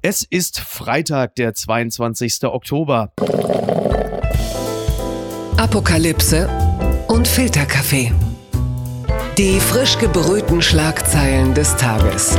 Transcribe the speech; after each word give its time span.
Es 0.00 0.22
ist 0.22 0.60
Freitag, 0.60 1.34
der 1.34 1.54
22. 1.54 2.44
Oktober. 2.44 3.10
Apokalypse 5.56 6.48
und 7.08 7.26
Filterkaffee. 7.26 8.12
Die 9.36 9.58
frisch 9.58 9.98
gebrühten 9.98 10.62
Schlagzeilen 10.62 11.52
des 11.52 11.74
Tages. 11.74 12.38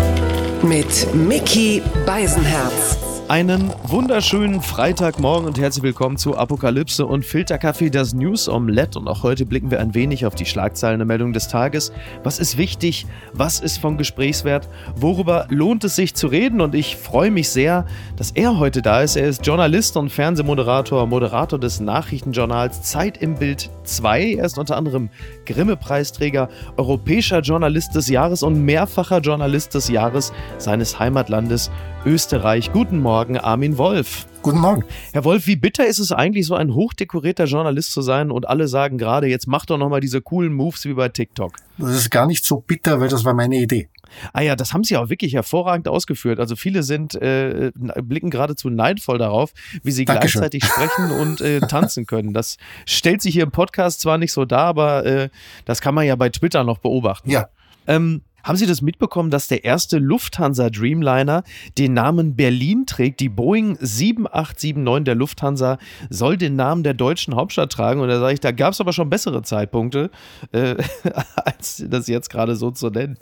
Mit 0.63 1.13
Mickey 1.13 1.81
Beisenherz. 2.05 2.97
Einen 3.29 3.71
wunderschönen 3.83 4.59
Freitagmorgen 4.59 5.45
und 5.45 5.59
herzlich 5.59 5.83
willkommen 5.83 6.17
zu 6.17 6.35
Apokalypse 6.35 7.05
und 7.05 7.23
Filterkaffee, 7.23 7.91
das 7.91 8.15
News 8.15 8.49
Omelette. 8.49 8.97
Und 8.97 9.07
auch 9.07 9.21
heute 9.21 9.45
blicken 9.45 9.69
wir 9.69 9.79
ein 9.79 9.93
wenig 9.93 10.25
auf 10.25 10.33
die 10.33 10.47
Schlagzeilen 10.47 10.97
der 10.97 11.05
Meldung 11.05 11.31
des 11.31 11.47
Tages. 11.47 11.91
Was 12.23 12.39
ist 12.39 12.57
wichtig? 12.57 13.05
Was 13.31 13.59
ist 13.59 13.77
von 13.77 13.99
Gesprächswert? 13.99 14.67
Worüber 14.95 15.45
lohnt 15.49 15.83
es 15.83 15.95
sich 15.95 16.15
zu 16.15 16.25
reden? 16.25 16.59
Und 16.59 16.73
ich 16.73 16.95
freue 16.95 17.29
mich 17.29 17.49
sehr, 17.49 17.85
dass 18.15 18.31
er 18.31 18.57
heute 18.57 18.81
da 18.81 19.03
ist. 19.03 19.15
Er 19.15 19.27
ist 19.27 19.45
Journalist 19.45 19.95
und 19.95 20.09
Fernsehmoderator, 20.09 21.05
Moderator 21.05 21.59
des 21.59 21.79
Nachrichtenjournals 21.79 22.81
Zeit 22.81 23.19
im 23.21 23.35
Bild 23.35 23.69
2. 23.83 24.37
Er 24.37 24.45
ist 24.45 24.57
unter 24.57 24.75
anderem 24.75 25.11
Grimme-Preisträger, 25.45 26.49
europäischer 26.77 27.41
Journalist 27.41 27.93
des 27.93 28.09
Jahres 28.09 28.41
und 28.41 28.65
mehrfacher 28.65 29.19
Journalist 29.19 29.75
des 29.75 29.87
Jahres 29.87 30.33
seines 30.57 30.97
Heimatlandes 30.97 31.69
Österreich. 32.05 32.71
Guten 32.71 32.99
Morgen, 32.99 33.37
Armin 33.37 33.77
Wolf. 33.77 34.25
Guten 34.41 34.59
Morgen. 34.59 34.85
Herr 35.11 35.25
Wolf, 35.25 35.47
wie 35.47 35.57
bitter 35.57 35.85
ist 35.85 35.99
es 35.99 36.11
eigentlich, 36.11 36.45
so 36.47 36.55
ein 36.55 36.73
hochdekorierter 36.73 37.45
Journalist 37.45 37.91
zu 37.91 38.01
sein 38.01 38.31
und 38.31 38.47
alle 38.47 38.67
sagen 38.67 38.97
gerade, 38.97 39.27
jetzt 39.27 39.47
mach 39.47 39.65
doch 39.65 39.77
nochmal 39.77 39.99
diese 39.99 40.21
coolen 40.21 40.53
Moves 40.53 40.85
wie 40.85 40.93
bei 40.93 41.09
TikTok? 41.09 41.57
Das 41.77 41.91
ist 41.91 42.09
gar 42.09 42.25
nicht 42.25 42.45
so 42.45 42.61
bitter, 42.61 43.01
weil 43.01 43.09
das 43.09 43.25
war 43.25 43.33
meine 43.33 43.57
Idee. 43.57 43.89
Ah 44.33 44.41
ja, 44.41 44.55
das 44.55 44.73
haben 44.73 44.83
Sie 44.83 44.97
auch 44.97 45.09
wirklich 45.09 45.33
hervorragend 45.33 45.87
ausgeführt. 45.87 46.39
Also 46.39 46.55
viele 46.55 46.83
sind 46.83 47.15
äh, 47.15 47.71
blicken 48.01 48.29
geradezu 48.29 48.69
neidvoll 48.69 49.17
darauf, 49.17 49.51
wie 49.83 49.91
Sie 49.91 50.05
Dankeschön. 50.05 50.41
gleichzeitig 50.41 50.65
sprechen 50.65 51.11
und 51.11 51.41
äh, 51.41 51.59
tanzen 51.59 52.05
können. 52.05 52.33
Das 52.33 52.57
stellt 52.85 53.21
sich 53.21 53.33
hier 53.33 53.43
im 53.43 53.51
Podcast 53.51 54.01
zwar 54.01 54.17
nicht 54.17 54.31
so 54.31 54.45
dar, 54.45 54.65
aber 54.65 55.05
äh, 55.05 55.29
das 55.65 55.81
kann 55.81 55.93
man 55.93 56.05
ja 56.05 56.15
bei 56.15 56.29
Twitter 56.29 56.63
noch 56.63 56.79
beobachten. 56.79 57.29
Ja. 57.29 57.49
Ähm, 57.87 58.21
haben 58.43 58.57
Sie 58.57 58.65
das 58.65 58.81
mitbekommen, 58.81 59.29
dass 59.29 59.47
der 59.47 59.63
erste 59.63 59.97
Lufthansa 59.97 60.69
Dreamliner 60.69 61.43
den 61.77 61.93
Namen 61.93 62.35
Berlin 62.35 62.85
trägt? 62.85 63.19
Die 63.19 63.29
Boeing 63.29 63.77
7879 63.79 65.09
der 65.09 65.15
Lufthansa 65.15 65.77
soll 66.09 66.37
den 66.37 66.55
Namen 66.55 66.83
der 66.83 66.93
deutschen 66.93 67.35
Hauptstadt 67.35 67.71
tragen. 67.71 68.01
Und 68.01 68.09
da 68.09 68.19
sage 68.19 68.33
ich, 68.33 68.39
da 68.39 68.51
gab 68.51 68.73
es 68.73 68.81
aber 68.81 68.93
schon 68.93 69.09
bessere 69.09 69.41
Zeitpunkte, 69.41 70.11
äh, 70.51 70.75
als 71.35 71.83
das 71.87 72.07
jetzt 72.07 72.29
gerade 72.29 72.55
so 72.55 72.71
zu 72.71 72.89
nennen. 72.89 73.17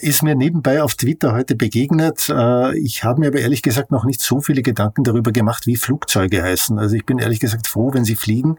Ist 0.00 0.22
mir 0.22 0.34
nebenbei 0.34 0.82
auf 0.82 0.94
Twitter 0.94 1.32
heute 1.32 1.54
begegnet. 1.54 2.28
Äh, 2.28 2.78
ich 2.78 3.04
habe 3.04 3.20
mir 3.20 3.28
aber 3.28 3.38
ehrlich 3.38 3.62
gesagt 3.62 3.90
noch 3.90 4.04
nicht 4.04 4.20
so 4.20 4.40
viele 4.40 4.62
Gedanken 4.62 5.04
darüber 5.04 5.32
gemacht, 5.32 5.66
wie 5.66 5.76
Flugzeuge 5.76 6.42
heißen. 6.42 6.78
Also 6.78 6.96
ich 6.96 7.06
bin 7.06 7.18
ehrlich 7.18 7.40
gesagt 7.40 7.66
froh, 7.66 7.90
wenn 7.94 8.04
sie 8.04 8.16
fliegen 8.16 8.58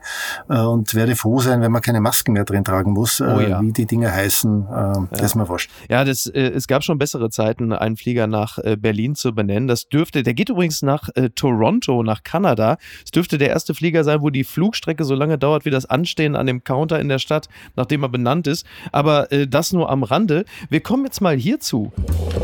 äh, 0.49 0.59
und 0.59 0.95
werde 0.95 1.15
froh 1.15 1.39
sein, 1.39 1.61
wenn 1.61 1.71
man 1.71 1.81
keine 1.81 2.01
Masken 2.01 2.33
mehr 2.33 2.45
drin 2.45 2.63
tragen 2.63 2.93
muss, 2.93 3.19
äh, 3.19 3.23
oh 3.23 3.39
ja. 3.39 3.61
wie 3.61 3.71
die 3.71 3.85
Dinge 3.85 4.11
heißen. 4.11 4.67
Ja. 4.69 5.07
Das 5.11 5.21
ist 5.21 5.35
mir 5.35 5.47
wurscht. 5.49 5.69
Ja, 5.91 6.05
das, 6.05 6.25
äh, 6.25 6.39
es 6.39 6.67
gab 6.67 6.85
schon 6.85 6.97
bessere 6.97 7.29
Zeiten, 7.29 7.73
einen 7.73 7.97
Flieger 7.97 8.25
nach 8.25 8.57
äh, 8.59 8.77
Berlin 8.77 9.13
zu 9.13 9.35
benennen. 9.35 9.67
Das 9.67 9.89
dürfte, 9.89 10.23
der 10.23 10.33
geht 10.33 10.47
übrigens 10.47 10.81
nach 10.81 11.09
äh, 11.15 11.31
Toronto, 11.31 12.01
nach 12.01 12.23
Kanada. 12.23 12.77
Es 13.03 13.11
dürfte 13.11 13.37
der 13.37 13.49
erste 13.49 13.73
Flieger 13.73 14.05
sein, 14.05 14.21
wo 14.21 14.29
die 14.29 14.45
Flugstrecke 14.45 15.03
so 15.03 15.15
lange 15.15 15.37
dauert 15.37 15.65
wie 15.65 15.69
das 15.69 15.85
Anstehen 15.85 16.37
an 16.37 16.47
dem 16.47 16.63
Counter 16.63 16.97
in 17.01 17.09
der 17.09 17.19
Stadt, 17.19 17.49
nachdem 17.75 18.03
er 18.03 18.09
benannt 18.09 18.47
ist. 18.47 18.65
Aber 18.93 19.33
äh, 19.33 19.47
das 19.49 19.73
nur 19.73 19.89
am 19.89 20.03
Rande. 20.03 20.45
Wir 20.69 20.79
kommen 20.79 21.03
jetzt 21.03 21.19
mal 21.19 21.35
hierzu. 21.35 21.91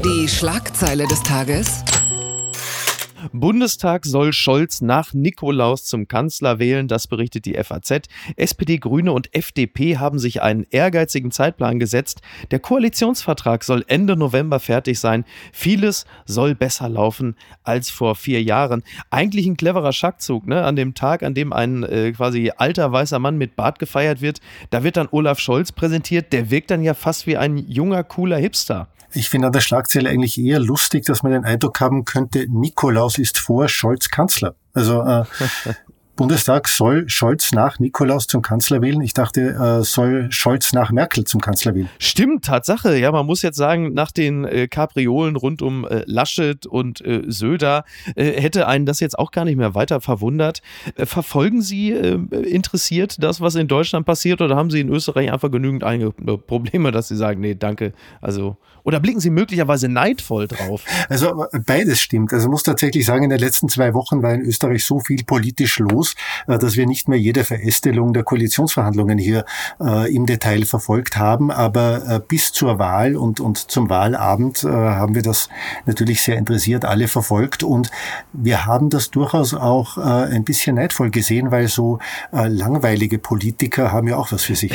Die 0.03 0.27
Schlagzeile 0.27 1.07
des 1.07 1.23
Tages. 1.23 1.85
Bundestag 3.31 4.05
soll 4.05 4.33
Scholz 4.33 4.81
nach 4.81 5.13
Nikolaus 5.13 5.85
zum 5.85 6.07
Kanzler 6.07 6.59
wählen, 6.59 6.87
das 6.87 7.07
berichtet 7.07 7.45
die 7.45 7.53
FAZ. 7.53 8.07
SPD, 8.35 8.77
Grüne 8.77 9.11
und 9.11 9.33
FDP 9.35 9.97
haben 9.97 10.19
sich 10.19 10.41
einen 10.41 10.65
ehrgeizigen 10.69 11.31
Zeitplan 11.31 11.79
gesetzt. 11.79 12.21
Der 12.51 12.59
Koalitionsvertrag 12.59 13.63
soll 13.63 13.83
Ende 13.87 14.15
November 14.15 14.59
fertig 14.59 14.99
sein. 14.99 15.25
Vieles 15.51 16.05
soll 16.25 16.55
besser 16.55 16.89
laufen 16.89 17.35
als 17.63 17.89
vor 17.89 18.15
vier 18.15 18.41
Jahren. 18.43 18.83
Eigentlich 19.09 19.47
ein 19.47 19.57
cleverer 19.57 19.93
Schachzug, 19.93 20.47
ne? 20.47 20.63
An 20.63 20.75
dem 20.75 20.93
Tag, 20.93 21.23
an 21.23 21.33
dem 21.33 21.53
ein 21.53 21.83
äh, 21.83 22.11
quasi 22.11 22.51
alter 22.55 22.91
weißer 22.91 23.19
Mann 23.19 23.37
mit 23.37 23.55
Bart 23.55 23.79
gefeiert 23.79 24.21
wird, 24.21 24.39
da 24.69 24.83
wird 24.83 24.97
dann 24.97 25.07
Olaf 25.11 25.39
Scholz 25.39 25.71
präsentiert. 25.71 26.33
Der 26.33 26.49
wirkt 26.49 26.71
dann 26.71 26.83
ja 26.83 26.93
fast 26.93 27.27
wie 27.27 27.37
ein 27.37 27.57
junger, 27.57 28.03
cooler 28.03 28.37
Hipster. 28.37 28.87
Ich 29.13 29.29
finde 29.29 29.47
an 29.47 29.53
der 29.53 29.61
Schlagzeile 29.61 30.09
eigentlich 30.09 30.37
eher 30.37 30.59
lustig, 30.59 31.05
dass 31.05 31.23
man 31.23 31.31
den 31.31 31.45
Eindruck 31.45 31.79
haben 31.79 32.03
könnte, 32.03 32.45
Nikolaus 32.49 33.06
ist 33.15 33.37
vor 33.39 33.67
Scholz 33.67 34.09
Kanzler. 34.09 34.55
Also 34.73 35.01
äh, 35.01 35.23
Bundestag 36.17 36.67
soll 36.67 37.07
Scholz 37.07 37.53
nach 37.53 37.79
Nikolaus 37.79 38.27
zum 38.27 38.41
Kanzler 38.41 38.81
wählen. 38.81 39.01
Ich 39.01 39.13
dachte, 39.13 39.41
äh, 39.41 39.83
soll 39.83 40.29
Scholz 40.31 40.73
nach 40.73 40.91
Merkel 40.91 41.23
zum 41.23 41.39
Kanzler 41.39 41.75
wählen. 41.75 41.89
Stimmt, 41.99 42.43
Tatsache. 42.43 42.97
Ja, 42.97 43.11
man 43.11 43.25
muss 43.25 43.43
jetzt 43.43 43.55
sagen, 43.55 43.93
nach 43.93 44.11
den 44.11 44.43
äh, 44.43 44.67
Kapriolen 44.67 45.35
rund 45.35 45.61
um 45.61 45.85
äh, 45.85 46.03
Laschet 46.07 46.65
und 46.65 47.05
äh, 47.05 47.23
Söder 47.27 47.85
äh, 48.15 48.41
hätte 48.41 48.67
einen 48.67 48.87
das 48.87 48.99
jetzt 48.99 49.17
auch 49.17 49.31
gar 49.31 49.45
nicht 49.45 49.57
mehr 49.57 49.75
weiter 49.75 50.01
verwundert. 50.01 50.61
Äh, 50.95 51.05
verfolgen 51.05 51.61
Sie 51.61 51.91
äh, 51.91 52.15
interessiert 52.41 53.23
das, 53.23 53.39
was 53.39 53.53
in 53.53 53.67
Deutschland 53.67 54.05
passiert, 54.07 54.41
oder 54.41 54.55
haben 54.55 54.71
Sie 54.71 54.79
in 54.79 54.89
Österreich 54.89 55.31
einfach 55.31 55.51
genügend 55.51 55.83
Einge 55.83 56.11
Probleme, 56.11 56.91
dass 56.91 57.09
Sie 57.09 57.15
sagen, 57.15 57.41
nee, 57.41 57.53
danke. 57.53 57.93
Also, 58.21 58.57
oder 58.83 58.99
blicken 58.99 59.19
Sie 59.19 59.29
möglicherweise 59.29 59.87
neidvoll 59.87 60.47
drauf? 60.47 60.83
Also 61.09 61.45
beides 61.65 61.99
stimmt. 61.99 62.33
Also 62.33 62.49
muss 62.49 62.63
tatsächlich 62.63 63.05
sagen, 63.05 63.25
in 63.25 63.29
den 63.29 63.39
letzten 63.39 63.69
zwei 63.69 63.93
Wochen 63.93 64.23
war 64.23 64.33
in 64.33 64.41
Österreich 64.41 64.83
so 64.83 64.99
viel 64.99 65.23
politisch 65.23 65.77
los 65.77 66.06
aus, 66.07 66.15
äh, 66.47 66.57
dass 66.57 66.75
wir 66.75 66.85
nicht 66.85 67.07
mehr 67.07 67.19
jede 67.19 67.43
Verästelung 67.43 68.13
der 68.13 68.23
Koalitionsverhandlungen 68.23 69.17
hier 69.17 69.45
äh, 69.79 70.13
im 70.13 70.25
Detail 70.25 70.65
verfolgt 70.65 71.17
haben. 71.17 71.51
Aber 71.51 72.07
äh, 72.07 72.21
bis 72.25 72.51
zur 72.51 72.79
Wahl 72.79 73.15
und, 73.15 73.39
und 73.39 73.57
zum 73.57 73.89
Wahlabend 73.89 74.63
haben 74.63 75.15
wir 75.15 75.21
das 75.21 75.49
natürlich 75.85 76.21
sehr 76.21 76.37
interessiert 76.37 76.85
alle 76.85 77.07
verfolgt. 77.07 77.63
Und 77.63 77.91
wir 78.33 78.65
haben 78.65 78.89
das 78.89 79.11
durchaus 79.11 79.53
auch 79.53 79.97
ein 79.97 80.43
bisschen 80.43 80.75
neidvoll 80.75 81.09
gesehen, 81.09 81.51
weil 81.51 81.67
so 81.67 81.99
langweilige 82.31 83.17
Politiker 83.19 83.91
haben 83.91 84.07
ja 84.07 84.17
auch 84.17 84.31
was 84.31 84.43
für 84.43 84.55
sich. 84.55 84.73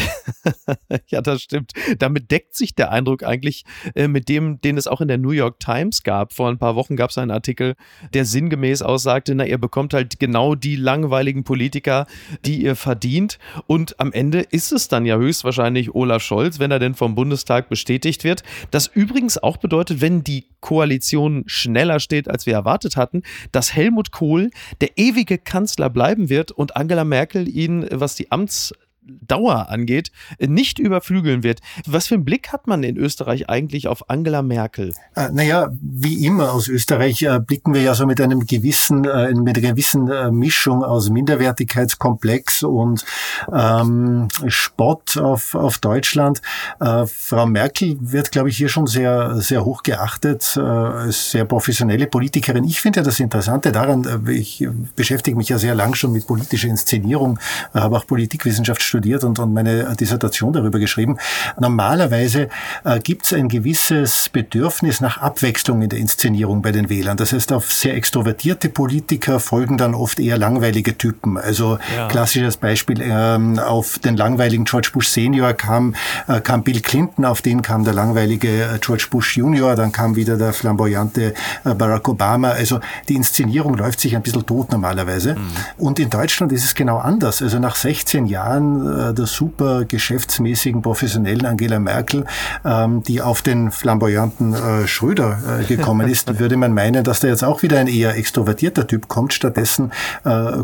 ja, 1.06 1.20
das 1.20 1.42
stimmt. 1.42 1.72
Damit 1.98 2.30
deckt 2.30 2.56
sich 2.56 2.74
der 2.74 2.90
Eindruck 2.90 3.22
eigentlich 3.22 3.64
mit 3.94 4.28
dem, 4.28 4.60
den 4.60 4.76
es 4.76 4.86
auch 4.86 5.00
in 5.00 5.08
der 5.08 5.18
New 5.18 5.30
York 5.30 5.60
Times 5.60 6.02
gab. 6.02 6.32
Vor 6.32 6.48
ein 6.48 6.58
paar 6.58 6.74
Wochen 6.76 6.96
gab 6.96 7.10
es 7.10 7.18
einen 7.18 7.30
Artikel, 7.30 7.74
der 8.14 8.24
sinngemäß 8.24 8.82
aussagte, 8.82 9.34
na, 9.34 9.46
ihr 9.46 9.58
bekommt 9.58 9.94
halt 9.94 10.18
genau 10.18 10.54
die 10.54 10.76
langweiligen 10.76 11.21
jeweiligen 11.22 11.44
Politiker, 11.44 12.06
die 12.44 12.62
ihr 12.62 12.74
verdient. 12.74 13.38
Und 13.68 13.98
am 14.00 14.12
Ende 14.12 14.40
ist 14.40 14.72
es 14.72 14.88
dann 14.88 15.06
ja 15.06 15.16
höchstwahrscheinlich 15.16 15.94
Olaf 15.94 16.22
Scholz, 16.22 16.58
wenn 16.58 16.72
er 16.72 16.80
denn 16.80 16.94
vom 16.94 17.14
Bundestag 17.14 17.68
bestätigt 17.68 18.24
wird. 18.24 18.42
Das 18.72 18.88
übrigens 18.88 19.38
auch 19.38 19.56
bedeutet, 19.56 20.00
wenn 20.00 20.24
die 20.24 20.46
Koalition 20.60 21.44
schneller 21.46 22.00
steht, 22.00 22.28
als 22.28 22.46
wir 22.46 22.54
erwartet 22.54 22.96
hatten, 22.96 23.22
dass 23.52 23.74
Helmut 23.74 24.10
Kohl 24.10 24.50
der 24.80 24.96
ewige 24.96 25.38
Kanzler 25.38 25.90
bleiben 25.90 26.28
wird 26.28 26.50
und 26.50 26.76
Angela 26.76 27.04
Merkel 27.04 27.48
ihn, 27.48 27.86
was 27.90 28.16
die 28.16 28.32
Amts 28.32 28.72
Dauer 29.04 29.68
angeht, 29.68 30.12
nicht 30.38 30.78
überflügeln 30.78 31.42
wird. 31.42 31.60
Was 31.86 32.06
für 32.06 32.14
einen 32.14 32.24
Blick 32.24 32.52
hat 32.52 32.66
man 32.68 32.84
in 32.84 32.96
Österreich 32.96 33.48
eigentlich 33.48 33.88
auf 33.88 34.08
Angela 34.08 34.42
Merkel? 34.42 34.94
Äh, 35.16 35.28
naja, 35.32 35.70
wie 35.80 36.24
immer 36.24 36.52
aus 36.52 36.68
Österreich 36.68 37.22
äh, 37.22 37.40
blicken 37.40 37.74
wir 37.74 37.82
ja 37.82 37.94
so 37.94 38.06
mit 38.06 38.20
einem 38.20 38.46
gewissen, 38.46 39.04
äh, 39.04 39.34
mit 39.34 39.58
einer 39.58 39.70
gewissen 39.72 40.08
äh, 40.08 40.30
Mischung 40.30 40.84
aus 40.84 41.10
Minderwertigkeitskomplex 41.10 42.62
und 42.62 43.04
ähm, 43.52 44.28
Spott 44.46 45.16
auf, 45.16 45.56
auf 45.56 45.78
Deutschland. 45.78 46.40
Äh, 46.80 47.06
Frau 47.06 47.46
Merkel 47.46 47.96
wird, 48.00 48.30
glaube 48.30 48.50
ich, 48.50 48.56
hier 48.56 48.68
schon 48.68 48.86
sehr, 48.86 49.40
sehr 49.40 49.64
hoch 49.64 49.82
geachtet, 49.82 50.42
sehr 50.42 51.44
professionelle 51.44 52.06
Politikerin. 52.06 52.64
Ich 52.64 52.80
finde 52.80 53.00
ja 53.00 53.04
das 53.04 53.20
Interessante 53.20 53.72
daran, 53.72 54.26
ich 54.28 54.66
beschäftige 54.96 55.36
mich 55.36 55.48
ja 55.48 55.58
sehr 55.58 55.74
lang 55.74 55.94
schon 55.94 56.12
mit 56.12 56.26
politischer 56.26 56.68
Inszenierung, 56.68 57.38
habe 57.72 57.96
auch 57.96 58.06
Politikwissenschaft 58.06 58.82
studiert 58.92 59.24
und, 59.24 59.38
und 59.38 59.54
meine 59.54 59.96
Dissertation 59.96 60.52
darüber 60.52 60.78
geschrieben. 60.78 61.16
Normalerweise 61.58 62.50
äh, 62.84 63.00
gibt 63.00 63.24
es 63.24 63.32
ein 63.32 63.48
gewisses 63.48 64.28
Bedürfnis 64.28 65.00
nach 65.00 65.16
Abwechslung 65.16 65.80
in 65.80 65.88
der 65.88 65.98
Inszenierung 65.98 66.60
bei 66.60 66.72
den 66.72 66.90
Wählern. 66.90 67.16
Das 67.16 67.32
heißt, 67.32 67.52
auf 67.52 67.72
sehr 67.72 67.94
extrovertierte 67.94 68.68
Politiker 68.68 69.40
folgen 69.40 69.78
dann 69.78 69.94
oft 69.94 70.20
eher 70.20 70.36
langweilige 70.36 70.98
Typen. 70.98 71.38
Also 71.38 71.78
ja. 71.96 72.08
klassisches 72.08 72.58
Beispiel, 72.58 73.00
ähm, 73.00 73.58
auf 73.58 73.98
den 73.98 74.18
langweiligen 74.18 74.66
George 74.66 74.90
Bush 74.92 75.08
Senior 75.08 75.54
kam, 75.54 75.94
äh, 76.28 76.40
kam 76.40 76.62
Bill 76.62 76.82
Clinton, 76.82 77.24
auf 77.24 77.40
den 77.40 77.62
kam 77.62 77.84
der 77.84 77.94
langweilige 77.94 78.48
äh, 78.48 78.78
George 78.78 79.06
Bush 79.10 79.38
Junior, 79.38 79.74
dann 79.74 79.90
kam 79.90 80.16
wieder 80.16 80.36
der 80.36 80.52
flamboyante 80.52 81.32
äh, 81.64 81.74
Barack 81.74 82.06
Obama. 82.08 82.50
Also 82.50 82.80
die 83.08 83.14
Inszenierung 83.14 83.74
läuft 83.74 84.00
sich 84.00 84.14
ein 84.14 84.22
bisschen 84.22 84.44
tot 84.44 84.70
normalerweise. 84.70 85.36
Mhm. 85.36 85.50
Und 85.78 85.98
in 85.98 86.10
Deutschland 86.10 86.52
ist 86.52 86.64
es 86.64 86.74
genau 86.74 86.98
anders. 86.98 87.40
Also 87.40 87.58
nach 87.58 87.76
16 87.76 88.26
Jahren 88.26 88.81
äh, 88.82 89.14
der 89.14 89.26
super 89.26 89.84
geschäftsmäßigen, 89.84 90.82
professionellen 90.82 91.46
Angela 91.46 91.78
Merkel, 91.78 92.24
ähm, 92.64 93.02
die 93.02 93.20
auf 93.20 93.42
den 93.42 93.70
flamboyanten 93.70 94.54
äh, 94.54 94.86
Schröder 94.86 95.60
äh, 95.60 95.64
gekommen 95.64 96.08
ist, 96.08 96.38
würde 96.38 96.56
man 96.56 96.74
meinen, 96.74 97.04
dass 97.04 97.20
da 97.20 97.28
jetzt 97.28 97.44
auch 97.44 97.62
wieder 97.62 97.78
ein 97.78 97.86
eher 97.86 98.16
extrovertierter 98.16 98.86
Typ 98.86 99.08
kommt. 99.08 99.32
Stattdessen 99.32 99.92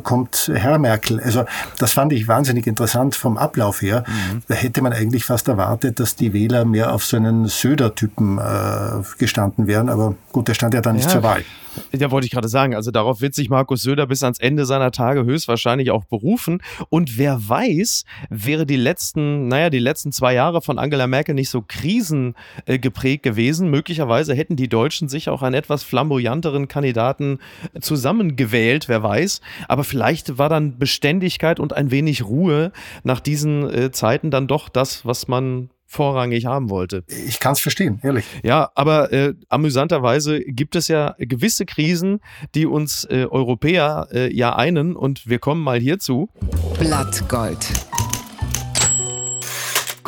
kommt 0.02 0.50
Herr 0.54 0.78
Merkel. 0.78 1.20
Also 1.20 1.44
das 1.78 1.92
fand 1.92 2.12
ich 2.12 2.28
wahnsinnig 2.28 2.66
interessant 2.66 3.14
vom 3.14 3.38
Ablauf 3.38 3.82
her. 3.82 4.04
Mhm. 4.06 4.42
Da 4.48 4.54
hätte 4.54 4.82
man 4.82 4.92
eigentlich 4.92 5.24
fast 5.24 5.48
erwartet, 5.48 6.00
dass 6.00 6.16
die 6.16 6.32
Wähler 6.32 6.64
mehr 6.64 6.92
auf 6.92 7.04
so 7.04 7.16
einen 7.16 7.46
Söder-Typen 7.46 8.40
gestanden 9.18 9.66
wären. 9.66 9.88
Aber 9.88 10.14
gut, 10.32 10.48
der 10.48 10.54
stand 10.54 10.74
ja 10.74 10.80
dann 10.80 10.96
nicht 10.96 11.06
ja. 11.06 11.12
zur 11.12 11.22
Wahl. 11.22 11.42
Ja, 11.92 12.10
wollte 12.10 12.26
ich 12.26 12.30
gerade 12.30 12.48
sagen. 12.48 12.74
Also 12.74 12.90
darauf 12.90 13.20
wird 13.20 13.34
sich 13.34 13.50
Markus 13.50 13.82
Söder 13.82 14.06
bis 14.06 14.22
ans 14.22 14.38
Ende 14.38 14.66
seiner 14.66 14.90
Tage 14.90 15.24
höchstwahrscheinlich 15.24 15.90
auch 15.90 16.04
berufen. 16.04 16.62
Und 16.90 17.18
wer 17.18 17.48
weiß, 17.48 18.04
wäre 18.30 18.66
die 18.66 18.76
letzten, 18.76 19.48
naja, 19.48 19.70
die 19.70 19.78
letzten 19.78 20.12
zwei 20.12 20.34
Jahre 20.34 20.62
von 20.62 20.78
Angela 20.78 21.06
Merkel 21.06 21.34
nicht 21.34 21.50
so 21.50 21.62
krisengeprägt 21.66 23.22
gewesen. 23.22 23.70
Möglicherweise 23.70 24.34
hätten 24.34 24.56
die 24.56 24.68
Deutschen 24.68 25.08
sich 25.08 25.28
auch 25.28 25.42
einen 25.42 25.54
etwas 25.54 25.82
flamboyanteren 25.82 26.68
Kandidaten 26.68 27.38
zusammengewählt, 27.80 28.88
wer 28.88 29.02
weiß. 29.02 29.40
Aber 29.68 29.84
vielleicht 29.84 30.38
war 30.38 30.48
dann 30.48 30.78
Beständigkeit 30.78 31.60
und 31.60 31.72
ein 31.72 31.90
wenig 31.90 32.24
Ruhe 32.24 32.72
nach 33.02 33.20
diesen 33.20 33.68
äh, 33.68 33.90
Zeiten 33.90 34.30
dann 34.30 34.46
doch 34.46 34.68
das, 34.68 35.04
was 35.04 35.28
man 35.28 35.70
vorrangig 35.88 36.44
haben 36.44 36.70
wollte. 36.70 37.02
Ich 37.08 37.40
kann 37.40 37.54
es 37.54 37.60
verstehen, 37.60 37.98
ehrlich. 38.02 38.24
Ja, 38.44 38.70
aber 38.74 39.12
äh, 39.12 39.34
amüsanterweise 39.48 40.40
gibt 40.40 40.76
es 40.76 40.86
ja 40.86 41.16
gewisse 41.18 41.64
Krisen, 41.64 42.20
die 42.54 42.66
uns 42.66 43.04
äh, 43.04 43.26
Europäer 43.28 44.06
äh, 44.12 44.32
ja 44.32 44.54
einen 44.54 44.94
und 44.94 45.28
wir 45.28 45.38
kommen 45.38 45.62
mal 45.62 45.80
hierzu. 45.80 46.28
Blattgold. 46.78 47.66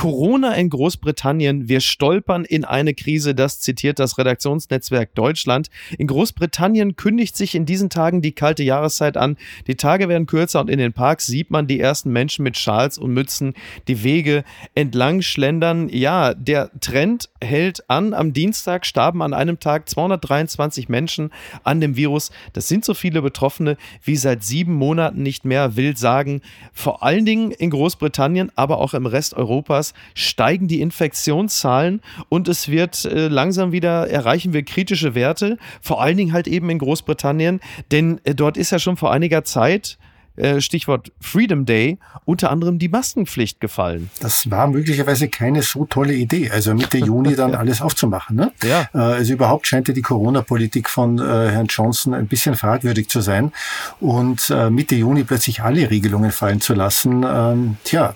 Corona 0.00 0.55
in 0.55 0.70
Großbritannien, 0.70 1.69
wir 1.69 1.82
stolpern 1.82 2.47
in 2.47 2.64
eine 2.64 2.94
Krise, 2.94 3.35
das 3.35 3.61
zitiert 3.61 3.99
das 3.99 4.17
Redaktionsnetzwerk 4.17 5.14
Deutschland. 5.14 5.69
In 5.99 6.06
Großbritannien 6.06 6.97
kündigt 6.97 7.37
sich 7.37 7.55
in 7.55 7.67
diesen 7.67 7.91
Tagen 7.91 8.23
die 8.23 8.32
kalte 8.32 8.62
Jahreszeit 8.62 9.19
an. 9.19 9.37
Die 9.67 9.75
Tage 9.75 10.08
werden 10.08 10.25
kürzer 10.25 10.62
und 10.62 10.70
in 10.70 10.79
den 10.79 10.94
Parks 10.94 11.26
sieht 11.26 11.50
man 11.50 11.67
die 11.67 11.79
ersten 11.79 12.11
Menschen 12.12 12.44
mit 12.44 12.56
Schals 12.56 12.97
und 12.97 13.12
Mützen 13.12 13.52
die 13.88 14.02
Wege 14.02 14.43
entlang 14.75 15.20
schlendern. 15.20 15.91
Ja, 15.91 16.32
der 16.32 16.70
Trend 16.81 17.29
hält 17.44 17.91
an. 17.91 18.14
Am 18.14 18.32
Dienstag 18.32 18.87
starben 18.87 19.20
an 19.20 19.35
einem 19.35 19.61
Tag 19.61 19.87
223 19.87 20.88
Menschen 20.88 21.31
an 21.62 21.82
dem 21.82 21.94
Virus. 21.94 22.31
Das 22.55 22.69
sind 22.69 22.87
so 22.87 22.94
viele 22.94 23.20
Betroffene 23.20 23.76
wie 24.03 24.17
seit 24.17 24.44
sieben 24.44 24.73
Monaten 24.73 25.23
nicht 25.23 25.44
mehr, 25.44 25.76
will 25.76 25.94
sagen. 25.99 26.41
Vor 26.73 27.03
allen 27.03 27.26
Dingen 27.26 27.50
in 27.50 27.69
Großbritannien, 27.69 28.50
aber 28.55 28.79
auch 28.79 28.94
im 28.94 29.05
Rest 29.05 29.35
Europas 29.35 29.89
steigen 30.14 30.69
die 30.69 30.81
Infektionszahlen 30.81 32.00
und 32.28 32.48
es 32.48 32.69
wird 32.69 33.04
äh, 33.04 33.28
langsam 33.28 33.72
wieder 33.72 34.08
erreichen 34.08 34.52
wir 34.52 34.62
kritische 34.62 35.14
Werte, 35.14 35.58
vor 35.81 36.02
allen 36.02 36.16
Dingen 36.16 36.32
halt 36.32 36.48
eben 36.48 36.70
in 36.70 36.78
Großbritannien, 36.78 37.60
denn 37.90 38.20
äh, 38.25 38.34
dort 38.34 38.56
ist 38.56 38.70
ja 38.70 38.78
schon 38.78 38.96
vor 38.96 39.12
einiger 39.12 39.44
Zeit 39.44 39.98
äh, 40.40 40.60
Stichwort 40.60 41.12
Freedom 41.20 41.66
Day, 41.66 41.98
unter 42.25 42.50
anderem 42.50 42.78
die 42.78 42.88
Maskenpflicht 42.88 43.60
gefallen. 43.60 44.10
Das 44.20 44.50
war 44.50 44.66
möglicherweise 44.66 45.28
keine 45.28 45.62
so 45.62 45.84
tolle 45.84 46.14
Idee, 46.14 46.50
also 46.50 46.75
Mitte 46.75 46.98
Juni 46.98 47.37
dann 47.37 47.54
alles 47.54 47.81
aufzumachen. 47.82 48.37
Ne? 48.37 48.52
Ja. 48.62 48.88
Äh, 48.94 48.98
also 48.98 49.32
überhaupt 49.32 49.66
scheint 49.66 49.88
ja 49.88 49.94
die 49.94 50.02
Corona-Politik 50.02 50.88
von 50.88 51.19
äh, 51.19 51.22
Herrn 51.22 51.66
Johnson 51.66 52.14
ein 52.14 52.26
bisschen 52.26 52.54
fragwürdig 52.54 53.08
zu 53.08 53.20
sein 53.20 53.52
und 54.00 54.52
Mitte 54.70 54.94
Juni 54.94 55.25
plötzlich 55.25 55.62
alle 55.62 55.90
Regelungen 55.90 56.31
fallen 56.31 56.60
zu 56.60 56.75
lassen. 56.75 57.25
Ähm, 57.26 57.76
tja, 57.84 58.14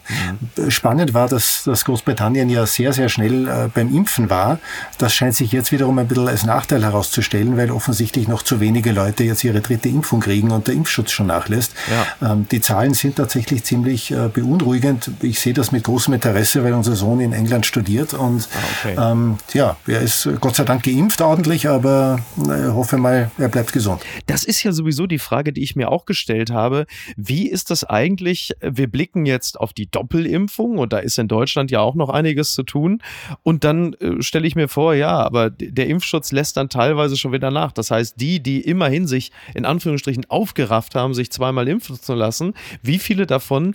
mhm. 0.57 0.71
spannend 0.71 1.15
war, 1.15 1.29
dass, 1.29 1.65
dass 1.65 1.85
Großbritannien 1.85 2.49
ja 2.49 2.67
sehr, 2.67 2.93
sehr 2.93 3.09
schnell 3.09 3.71
beim 3.75 3.95
Impfen 3.95 4.31
war. 4.31 4.59
Das 4.99 5.15
scheint 5.15 5.35
sich 5.35 5.53
jetzt 5.53 5.73
wiederum 5.73 5.99
ein 5.99 6.09
bisschen 6.09 6.29
als 6.29 6.45
Nachteil 6.45 6.83
herauszustellen, 6.83 7.57
weil 7.57 7.71
offensichtlich 7.71 8.29
noch 8.29 8.43
zu 8.43 8.61
wenige 8.61 8.93
Leute 8.93 9.25
jetzt 9.25 9.45
ihre 9.45 9.61
dritte 9.61 9.89
Impfung 9.89 10.21
kriegen 10.21 10.51
und 10.51 10.67
der 10.67 10.75
Impfschutz 10.75 11.11
schon 11.11 11.27
nachlässt. 11.27 11.75
Ja. 11.91 12.07
Ähm, 12.23 12.47
die 12.51 12.61
Zahlen 12.61 12.95
sind 12.95 13.17
tatsächlich 13.17 13.65
ziemlich 13.65 14.11
äh, 14.11 14.29
beunruhigend. 14.33 15.11
Ich 15.23 15.41
sehe 15.41 15.53
das 15.53 15.73
mit 15.73 15.85
großem 15.85 16.15
Interesse, 16.15 16.65
weil 16.65 16.73
unser 16.73 16.97
Sohn 16.97 17.21
in 17.21 17.33
England 17.33 17.67
studiert 17.67 18.15
und 18.15 18.49
ah, 18.53 18.59
okay. 18.81 18.97
ähm, 18.99 19.39
ja, 19.53 19.77
er 19.87 20.01
ist 20.01 20.29
Gott 20.41 20.57
sei 20.57 20.65
Dank 20.65 20.83
geimpft 20.85 21.21
ordentlich, 21.21 21.69
aber 21.69 22.21
ich 22.37 22.49
äh, 22.49 22.69
hoffe 22.69 22.97
mal, 22.97 23.31
er 23.39 23.49
bleibt 23.49 23.73
gesund. 23.73 24.03
Das 24.27 24.45
ist 24.45 24.63
ja 24.63 24.73
sowieso 24.73 25.07
die 25.07 25.19
Frage, 25.19 25.53
die 25.53 25.63
ich 25.63 25.77
mir 25.77 25.91
auch 25.91 26.05
gestellt 26.07 26.51
habe. 26.51 26.87
Wie 27.17 27.49
ist 27.49 27.71
das 27.71 27.85
eigentlich? 27.85 28.53
Wir 28.61 28.87
blicken 28.87 29.27
jetzt 29.27 29.59
auf 29.59 29.73
die 29.73 29.91
Doppelimpfung 29.91 30.79
und 30.79 30.93
da 30.93 30.99
ist 30.99 31.19
in 31.19 31.29
Deutschland 31.29 31.71
ja 31.71 31.81
auch 31.81 31.95
noch 31.95 32.09
einiges 32.09 32.55
zu 32.55 32.63
tun. 32.63 33.01
Und 33.43 33.65
dann 33.65 33.95
äh, 33.95 34.23
stelle 34.23 34.47
ich 34.47 34.57
mir 34.57 34.69
vor, 34.69 34.95
ja, 34.95 35.19
aber 35.19 35.51
der 35.51 35.87
Impfschutz 35.89 36.33
lässt 36.33 36.57
dann 36.57 36.69
teilweise 36.69 37.17
schon 37.17 37.33
wieder 37.33 37.51
nach. 37.51 37.73
Das 37.73 37.91
heißt, 37.91 38.21
die, 38.21 38.43
die 38.43 38.61
immerhin 38.61 39.07
sich 39.07 39.33
in 39.55 39.65
Anführungsstrichen 39.65 40.27
aufgerafft 40.29 40.95
haben, 40.95 41.15
sich 41.15 41.31
zweimal 41.31 41.69
impfen 41.69 41.94
zu 42.01 42.15
lassen, 42.15 42.55
wie 42.83 42.99
viele 42.99 43.27
davon 43.27 43.75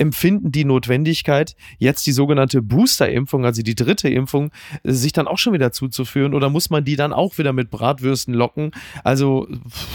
empfinden 0.00 0.50
die 0.50 0.64
Notwendigkeit, 0.64 1.54
jetzt 1.78 2.06
die 2.06 2.12
sogenannte 2.12 2.62
Booster-Impfung, 2.62 3.44
also 3.44 3.62
die 3.62 3.74
dritte 3.74 4.08
Impfung, 4.08 4.50
sich 4.82 5.12
dann 5.12 5.28
auch 5.28 5.36
schon 5.36 5.52
wieder 5.52 5.72
zuzuführen 5.72 6.32
oder 6.32 6.48
muss 6.48 6.70
man 6.70 6.84
die 6.84 6.96
dann 6.96 7.12
auch 7.12 7.36
wieder 7.36 7.52
mit 7.52 7.70
Bratwürsten 7.70 8.32
locken? 8.32 8.72
Also, 9.04 9.46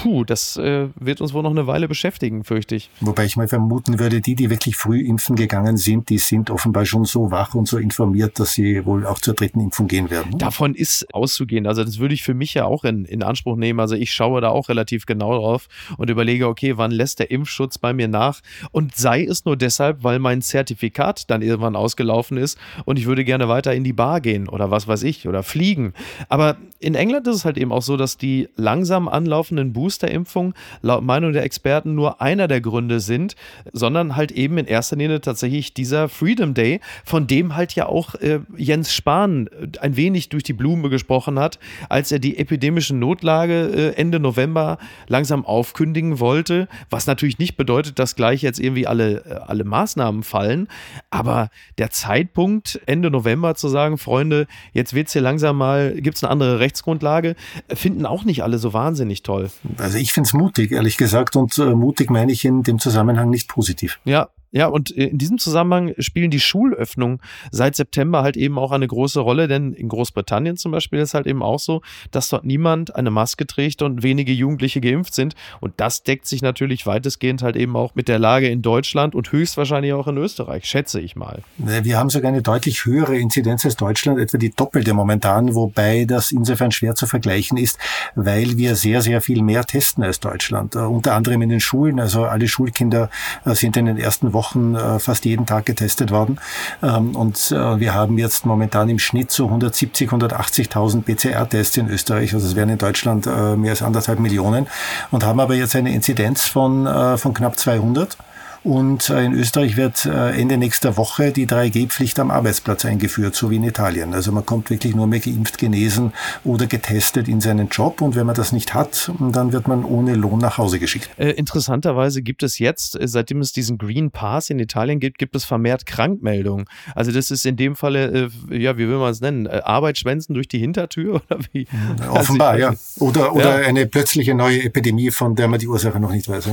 puh, 0.01 0.23
das 0.23 0.57
äh, 0.57 0.89
wird 0.95 1.21
uns 1.21 1.33
wohl 1.33 1.41
noch 1.41 1.51
eine 1.51 1.65
Weile 1.65 1.87
beschäftigen, 1.87 2.43
fürchte 2.43 2.75
ich. 2.75 2.91
Wobei 3.01 3.25
ich 3.25 3.35
mal 3.35 3.47
vermuten 3.47 3.99
würde, 3.99 4.21
die, 4.21 4.35
die 4.35 4.51
wirklich 4.51 4.77
früh 4.77 5.01
impfen 5.01 5.35
gegangen 5.35 5.77
sind, 5.77 6.09
die 6.09 6.19
sind 6.19 6.51
offenbar 6.51 6.85
schon 6.85 7.05
so 7.05 7.31
wach 7.31 7.55
und 7.55 7.67
so 7.67 7.79
informiert, 7.79 8.39
dass 8.39 8.53
sie 8.53 8.85
wohl 8.85 9.07
auch 9.07 9.19
zur 9.19 9.33
dritten 9.33 9.59
Impfung 9.59 9.87
gehen 9.87 10.11
werden. 10.11 10.37
Davon 10.37 10.75
ist 10.75 11.11
auszugehen. 11.15 11.65
Also, 11.65 11.83
das 11.83 11.97
würde 11.97 12.13
ich 12.13 12.21
für 12.21 12.35
mich 12.35 12.53
ja 12.53 12.65
auch 12.65 12.83
in, 12.83 13.05
in 13.05 13.23
Anspruch 13.23 13.55
nehmen. 13.55 13.79
Also, 13.79 13.95
ich 13.95 14.13
schaue 14.13 14.39
da 14.39 14.49
auch 14.49 14.69
relativ 14.69 15.07
genau 15.07 15.35
drauf 15.35 15.67
und 15.97 16.11
überlege, 16.11 16.47
okay, 16.47 16.77
wann 16.77 16.91
lässt 16.91 17.17
der 17.17 17.31
Impfschutz 17.31 17.79
bei 17.79 17.91
mir 17.91 18.07
nach? 18.07 18.41
Und 18.71 18.95
sei 18.95 19.23
es 19.23 19.45
nur 19.45 19.57
deshalb, 19.57 19.94
deshalb, 19.95 20.03
weil 20.03 20.19
mein 20.19 20.41
Zertifikat 20.41 21.29
dann 21.29 21.41
irgendwann 21.41 21.75
ausgelaufen 21.75 22.37
ist 22.37 22.57
und 22.85 22.99
ich 22.99 23.05
würde 23.05 23.23
gerne 23.23 23.47
weiter 23.47 23.73
in 23.73 23.83
die 23.83 23.93
Bar 23.93 24.21
gehen 24.21 24.47
oder 24.47 24.71
was 24.71 24.87
weiß 24.87 25.03
ich 25.03 25.27
oder 25.27 25.43
fliegen. 25.43 25.93
Aber 26.29 26.57
in 26.79 26.95
England 26.95 27.27
ist 27.27 27.37
es 27.37 27.45
halt 27.45 27.57
eben 27.57 27.71
auch 27.71 27.81
so, 27.81 27.97
dass 27.97 28.17
die 28.17 28.49
langsam 28.55 29.07
anlaufenden 29.07 29.73
Boosterimpfungen 29.73 30.53
laut 30.81 31.03
Meinung 31.03 31.33
der 31.33 31.43
Experten 31.43 31.95
nur 31.95 32.21
einer 32.21 32.47
der 32.47 32.61
Gründe 32.61 32.99
sind, 32.99 33.35
sondern 33.73 34.15
halt 34.15 34.31
eben 34.31 34.57
in 34.57 34.65
erster 34.65 34.95
Linie 34.95 35.21
tatsächlich 35.21 35.73
dieser 35.73 36.09
Freedom 36.09 36.53
Day, 36.53 36.81
von 37.03 37.27
dem 37.27 37.55
halt 37.55 37.73
ja 37.75 37.87
auch 37.87 38.15
äh, 38.15 38.39
Jens 38.57 38.93
Spahn 38.93 39.47
äh, 39.47 39.79
ein 39.79 39.95
wenig 39.95 40.29
durch 40.29 40.43
die 40.43 40.53
Blume 40.53 40.89
gesprochen 40.89 41.39
hat, 41.39 41.59
als 41.89 42.11
er 42.11 42.19
die 42.19 42.37
epidemische 42.37 42.95
Notlage 42.95 43.93
äh, 43.93 43.95
Ende 43.95 44.19
November 44.19 44.77
langsam 45.07 45.45
aufkündigen 45.45 46.19
wollte, 46.19 46.67
was 46.89 47.07
natürlich 47.07 47.39
nicht 47.39 47.57
bedeutet, 47.57 47.99
dass 47.99 48.15
gleich 48.15 48.41
jetzt 48.41 48.59
irgendwie 48.59 48.85
alle, 48.85 49.25
äh, 49.25 49.33
alle 49.47 49.63
Maßnahmen 49.63 49.84
Maßnahmen 49.85 50.23
fallen. 50.23 50.67
Aber 51.11 51.49
der 51.77 51.91
Zeitpunkt, 51.91 52.79
Ende 52.87 53.11
November 53.11 53.55
zu 53.55 53.67
sagen, 53.67 53.97
Freunde, 53.97 54.47
jetzt 54.73 54.93
wird 54.93 55.07
es 55.07 55.13
hier 55.13 55.21
langsam 55.21 55.57
mal, 55.57 55.93
gibt 56.01 56.17
es 56.17 56.23
eine 56.23 56.31
andere 56.31 56.59
Rechtsgrundlage, 56.59 57.35
finden 57.73 58.05
auch 58.05 58.23
nicht 58.23 58.41
alle 58.43 58.57
so 58.57 58.73
wahnsinnig 58.73 59.21
toll. 59.21 59.51
Also 59.77 59.97
ich 59.97 60.11
finde 60.11 60.27
es 60.27 60.33
mutig, 60.33 60.71
ehrlich 60.71 60.97
gesagt. 60.97 61.35
Und 61.35 61.57
äh, 61.59 61.75
mutig 61.75 62.09
meine 62.09 62.31
ich 62.31 62.43
in 62.45 62.63
dem 62.63 62.79
Zusammenhang 62.79 63.29
nicht 63.29 63.47
positiv. 63.47 63.99
Ja, 64.05 64.29
ja, 64.55 64.67
und 64.67 64.95
äh, 64.95 65.07
in 65.07 65.17
diesem 65.17 65.37
Zusammenhang 65.37 65.93
spielen 65.99 66.31
die 66.31 66.39
Schulöffnungen 66.39 67.19
seit 67.51 67.75
September 67.75 68.23
halt 68.23 68.37
eben 68.37 68.57
auch 68.57 68.71
eine 68.71 68.87
große 68.87 69.19
Rolle, 69.19 69.49
denn 69.49 69.73
in 69.73 69.89
Großbritannien 69.89 70.55
zum 70.55 70.71
Beispiel 70.71 70.99
ist 70.99 71.13
halt 71.13 71.27
eben 71.27 71.43
auch 71.43 71.59
so, 71.59 71.81
dass 72.11 72.29
dort 72.29 72.45
niemand 72.45 72.95
eine 72.95 73.11
Maske 73.11 73.45
trägt 73.45 73.81
und 73.81 74.01
wenige 74.01 74.31
Jugendliche 74.31 74.79
geimpft 74.79 75.13
sind. 75.13 75.35
Und 75.59 75.73
das 75.75 76.03
deckt 76.03 76.25
sich 76.25 76.41
natürlich 76.41 76.87
weitestgehend 76.87 77.43
halt 77.43 77.57
eben 77.57 77.75
auch 77.75 77.95
mit 77.95 78.07
der 78.07 78.17
Lage 78.17 78.47
in 78.47 78.61
Deutschland 78.61 79.13
und 79.13 79.29
höchstwahrscheinlich 79.33 79.91
auch 79.91 80.07
in 80.07 80.15
Österreich, 80.15 80.63
schätze 80.63 81.01
ich 81.01 81.17
mal. 81.17 81.43
Wir 81.57 81.97
haben 81.97 82.09
sogar 82.09 82.31
eine 82.31 82.41
deutlich 82.41 82.85
höhere 82.85 83.17
Inzidenz 83.17 83.65
als 83.65 83.75
Deutschland, 83.75 84.19
etwa 84.19 84.37
die 84.37 84.51
doppelte 84.51 84.93
momentan, 84.93 85.53
wobei 85.53 86.05
das 86.05 86.31
insofern 86.31 86.71
schwer 86.71 86.95
zu 86.95 87.07
vergleichen 87.07 87.57
ist, 87.57 87.77
weil 88.15 88.55
wir 88.55 88.77
sehr, 88.77 89.01
sehr 89.01 89.19
viel 89.19 89.41
mehr 89.41 89.65
testen 89.65 90.01
als 90.01 90.21
Deutschland. 90.21 90.77
Uh, 90.77 90.87
unter 90.87 91.13
anderem 91.13 91.41
in 91.41 91.49
den 91.49 91.59
Schulen, 91.59 91.99
also 91.99 92.23
alle 92.23 92.47
Schulkinder 92.47 93.09
uh, 93.45 93.53
sind 93.53 93.75
in 93.75 93.87
den 93.87 93.97
ersten 93.97 94.31
Wochen 94.31 94.44
Wochen 94.45 94.75
äh, 94.75 94.99
fast 94.99 95.25
jeden 95.25 95.45
Tag 95.45 95.65
getestet 95.65 96.11
worden. 96.11 96.39
Ähm, 96.83 97.15
und 97.15 97.51
äh, 97.51 97.79
wir 97.79 97.93
haben 97.93 98.17
jetzt 98.17 98.45
momentan 98.45 98.89
im 98.89 98.99
Schnitt 98.99 99.31
so 99.31 99.45
170, 99.45 100.09
180.000 100.09 101.01
PCR-Tests 101.03 101.77
in 101.77 101.89
Österreich. 101.89 102.33
Also 102.33 102.47
es 102.47 102.55
wären 102.55 102.69
in 102.69 102.77
Deutschland 102.77 103.27
äh, 103.27 103.55
mehr 103.55 103.71
als 103.71 103.81
anderthalb 103.81 104.19
Millionen 104.19 104.67
und 105.11 105.23
haben 105.23 105.39
aber 105.39 105.55
jetzt 105.55 105.75
eine 105.75 105.93
Inzidenz 105.93 106.45
von, 106.45 106.87
von 107.17 107.33
knapp 107.33 107.57
200. 107.57 108.17
Und 108.65 109.11
äh, 109.11 109.23
in 109.23 109.33
Österreich 109.33 109.77
wird 109.77 110.07
äh, 110.07 110.31
Ende 110.31 110.57
nächster 110.57 110.97
Woche 110.97 111.31
die 111.31 111.45
3G-Pflicht 111.45 112.17
am 112.19 112.31
Arbeitsplatz 112.31 112.83
eingeführt, 112.83 113.35
so 113.35 113.51
wie 113.51 113.57
in 113.57 113.63
Italien. 113.63 114.15
Also 114.15 114.31
man 114.31 114.43
kommt 114.43 114.71
wirklich 114.71 114.95
nur 114.95 115.05
mehr 115.05 115.19
geimpft, 115.19 115.59
genesen 115.59 116.13
oder 116.43 116.65
getestet 116.65 117.27
in 117.27 117.41
seinen 117.41 117.69
Job. 117.69 118.01
Und 118.01 118.15
wenn 118.15 118.25
man 118.25 118.33
das 118.33 118.51
nicht 118.51 118.73
hat, 118.73 119.11
dann 119.19 119.51
wird 119.51 119.67
man 119.67 119.85
ohne 119.85 120.15
Lohn 120.15 120.39
nach 120.39 120.57
Hause 120.57 120.79
geschickt. 120.79 121.11
Äh, 121.17 121.29
interessanterweise 121.33 122.23
gibt 122.23 122.41
es 122.41 122.57
jetzt, 122.57 122.97
seitdem 122.99 123.39
es 123.39 123.51
diesen 123.51 123.77
Green 123.77 124.09
Pass 124.09 124.49
in 124.49 124.57
Italien 124.57 124.99
gibt, 124.99 125.19
gibt 125.19 125.35
es 125.35 125.45
vermehrt 125.45 125.85
Krankmeldungen. 125.85 126.65
Also 126.95 127.11
das 127.11 127.29
ist 127.29 127.45
in 127.45 127.57
dem 127.57 127.75
Falle, 127.75 128.31
äh, 128.49 128.57
ja, 128.57 128.79
wie 128.79 128.87
will 128.87 128.97
man 128.97 129.11
es 129.11 129.21
nennen, 129.21 129.45
äh, 129.45 129.61
Arbeit 129.63 129.99
schwänzen 129.99 130.33
durch 130.33 130.47
die 130.47 130.57
Hintertür 130.57 131.21
oder 131.29 131.37
wie? 131.51 131.67
Offenbar, 132.09 132.57
ja. 132.57 132.73
Oder, 132.97 133.35
oder 133.35 133.61
ja. 133.61 133.67
eine 133.67 133.85
plötzliche 133.85 134.33
neue 134.33 134.63
Epidemie, 134.63 135.11
von 135.11 135.35
der 135.35 135.47
man 135.47 135.59
die 135.59 135.67
Ursache 135.67 135.99
noch 135.99 136.11
nicht 136.11 136.27
weiß. 136.27 136.49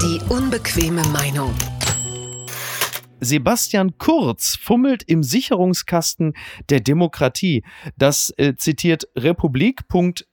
Die 0.00 0.20
unbequeme 0.28 1.02
Meinung. 1.08 1.23
I 1.24 1.30
know. 1.30 1.83
Sebastian 3.24 3.98
Kurz 3.98 4.56
fummelt 4.56 5.02
im 5.02 5.22
Sicherungskasten 5.22 6.34
der 6.68 6.80
Demokratie. 6.80 7.64
Das 7.96 8.32
äh, 8.36 8.54
zitiert 8.56 9.08
republik.ch. 9.16 10.24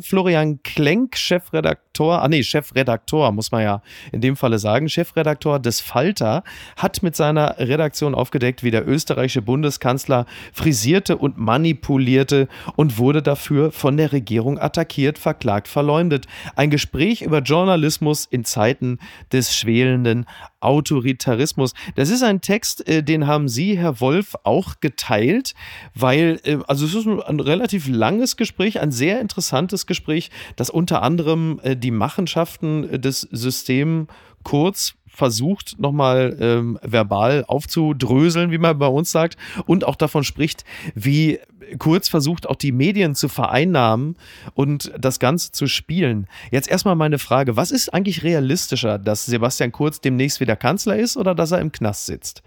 Florian 0.00 0.62
Klenk, 0.62 1.16
Chefredaktor, 1.16 2.22
ah 2.22 2.28
nee, 2.28 2.42
Chefredaktor, 2.42 3.32
muss 3.32 3.52
man 3.52 3.62
ja 3.62 3.82
in 4.12 4.20
dem 4.20 4.36
Falle 4.36 4.58
sagen, 4.58 4.88
Chefredaktor 4.88 5.58
des 5.58 5.80
Falter, 5.80 6.42
hat 6.76 7.02
mit 7.02 7.16
seiner 7.16 7.58
Redaktion 7.58 8.14
aufgedeckt, 8.14 8.62
wie 8.62 8.70
der 8.70 8.86
österreichische 8.86 9.42
Bundeskanzler 9.42 10.26
frisierte 10.52 11.16
und 11.16 11.38
manipulierte 11.38 12.48
und 12.76 12.98
wurde 12.98 13.22
dafür 13.22 13.72
von 13.72 13.96
der 13.96 14.12
Regierung 14.12 14.58
attackiert, 14.58 15.18
verklagt, 15.18 15.68
verleumdet. 15.68 16.26
Ein 16.56 16.70
Gespräch 16.70 17.22
über 17.22 17.38
Journalismus 17.40 18.26
in 18.26 18.44
Zeiten 18.44 18.98
des 19.32 19.54
schwelenden 19.54 20.26
Autoritarismus. 20.62 21.74
Das 21.94 22.10
ist 22.10 22.22
ein 22.22 22.40
Text, 22.40 22.86
äh, 22.88 23.02
den 23.02 23.26
haben 23.26 23.48
Sie, 23.48 23.78
Herr 23.78 24.00
Wolf, 24.00 24.34
auch 24.44 24.80
geteilt, 24.80 25.54
weil, 25.94 26.40
äh, 26.44 26.58
also 26.66 26.86
es 26.86 26.94
ist 26.94 27.06
ein 27.06 27.40
relativ 27.40 27.88
langes 27.88 28.36
Gespräch, 28.36 28.80
ein 28.80 28.92
sehr 28.92 29.20
interessantes 29.20 29.86
Gespräch, 29.86 30.30
das 30.56 30.70
unter 30.70 31.02
anderem 31.02 31.60
äh, 31.62 31.76
die 31.76 31.90
Machenschaften 31.90 33.00
des 33.00 33.20
Systems 33.20 34.08
kurz 34.42 34.94
versucht, 35.14 35.78
nochmal 35.78 36.36
ähm, 36.40 36.78
verbal 36.82 37.44
aufzudröseln, 37.46 38.50
wie 38.50 38.58
man 38.58 38.78
bei 38.78 38.86
uns 38.86 39.12
sagt, 39.12 39.36
und 39.66 39.84
auch 39.84 39.96
davon 39.96 40.24
spricht, 40.24 40.64
wie 40.94 41.38
Kurz 41.78 42.08
versucht, 42.08 42.48
auch 42.48 42.56
die 42.56 42.72
Medien 42.72 43.14
zu 43.14 43.28
vereinnahmen 43.28 44.16
und 44.54 44.92
das 44.98 45.18
Ganze 45.18 45.52
zu 45.52 45.66
spielen. 45.66 46.26
Jetzt 46.50 46.68
erstmal 46.68 46.96
meine 46.96 47.18
Frage, 47.18 47.56
was 47.56 47.70
ist 47.70 47.92
eigentlich 47.92 48.22
realistischer, 48.22 48.98
dass 48.98 49.26
Sebastian 49.26 49.72
Kurz 49.72 50.00
demnächst 50.00 50.40
wieder 50.40 50.56
Kanzler 50.56 50.96
ist 50.96 51.16
oder 51.16 51.34
dass 51.34 51.50
er 51.50 51.60
im 51.60 51.72
Knast 51.72 52.06
sitzt? 52.06 52.42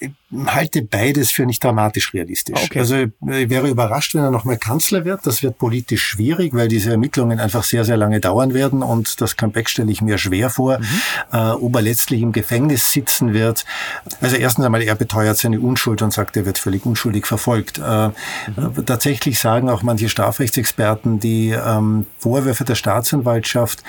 Ich 0.00 0.10
halte 0.46 0.82
beides 0.82 1.30
für 1.30 1.44
nicht 1.44 1.62
dramatisch 1.62 2.14
realistisch. 2.14 2.62
Okay. 2.64 2.78
Also 2.78 2.96
ich 2.96 3.50
wäre 3.50 3.68
überrascht, 3.68 4.14
wenn 4.14 4.22
er 4.22 4.30
nochmal 4.30 4.58
Kanzler 4.58 5.04
wird. 5.04 5.26
Das 5.26 5.42
wird 5.42 5.58
politisch 5.58 6.02
schwierig, 6.02 6.54
weil 6.54 6.68
diese 6.68 6.90
Ermittlungen 6.90 7.40
einfach 7.40 7.64
sehr, 7.64 7.84
sehr 7.84 7.96
lange 7.96 8.20
dauern 8.20 8.54
werden 8.54 8.82
und 8.82 9.20
das 9.20 9.36
Comeback 9.36 9.68
stelle 9.68 9.90
ich 9.90 10.02
mir 10.02 10.18
schwer 10.18 10.50
vor. 10.50 10.78
Mhm. 10.78 10.84
Äh, 11.32 11.36
ob 11.50 11.74
er 11.76 11.82
letztlich 11.82 12.22
im 12.22 12.32
Gefängnis 12.32 12.92
sitzen 12.92 13.34
wird. 13.34 13.64
Also 14.20 14.36
erstens 14.36 14.64
einmal, 14.64 14.82
er 14.82 14.94
beteuert 14.94 15.36
seine 15.36 15.60
Unschuld 15.60 16.02
und 16.02 16.12
sagt, 16.12 16.36
er 16.36 16.46
wird 16.46 16.58
völlig 16.58 16.86
unschuldig 16.86 17.26
verfolgt. 17.26 17.78
Äh, 17.78 18.08
mhm. 18.08 18.14
Äh, 18.60 18.82
tatsächlich 18.82 19.38
sagen 19.38 19.68
auch 19.68 19.82
manche 19.82 20.08
Strafrechtsexperten, 20.08 21.20
die 21.20 21.50
ähm, 21.50 22.06
Vorwürfe 22.18 22.64
der 22.64 22.74
Staatsanwaltschaft 22.74 23.82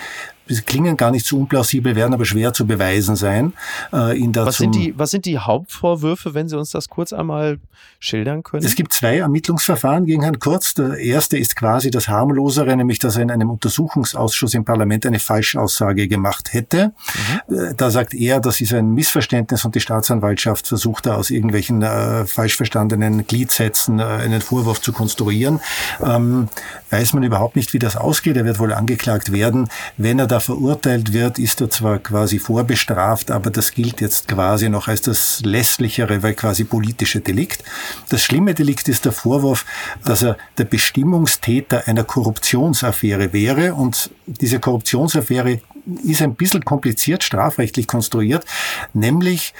klingen 0.65 0.97
gar 0.97 1.11
nicht 1.11 1.25
so 1.25 1.37
unplausibel, 1.37 1.95
werden 1.95 2.13
aber 2.13 2.25
schwer 2.25 2.53
zu 2.53 2.65
beweisen 2.65 3.15
sein. 3.15 3.53
Äh, 3.91 4.19
was, 4.35 4.57
sind 4.57 4.75
die, 4.75 4.93
was 4.97 5.11
sind 5.11 5.25
die 5.25 5.39
Hauptvorwürfe, 5.39 6.33
wenn 6.33 6.49
Sie 6.49 6.57
uns 6.57 6.71
das 6.71 6.89
kurz 6.89 7.13
einmal 7.13 7.59
schildern 7.99 8.43
können? 8.43 8.65
Es 8.65 8.75
gibt 8.75 8.93
zwei 8.93 9.19
Ermittlungsverfahren 9.19 10.05
gegen 10.05 10.23
Herrn 10.23 10.39
Kurz. 10.39 10.73
Der 10.73 10.97
erste 10.97 11.37
ist 11.37 11.55
quasi 11.55 11.91
das 11.91 12.07
harmlosere, 12.07 12.75
nämlich 12.75 12.99
dass 12.99 13.15
er 13.15 13.23
in 13.23 13.31
einem 13.31 13.49
Untersuchungsausschuss 13.49 14.53
im 14.53 14.65
Parlament 14.65 15.05
eine 15.05 15.19
Falschaussage 15.19 16.07
gemacht 16.07 16.53
hätte. 16.53 16.93
Mhm. 17.47 17.55
Äh, 17.55 17.73
da 17.75 17.91
sagt 17.91 18.13
er, 18.13 18.39
das 18.39 18.61
ist 18.61 18.73
ein 18.73 18.93
Missverständnis 18.93 19.63
und 19.65 19.75
die 19.75 19.81
Staatsanwaltschaft 19.81 20.67
versucht 20.67 21.05
da 21.05 21.15
aus 21.15 21.29
irgendwelchen 21.29 21.81
äh, 21.81 22.25
falsch 22.25 22.57
verstandenen 22.57 23.25
Gliedsätzen 23.27 23.99
äh, 23.99 24.03
einen 24.03 24.41
Vorwurf 24.41 24.81
zu 24.81 24.91
konstruieren. 24.91 25.61
Ähm, 26.03 26.49
weiß 26.89 27.13
man 27.13 27.23
überhaupt 27.23 27.55
nicht, 27.55 27.73
wie 27.73 27.79
das 27.79 27.95
ausgeht. 27.95 28.37
Er 28.37 28.45
wird 28.45 28.59
wohl 28.59 28.73
angeklagt 28.73 29.31
werden. 29.31 29.69
Wenn 29.97 30.19
er 30.19 30.27
da 30.31 30.39
verurteilt 30.39 31.11
wird, 31.11 31.39
ist 31.39 31.59
er 31.59 31.69
zwar 31.69 31.99
quasi 31.99 32.39
vorbestraft, 32.39 33.31
aber 33.31 33.49
das 33.49 33.73
gilt 33.73 33.99
jetzt 33.99 34.29
quasi 34.29 34.69
noch 34.69 34.87
als 34.87 35.01
das 35.01 35.41
lässlichere, 35.43 36.23
weil 36.23 36.33
quasi 36.35 36.63
politische 36.63 37.19
Delikt. 37.19 37.63
Das 38.09 38.23
schlimme 38.23 38.53
Delikt 38.53 38.87
ist 38.87 39.03
der 39.03 39.11
Vorwurf, 39.11 39.65
dass 40.05 40.23
er 40.23 40.37
der 40.57 40.63
Bestimmungstäter 40.63 41.87
einer 41.87 42.05
Korruptionsaffäre 42.05 43.33
wäre 43.33 43.73
und 43.73 44.09
diese 44.25 44.59
Korruptionsaffäre 44.59 45.59
ist 46.03 46.21
ein 46.21 46.35
bisschen 46.35 46.63
kompliziert 46.63 47.23
strafrechtlich 47.23 47.87
konstruiert, 47.87 48.45
nämlich 48.93 49.53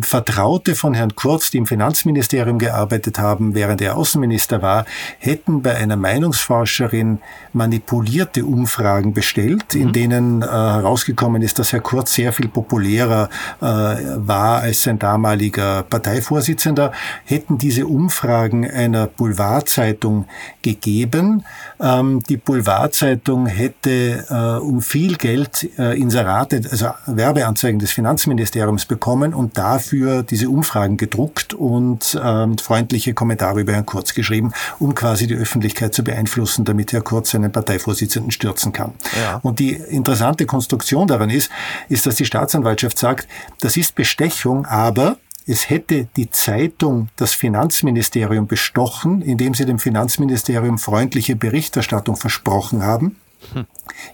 Vertraute 0.00 0.74
von 0.74 0.94
Herrn 0.94 1.14
Kurz, 1.14 1.50
die 1.50 1.58
im 1.58 1.66
Finanzministerium 1.66 2.58
gearbeitet 2.58 3.18
haben, 3.18 3.54
während 3.54 3.82
er 3.82 3.96
Außenminister 3.98 4.62
war, 4.62 4.86
hätten 5.18 5.60
bei 5.60 5.76
einer 5.76 5.96
Meinungsforscherin 5.96 7.18
manipulierte 7.52 8.46
Umfragen 8.46 9.12
bestellt, 9.12 9.74
in 9.74 9.88
mhm. 9.88 9.92
denen 9.92 10.42
äh, 10.42 10.46
herausgekommen 10.46 11.42
ist, 11.42 11.58
dass 11.58 11.72
Herr 11.72 11.80
Kurz 11.80 12.14
sehr 12.14 12.32
viel 12.32 12.48
populärer 12.48 13.28
äh, 13.60 13.64
war 13.64 14.60
als 14.60 14.84
sein 14.84 14.98
damaliger 14.98 15.82
Parteivorsitzender, 15.82 16.92
hätten 17.24 17.58
diese 17.58 17.86
Umfragen 17.86 18.68
einer 18.68 19.06
Boulevardzeitung 19.06 20.24
gegeben. 20.62 21.44
Ähm, 21.78 22.22
die 22.28 22.38
Boulevardzeitung 22.38 23.46
hätte 23.46 24.24
äh, 24.30 24.64
um 24.64 24.80
viel 24.80 25.16
Geld 25.16 25.68
äh, 25.78 25.98
Inserate, 26.00 26.62
also 26.70 26.88
Werbeanzeigen 27.06 27.78
des 27.78 27.92
Finanzministeriums 27.92 28.86
bekommen 28.86 29.34
und 29.34 29.58
da 29.58 29.73
dafür 29.74 30.22
diese 30.22 30.48
Umfragen 30.48 30.96
gedruckt 30.96 31.52
und 31.52 32.18
ähm, 32.22 32.58
freundliche 32.58 33.12
Kommentare 33.12 33.60
über 33.60 33.72
Herrn 33.72 33.86
Kurz 33.86 34.14
geschrieben, 34.14 34.52
um 34.78 34.94
quasi 34.94 35.26
die 35.26 35.34
Öffentlichkeit 35.34 35.94
zu 35.94 36.04
beeinflussen, 36.04 36.64
damit 36.64 36.92
Herr 36.92 37.02
Kurz 37.02 37.30
seinen 37.30 37.50
Parteivorsitzenden 37.50 38.30
stürzen 38.30 38.72
kann. 38.72 38.92
Ja. 39.20 39.40
Und 39.42 39.58
die 39.58 39.72
interessante 39.72 40.46
Konstruktion 40.46 41.08
daran 41.08 41.30
ist, 41.30 41.50
ist, 41.88 42.06
dass 42.06 42.14
die 42.14 42.24
Staatsanwaltschaft 42.24 42.98
sagt, 42.98 43.28
das 43.60 43.76
ist 43.76 43.94
Bestechung, 43.94 44.64
aber 44.66 45.16
es 45.46 45.68
hätte 45.68 46.06
die 46.16 46.30
Zeitung 46.30 47.08
das 47.16 47.34
Finanzministerium 47.34 48.46
bestochen, 48.46 49.22
indem 49.22 49.54
sie 49.54 49.66
dem 49.66 49.78
Finanzministerium 49.78 50.78
freundliche 50.78 51.36
Berichterstattung 51.36 52.16
versprochen 52.16 52.82
haben 52.82 53.16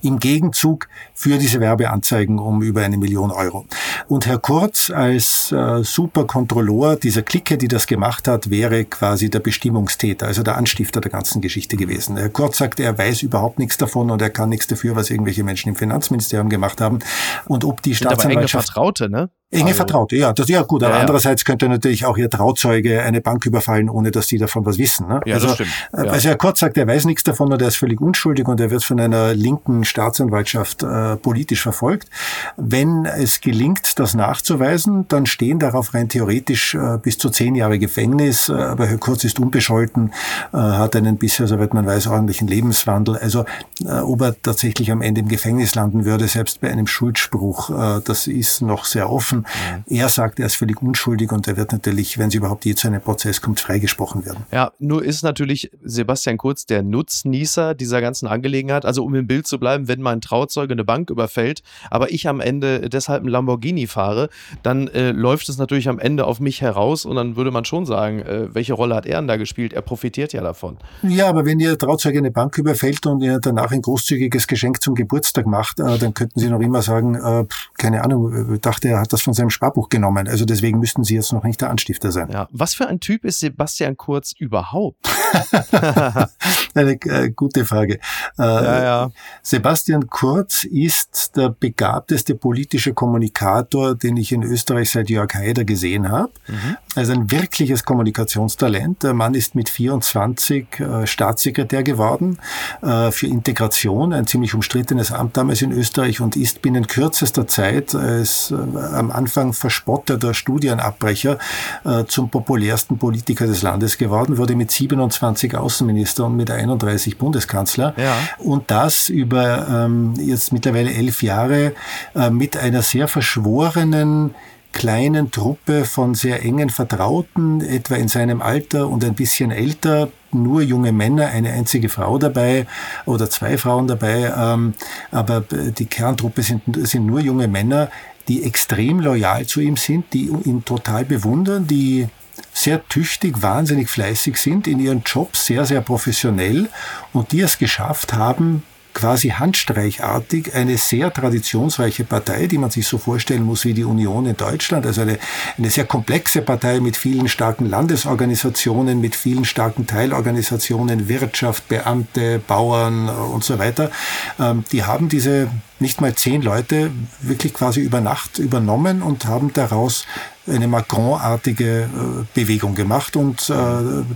im 0.03 0.19
Gegenzug 0.19 0.89
für 1.15 1.39
diese 1.39 1.61
Werbeanzeigen 1.61 2.39
um 2.39 2.63
über 2.63 2.83
eine 2.83 2.99
Million 2.99 3.31
Euro. 3.31 3.67
Und 4.09 4.27
Herr 4.27 4.39
Kurz 4.39 4.91
als 4.91 5.53
äh, 5.53 5.83
Superkontrolleur 5.83 6.97
dieser 6.97 7.23
Clique, 7.23 7.59
die 7.59 7.69
das 7.69 7.87
gemacht 7.87 8.29
hat, 8.29 8.51
wäre 8.51 8.85
quasi 8.85 9.31
der 9.31 9.41
Bestimmungstäter, 9.41 10.27
also 10.27 10.43
der 10.43 10.57
Anstifter 10.57 11.01
der 11.01 11.11
ganzen 11.11 11.41
Geschichte 11.41 11.77
gewesen. 11.77 12.17
Herr 12.17 12.29
Kurz 12.29 12.59
sagt, 12.59 12.81
er 12.81 12.97
weiß 12.97 13.23
überhaupt 13.23 13.59
nichts 13.59 13.77
davon 13.77 14.11
und 14.11 14.23
er 14.23 14.31
kann 14.31 14.49
nichts 14.49 14.67
dafür, 14.67 14.97
was 14.97 15.11
irgendwelche 15.11 15.45
Menschen 15.45 15.71
im 15.71 15.77
Finanzministerium 15.77 16.49
gemacht 16.49 16.81
haben. 16.81 17.01
Und 17.47 17.65
ob 17.65 17.83
die 17.83 17.95
Staatsanwaltschaft... 17.95 18.27
Aber 18.27 18.41
enge 18.41 18.49
Vertraute, 18.49 19.11
ne? 19.11 19.31
Enge 19.53 19.65
also, 19.65 19.79
Vertraute, 19.79 20.15
ja, 20.15 20.33
das 20.33 20.49
ja 20.49 20.63
gut. 20.63 20.85
Aber 20.85 20.95
ja, 20.95 21.01
andererseits 21.01 21.45
könnte 21.45 21.69
natürlich 21.69 22.05
auch 22.05 22.17
ihr 22.17 22.31
Trauzeuge 22.31 23.03
eine 23.03 23.21
Bank 23.21 23.45
überfallen, 23.47 23.91
ohne 23.91 24.13
dass 24.13 24.29
die 24.29 24.39
davon 24.39 24.65
was 24.65 24.79
wissen. 24.79 25.09
Ne? 25.09 25.21
Ja, 25.27 25.35
also, 25.35 25.49
das 25.49 25.55
stimmt. 25.57 25.71
Äh, 25.93 26.07
ja. 26.07 26.13
Also 26.13 26.29
Herr 26.29 26.37
Kurz 26.37 26.61
sagt, 26.61 26.79
er 26.79 26.87
weiß 26.87 27.05
nichts 27.05 27.25
davon 27.25 27.53
und 27.53 27.61
er 27.61 27.67
ist 27.67 27.77
völlig 27.77 28.01
unschuldig 28.01 28.47
und 28.47 28.61
er 28.61 28.71
wird 28.71 28.85
von 28.85 29.01
einer 29.01 29.35
linken 29.35 29.83
Staatsanwaltschaft 29.83 30.85
äh, 30.85 31.17
politisch 31.17 31.63
verfolgt. 31.63 32.09
Wenn 32.57 33.07
es 33.07 33.41
gelingt, 33.41 33.99
das 33.99 34.15
nachzuweisen, 34.15 35.07
dann 35.09 35.27
stehen 35.27 35.59
darauf 35.59 35.95
rein 35.95 36.09
theoretisch 36.09 36.77
äh, 36.77 36.99
bis 37.03 37.19
zu 37.19 37.29
zehn 37.29 37.57
Jahre 37.57 37.81
Gefängnis. 37.81 38.51
Äh, 38.51 38.53
aber 38.53 38.87
Herr 38.87 38.99
Kurz 38.99 39.25
ist 39.25 39.41
unbescholten, 39.41 40.13
äh, 40.53 40.59
hat 40.59 40.95
einen 40.95 41.19
bisher, 41.19 41.49
soweit 41.49 41.75
man 41.75 41.87
weiß, 41.87 42.07
ordentlichen 42.07 42.47
Lebenswandel. 42.47 43.17
Also 43.17 43.45
äh, 43.85 43.99
ob 43.99 44.21
er 44.21 44.41
tatsächlich 44.41 44.93
am 44.93 45.03
Ende 45.03 45.23
im 45.23 45.29
Gefängnis 45.29 45.75
landen 45.75 46.05
würde, 46.05 46.29
selbst 46.29 46.61
bei 46.61 46.71
einem 46.71 46.87
Schuldspruch, 46.87 47.71
äh, 47.71 48.01
das 48.05 48.29
ist 48.29 48.63
noch 48.63 48.85
sehr 48.85 49.11
offen. 49.11 49.40
Mhm. 49.41 49.85
Er 49.97 50.09
sagt, 50.09 50.41
er 50.41 50.47
ist 50.47 50.57
völlig 50.57 50.83
unschuldig 50.83 51.33
und 51.33 51.47
er 51.49 51.57
wird 51.57 51.73
natürlich, 51.73 52.19
wenn 52.19 52.29
es 52.29 52.35
überhaupt 52.35 52.65
je 52.65 52.75
zu 52.75 52.89
einem 52.89 53.01
Prozess 53.01 53.41
kommt, 53.41 53.61
freigesprochen 53.61 54.25
werden. 54.25 54.45
Ja, 54.53 54.73
nur 54.79 55.05
ist 55.05 55.23
natürlich 55.23 55.71
Sebastian 55.83 56.37
Kurz 56.37 56.67
der 56.67 56.83
Nutznießer 56.83 57.75
dieser 57.75 58.01
ganzen 58.01 58.27
Angelegenheit. 58.27 58.85
Also 58.85 59.05
um 59.05 59.15
im 59.15 59.27
Bild 59.27 59.47
zu 59.47 59.59
bleiben, 59.59 59.89
wenn 59.89 60.01
mein 60.01 60.21
Trauzeuge 60.21 60.73
eine 60.73 60.85
Bank 60.85 61.11
überfällt, 61.11 61.63
aber 61.91 62.11
ich 62.13 62.29
am 62.29 62.41
Ende 62.41 62.89
deshalb 62.89 63.23
einen 63.23 63.31
Lamborghini 63.31 63.87
fahre, 63.87 64.29
dann 64.63 64.89
äh, 64.89 65.13
läuft 65.13 65.49
es 65.49 65.59
natürlich 65.59 65.89
am 65.89 65.99
Ende 65.99 66.27
auf 66.27 66.41
mich 66.41 66.61
heraus 66.61 67.05
und 67.05 67.17
dann 67.17 67.37
würde 67.37 67.51
man 67.51 67.65
schon 67.65 67.87
sagen, 67.87 68.21
äh, 68.21 68.55
welche 68.55 68.75
Rolle 68.75 68.95
hat 68.95 69.07
er 69.07 69.19
denn 69.19 69.29
da 69.29 69.37
gespielt? 69.37 69.73
Er 69.73 69.83
profitiert 69.83 70.33
ja 70.33 70.43
davon. 70.43 70.77
Ja, 71.03 71.29
aber 71.29 71.45
wenn 71.45 71.61
ihr 71.61 71.79
Trauzeuge 71.79 72.19
eine 72.19 72.31
Bank 72.31 72.59
überfällt 72.59 73.07
und 73.07 73.23
ihr 73.23 73.39
danach 73.41 73.71
ein 73.71 73.83
großzügiges 73.83 74.47
Geschenk 74.47 74.83
zum 74.83 74.95
Geburtstag 74.95 75.47
macht, 75.47 75.81
äh, 75.81 75.99
dann 75.99 76.15
könnten 76.15 76.39
Sie 76.41 76.49
noch 76.49 76.61
immer 76.61 76.83
sagen, 76.83 77.15
äh, 77.15 77.45
keine 77.77 78.03
Ahnung, 78.05 78.59
dachte, 78.61 78.89
er 78.89 79.01
hat 79.01 79.13
das 79.13 79.23
von 79.23 79.30
seinem 79.33 79.51
Sparbuch 79.51 79.89
genommen. 79.89 80.29
Also 80.29 80.45
deswegen 80.45 80.79
müssten 80.79 81.05
Sie 81.05 81.15
jetzt 81.15 81.33
noch 81.33 81.45
nicht 81.45 81.61
der 81.61 81.71
Anstifter 81.71 82.13
sein. 82.13 82.31
Ja. 82.31 82.49
Was 82.53 82.75
für 82.75 82.87
ein 82.87 83.01
Typ 83.01 83.25
ist 83.25 83.41
Sebastian 83.41 83.97
Kurz 83.97 84.33
überhaupt? 84.33 85.09
eine 86.75 86.93
äh, 86.93 87.31
gute 87.31 87.65
Frage. 87.65 87.95
Äh, 88.39 88.43
ja, 88.43 88.83
ja. 88.83 89.11
Sebastian 89.43 90.09
Kurz 90.09 90.65
ist 90.65 91.37
der 91.37 91.51
begabteste 91.51 92.35
politische 92.35 92.95
Kommunikator, 92.95 93.95
den 93.95 94.17
ich 94.17 94.33
in 94.33 94.43
Österreich 94.43 94.91
seit 94.91 95.11
Jörg 95.11 95.35
Haider 95.35 95.65
gesehen 95.65 96.11
habe. 96.11 96.33
Mhm. 96.49 96.77
Also 96.95 97.13
ein 97.13 97.31
wirkliches 97.31 97.85
Kommunikationstalent. 97.85 99.03
Der 99.03 99.15
Mann 99.15 99.35
ist 99.35 99.55
mit 99.55 99.69
24 99.69 100.81
äh, 100.81 101.07
Staatssekretär 101.07 101.83
geworden 101.83 102.39
äh, 102.83 103.11
für 103.11 103.27
Integration, 103.27 104.13
ein 104.13 104.27
ziemlich 104.27 104.55
umstrittenes 104.55 105.13
Amt 105.13 105.37
damals 105.37 105.63
in 105.63 105.73
Österreich 105.73 106.21
und 106.21 106.37
ist 106.37 106.63
binnen 106.63 106.87
kürzester 106.87 107.47
Zeit 107.47 107.95
als 107.95 108.51
äh, 108.51 108.55
am 108.55 109.11
Anfang 109.21 109.53
verspotteter 109.53 110.33
Studienabbrecher 110.33 111.37
äh, 111.85 112.05
zum 112.07 112.31
populärsten 112.31 112.97
Politiker 112.97 113.47
des 113.47 113.61
Landes 113.61 113.99
geworden, 113.99 114.39
wurde 114.39 114.57
mit 114.57 114.71
27 114.71 115.57
Außenminister 115.57 116.25
und 116.25 116.37
mit 116.37 116.51
31 116.51 117.19
Bundeskanzler. 117.19 117.93
Ja. 117.99 118.17
Und 118.39 118.71
das 118.71 119.11
über 119.11 119.69
ähm, 119.69 120.15
jetzt 120.19 120.55
mittlerweile 120.55 120.91
elf 120.93 121.23
Jahre 121.23 121.75
äh, 122.15 122.31
mit 122.31 122.57
einer 122.57 122.81
sehr 122.81 123.09
verschworenen 123.09 124.35
kleinen 124.73 125.31
Truppe 125.31 125.85
von 125.85 126.15
sehr 126.15 126.43
engen 126.45 126.71
Vertrauten, 126.71 127.61
etwa 127.61 127.97
in 127.97 128.09
seinem 128.09 128.41
Alter 128.41 128.89
und 128.89 129.05
ein 129.05 129.15
bisschen 129.15 129.51
älter, 129.51 130.09
nur 130.33 130.63
junge 130.63 130.93
Männer, 130.93 131.27
eine 131.27 131.53
einzige 131.53 131.89
Frau 131.89 132.19
dabei 132.19 132.67
oder 133.05 133.29
zwei 133.29 133.59
Frauen 133.59 133.89
dabei, 133.89 134.33
ähm, 134.35 134.75
aber 135.11 135.41
die 135.41 135.87
Kerntruppe 135.87 136.43
sind, 136.43 136.63
sind 136.87 137.05
nur 137.05 137.21
junge 137.21 137.49
Männer, 137.49 137.91
die 138.31 138.45
extrem 138.45 139.01
loyal 139.01 139.45
zu 139.45 139.61
ihm 139.61 139.77
sind, 139.77 140.13
die 140.13 140.31
ihn 140.45 140.65
total 140.65 141.05
bewundern, 141.05 141.67
die 141.67 142.07
sehr 142.53 142.87
tüchtig, 142.89 143.43
wahnsinnig 143.43 143.91
fleißig 143.91 144.37
sind, 144.37 144.69
in 144.69 144.79
ihren 144.79 145.03
Jobs 145.05 145.47
sehr, 145.47 145.67
sehr 145.67 145.81
professionell 145.81 146.69
und 147.13 147.33
die 147.33 147.41
es 147.41 147.59
geschafft 147.59 148.13
haben, 148.13 148.63
quasi 148.95 149.31
handstreichartig 149.31 150.55
eine 150.55 150.77
sehr 150.77 151.13
traditionsreiche 151.13 152.05
Partei, 152.05 152.47
die 152.47 152.59
man 152.59 152.71
sich 152.71 152.87
so 152.87 152.99
vorstellen 152.99 153.45
muss 153.45 153.65
wie 153.65 153.75
die 153.75 153.85
Union 153.85 154.27
in 154.27 154.37
Deutschland, 154.37 154.87
also 154.87 155.03
eine, 155.03 155.19
eine 155.57 155.71
sehr 155.71 155.85
komplexe 155.85 156.43
Partei 156.43 156.81
mit 156.81 156.97
vielen 156.97 157.29
starken 157.29 157.67
Landesorganisationen, 157.67 159.01
mit 159.01 159.15
vielen 159.15 159.45
starken 159.45 159.87
Teilorganisationen, 159.87 161.09
Wirtschaft, 161.09 161.69
Beamte, 161.69 162.41
Bauern 162.47 163.09
und 163.09 163.45
so 163.45 163.59
weiter. 163.59 163.91
Ähm, 164.39 164.65
die 164.73 164.85
haben 164.85 165.09
diese 165.09 165.51
nicht 165.79 166.01
mal 166.01 166.15
zehn 166.15 166.43
Leute 166.43 166.91
wirklich 167.21 167.55
quasi 167.55 167.81
über 167.81 168.01
Nacht 168.01 168.39
übernommen 168.39 169.03
und 169.03 169.25
haben 169.25 169.53
daraus 169.53 170.05
eine 170.47 170.69
Macron-artige 170.69 171.83
äh, 171.83 171.89
Bewegung 172.35 172.75
gemacht 172.75 173.17
und 173.17 173.51
äh, 173.51 173.55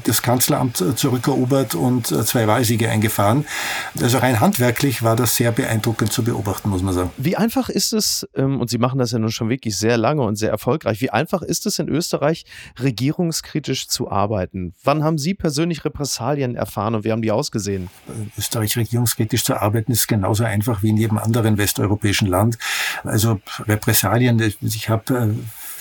das 0.05 0.23
Kanzleramt 0.23 0.83
zurückerobert 0.97 1.75
und 1.75 2.11
äh, 2.11 2.25
zwei 2.25 2.47
Wahlsiege 2.47 2.89
eingefahren. 2.91 3.45
Also 4.01 4.19
rein 4.19 4.41
handwerklich 4.41 5.03
war 5.03 5.17
das 5.17 5.37
sehr 5.37 5.53
beeindruckend 5.53 6.13
zu 6.13 6.25
beobachten, 6.25 6.71
muss 6.71 6.83
man 6.83 6.95
sagen. 6.95 7.11
Wie 7.17 7.37
einfach 7.37 7.69
ist 7.69 7.93
es, 7.93 8.27
ähm, 8.35 8.61
und 8.61 8.71
Sie 8.71 8.79
machen 8.79 8.99
das 8.99 9.13
ja 9.13 9.19
nun 9.19 9.31
schon 9.31 9.49
wirklich 9.49 9.77
sehr 9.77 9.97
lange 9.97 10.23
und 10.23 10.37
sehr 10.37 10.51
erfolgreich, 10.51 11.01
wie 11.01 11.11
einfach 11.11 11.43
ist 11.43 11.67
es 11.67 11.79
in 11.79 11.89
Österreich, 11.89 12.45
regierungskritisch 12.81 13.89
zu 13.89 14.11
arbeiten? 14.11 14.75
Wann 14.83 15.05
haben 15.05 15.19
Sie 15.19 15.35
persönlich 15.35 15.85
Repressalien 15.85 16.57
erfahren 16.57 16.95
und 16.95 17.05
wie 17.05 17.13
haben 17.13 17.23
die 17.23 17.33
ausgesehen? 17.33 17.91
Österreich 18.39 18.77
regierungskritisch 18.77 19.45
zu 19.45 19.57
arbeiten 19.57 19.93
ist 19.93 20.09
genauso 20.09 20.45
einfach 20.45 20.83
wie 20.83 20.91
in 20.91 20.97
jedem 20.97 21.19
anderen 21.19 21.59
westeuropäischen 21.59 22.29
Land. 22.29 22.59
Also 23.03 23.41
Repressalien, 23.67 24.43
ich 24.61 24.89
habe 24.89 25.35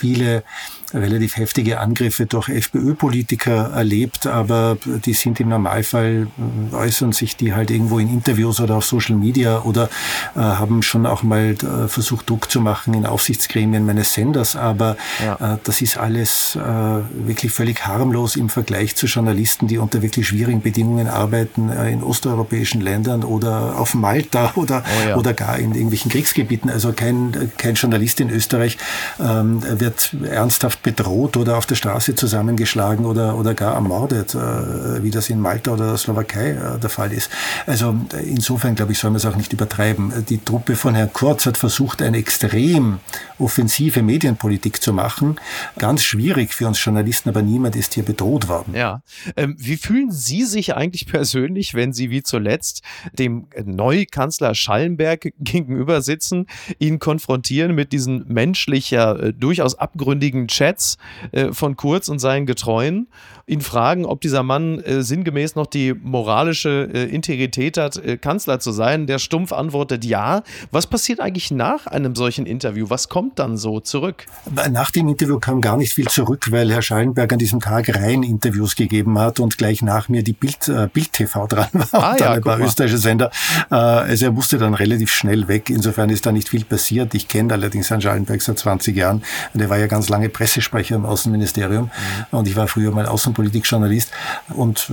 viele 0.04 0.44
relativ 0.92 1.36
heftige 1.36 1.80
Angriffe 1.80 2.26
durch 2.26 2.48
FPÖ-Politiker 2.48 3.70
erlebt, 3.74 4.26
aber 4.26 4.76
die 4.84 5.14
sind 5.14 5.40
im 5.40 5.48
Normalfall, 5.48 6.28
äh, 6.72 6.74
äußern 6.74 7.12
sich 7.12 7.36
die 7.36 7.54
halt 7.54 7.70
irgendwo 7.70 7.98
in 7.98 8.08
Interviews 8.08 8.60
oder 8.60 8.76
auf 8.76 8.84
Social 8.84 9.16
Media 9.16 9.62
oder 9.62 9.88
äh, 10.36 10.40
haben 10.40 10.82
schon 10.82 11.06
auch 11.06 11.22
mal 11.22 11.54
äh, 11.54 11.88
versucht, 11.88 12.30
Druck 12.30 12.50
zu 12.50 12.60
machen 12.60 12.94
in 12.94 13.06
Aufsichtsgremien 13.06 13.84
meines 13.86 14.14
Senders, 14.14 14.56
aber 14.56 14.96
ja. 15.24 15.54
äh, 15.54 15.58
das 15.64 15.80
ist 15.82 15.96
alles 15.96 16.56
äh, 16.56 16.60
wirklich 16.60 17.52
völlig 17.52 17.86
harmlos 17.86 18.36
im 18.36 18.48
Vergleich 18.48 18.94
zu 18.94 19.06
Journalisten, 19.06 19.66
die 19.66 19.78
unter 19.78 20.02
wirklich 20.02 20.28
schwierigen 20.28 20.62
Bedingungen 20.62 21.08
arbeiten 21.08 21.70
äh, 21.70 21.90
in 21.90 22.02
osteuropäischen 22.02 22.80
Ländern 22.80 23.24
oder 23.24 23.78
auf 23.78 23.94
Malta 23.94 24.52
oder, 24.56 24.84
oh 24.84 25.08
ja. 25.08 25.16
oder 25.16 25.32
gar 25.32 25.58
in 25.58 25.74
irgendwelchen 25.74 26.10
Kriegsgebieten. 26.10 26.70
Also 26.70 26.92
kein, 26.92 27.52
kein 27.56 27.74
Journalist 27.74 28.20
in 28.20 28.30
Österreich 28.30 28.78
ähm, 29.18 29.62
wird 29.80 29.93
ernsthaft 30.28 30.82
bedroht 30.82 31.36
oder 31.36 31.56
auf 31.56 31.66
der 31.66 31.74
Straße 31.74 32.14
zusammengeschlagen 32.14 33.04
oder, 33.04 33.36
oder 33.36 33.54
gar 33.54 33.74
ermordet, 33.74 34.34
äh, 34.34 35.02
wie 35.02 35.10
das 35.10 35.30
in 35.30 35.40
Malta 35.40 35.72
oder 35.72 35.88
der 35.88 35.96
Slowakei 35.96 36.50
äh, 36.50 36.78
der 36.78 36.90
Fall 36.90 37.12
ist. 37.12 37.30
Also 37.66 37.96
insofern, 38.22 38.74
glaube 38.74 38.92
ich, 38.92 38.98
soll 38.98 39.10
man 39.10 39.16
es 39.16 39.26
auch 39.26 39.36
nicht 39.36 39.52
übertreiben. 39.52 40.12
Die 40.28 40.38
Truppe 40.38 40.76
von 40.76 40.94
Herrn 40.94 41.12
Kurz 41.12 41.46
hat 41.46 41.56
versucht, 41.56 42.02
eine 42.02 42.18
extrem 42.18 43.00
offensive 43.38 44.02
Medienpolitik 44.02 44.82
zu 44.82 44.92
machen. 44.92 45.36
Ganz 45.78 46.02
schwierig 46.02 46.54
für 46.54 46.66
uns 46.66 46.82
Journalisten, 46.82 47.28
aber 47.28 47.42
niemand 47.42 47.76
ist 47.76 47.94
hier 47.94 48.04
bedroht 48.04 48.48
worden. 48.48 48.74
Ja. 48.74 49.02
Ähm, 49.36 49.56
wie 49.58 49.76
fühlen 49.76 50.10
Sie 50.10 50.44
sich 50.44 50.74
eigentlich 50.74 51.06
persönlich, 51.06 51.74
wenn 51.74 51.92
Sie 51.92 52.10
wie 52.10 52.22
zuletzt 52.22 52.82
dem 53.12 53.48
Neukanzler 53.64 54.54
Schallenberg 54.54 55.32
gegenüber 55.38 56.02
sitzen, 56.02 56.46
ihn 56.78 56.98
konfrontieren 56.98 57.74
mit 57.74 57.92
diesen 57.92 58.24
menschlicher, 58.28 59.22
äh, 59.22 59.32
durchaus 59.74 59.78
abgründigen 59.78 60.48
Chat 60.48 60.64
Chats 60.64 60.98
äh, 61.32 61.52
von 61.52 61.76
Kurz 61.76 62.08
und 62.08 62.18
seinen 62.18 62.46
Getreuen, 62.46 63.08
ihn 63.46 63.60
fragen, 63.60 64.06
ob 64.06 64.20
dieser 64.20 64.42
Mann 64.42 64.80
äh, 64.80 65.02
sinngemäß 65.02 65.54
noch 65.54 65.66
die 65.66 65.92
moralische 65.92 66.88
äh, 66.92 67.04
Integrität 67.04 67.76
hat, 67.76 68.00
Kanzler 68.20 68.60
zu 68.60 68.72
sein. 68.72 69.06
Der 69.06 69.18
stumpf 69.18 69.52
antwortet 69.52 70.04
ja. 70.04 70.42
Was 70.70 70.86
passiert 70.86 71.20
eigentlich 71.20 71.50
nach 71.50 71.86
einem 71.86 72.14
solchen 72.14 72.46
Interview? 72.46 72.86
Was 72.88 73.08
kommt 73.08 73.38
dann 73.38 73.56
so 73.56 73.80
zurück? 73.80 74.26
Nach 74.70 74.90
dem 74.90 75.08
Interview 75.08 75.38
kam 75.38 75.60
gar 75.60 75.76
nicht 75.76 75.92
viel 75.92 76.08
zurück, 76.08 76.50
weil 76.50 76.72
Herr 76.72 76.82
Schallenberg 76.82 77.32
an 77.32 77.38
diesem 77.38 77.60
Tag 77.60 77.94
rein 77.94 78.22
Interviews 78.22 78.76
gegeben 78.76 79.18
hat 79.18 79.40
und 79.40 79.58
gleich 79.58 79.82
nach 79.82 80.08
mir 80.08 80.22
die 80.22 80.32
Bild, 80.32 80.70
Bild 80.92 81.12
TV 81.12 81.46
dran 81.46 81.68
war 81.72 81.88
ah, 81.92 82.12
und 82.12 82.20
ja, 82.20 82.26
dann 82.26 82.36
ein 82.36 82.42
paar 82.42 82.60
österreichische 82.60 82.98
Sender. 82.98 83.30
Also 83.68 84.26
er 84.26 84.32
musste 84.32 84.58
dann 84.58 84.74
relativ 84.74 85.12
schnell 85.12 85.48
weg. 85.48 85.70
Insofern 85.70 86.10
ist 86.10 86.24
da 86.26 86.32
nicht 86.32 86.48
viel 86.48 86.64
passiert. 86.64 87.14
Ich 87.14 87.28
kenne 87.28 87.52
allerdings 87.52 87.90
Herrn 87.90 88.00
Schallenberg 88.00 88.40
seit 88.40 88.58
20 88.58 88.96
Jahren. 88.96 89.22
Der 89.64 89.70
war 89.70 89.78
ja 89.78 89.86
ganz 89.86 90.10
lange 90.10 90.28
Pressesprecher 90.28 90.94
im 90.94 91.06
Außenministerium 91.06 91.84
mhm. 91.84 92.38
und 92.38 92.46
ich 92.46 92.54
war 92.54 92.68
früher 92.68 92.90
mal 92.90 93.06
Außenpolitikjournalist 93.06 94.10
und 94.50 94.92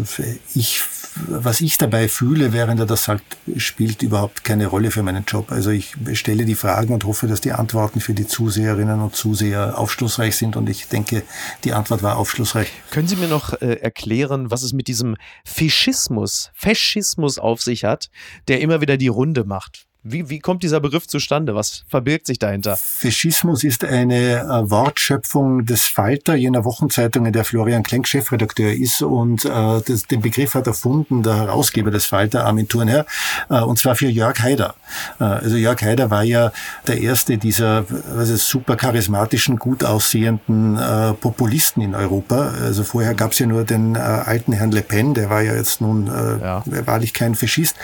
ich 0.56 0.82
was 1.28 1.60
ich 1.60 1.78
dabei 1.78 2.08
fühle, 2.08 2.54
während 2.54 2.80
er 2.80 2.86
das 2.86 3.04
sagt, 3.04 3.36
spielt 3.58 4.02
überhaupt 4.02 4.46
keine 4.46 4.68
Rolle 4.68 4.92
für 4.92 5.04
meinen 5.04 5.26
Job. 5.26 5.52
Also 5.52 5.70
ich 5.70 5.94
stelle 6.14 6.46
die 6.46 6.56
Fragen 6.56 6.94
und 6.94 7.04
hoffe, 7.04 7.28
dass 7.28 7.42
die 7.42 7.52
Antworten 7.52 8.00
für 8.00 8.14
die 8.14 8.28
Zuseherinnen 8.28 9.02
und 9.02 9.14
Zuseher 9.14 9.78
aufschlussreich 9.78 10.38
sind 10.38 10.56
und 10.56 10.70
ich 10.70 10.88
denke, 10.88 11.24
die 11.66 11.74
Antwort 11.74 12.02
war 12.02 12.16
aufschlussreich. 12.16 12.72
Können 12.92 13.10
Sie 13.10 13.18
mir 13.18 13.28
noch 13.28 13.62
äh, 13.62 13.74
erklären, 13.82 14.52
was 14.52 14.64
es 14.64 14.72
mit 14.72 14.88
diesem 14.88 15.18
Fischismus, 15.44 16.50
Faschismus 16.54 17.40
auf 17.40 17.62
sich 17.62 17.84
hat, 17.84 18.10
der 18.48 18.62
immer 18.62 18.80
wieder 18.80 18.96
die 18.96 19.10
Runde 19.10 19.44
macht? 19.44 19.88
Wie, 20.04 20.30
wie 20.30 20.40
kommt 20.40 20.64
dieser 20.64 20.80
Begriff 20.80 21.08
zustande? 21.08 21.54
Was 21.54 21.84
verbirgt 21.88 22.26
sich 22.26 22.40
dahinter? 22.40 22.76
Faschismus 22.76 23.64
ist 23.64 23.86
eine 23.86 24.40
äh, 24.40 24.72
Wortschöpfung 24.72 25.64
des 25.64 25.84
Falter, 25.84 26.34
jener 26.34 26.66
Wochenzeitung, 26.66 27.28
in 27.28 27.34
der 27.34 27.46
Florian 27.46 27.84
Klenk 27.84 28.08
Chefredakteur 28.08 28.74
ist. 28.74 29.04
Und 29.04 29.46
äh, 29.46 29.50
das, 29.50 30.08
den 30.10 30.22
Begriff 30.22 30.56
hat 30.56 30.66
erfunden 30.66 31.22
der 31.22 31.36
Herausgeber 31.36 31.92
des 31.92 32.08
Falter, 32.08 32.46
Armin 32.46 32.68
Thurnherr, 32.68 33.06
äh, 33.50 33.60
und 33.62 33.78
zwar 33.78 33.94
für 33.94 34.08
Jörg 34.08 34.40
Haider. 34.40 34.74
Äh, 35.20 35.26
also 35.26 35.56
Jörg 35.56 35.80
Haider 35.84 36.10
war 36.10 36.24
ja 36.24 36.52
der 36.88 37.00
erste 37.00 37.38
dieser 37.38 37.86
also 38.18 38.36
super 38.38 38.78
charismatischen, 38.78 39.58
gut 39.58 39.84
aussehenden 39.84 40.78
äh, 40.78 41.14
Populisten 41.14 41.84
in 41.84 41.94
Europa. 41.94 42.54
Also 42.60 42.84
vorher 42.84 43.14
gab 43.14 43.34
es 43.34 43.40
ja 43.40 43.46
nur 43.46 43.66
den 43.66 43.94
äh, 43.94 44.00
alten 44.00 44.54
Herrn 44.54 44.72
Le 44.72 44.82
Pen, 44.82 45.14
der 45.14 45.30
war 45.30 45.44
ja 45.44 45.54
jetzt 45.54 45.80
nun 45.80 46.08
äh, 46.08 46.44
ja. 46.44 46.64
wahrlich 46.88 47.14
kein 47.14 47.36
Faschist. 47.36 47.76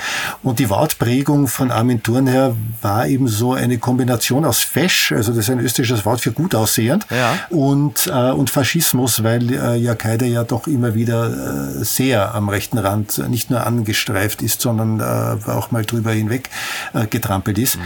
Und 0.42 0.58
die 0.58 0.72
Wortprägung 0.72 1.48
von 1.48 1.70
Armin 1.70 2.02
Konturen 2.08 2.28
her 2.28 2.56
war 2.82 3.06
eben 3.06 3.28
so 3.28 3.52
eine 3.52 3.80
Kombination 3.80 4.46
aus 4.46 4.60
Fesch, 4.60 5.12
also 5.12 5.34
das 5.34 5.40
ist 5.40 5.50
ein 5.50 5.60
österreichisches 5.60 6.06
Wort 6.06 6.22
für 6.22 6.32
gut 6.32 6.56
aussehend, 6.56 7.06
ja. 7.10 7.38
und, 7.50 8.08
äh, 8.08 8.32
und 8.32 8.50
Faschismus, 8.50 9.24
weil 9.24 9.52
äh, 9.52 9.76
Jakaida 9.76 10.26
ja 10.26 10.46
doch 10.46 10.68
immer 10.68 10.96
wieder 10.96 11.28
äh, 11.28 11.84
sehr 11.84 12.34
am 12.34 12.48
rechten 12.48 12.78
Rand 12.78 13.18
nicht 13.28 13.50
nur 13.50 13.68
angestreift 13.68 14.42
ist, 14.42 14.62
sondern 14.62 15.02
äh, 15.02 15.50
auch 15.52 15.72
mal 15.72 15.84
drüber 15.84 16.14
hinweg 16.14 16.50
äh, 16.94 17.08
getrampelt 17.08 17.58
ist. 17.58 17.76
Mhm. 17.76 17.82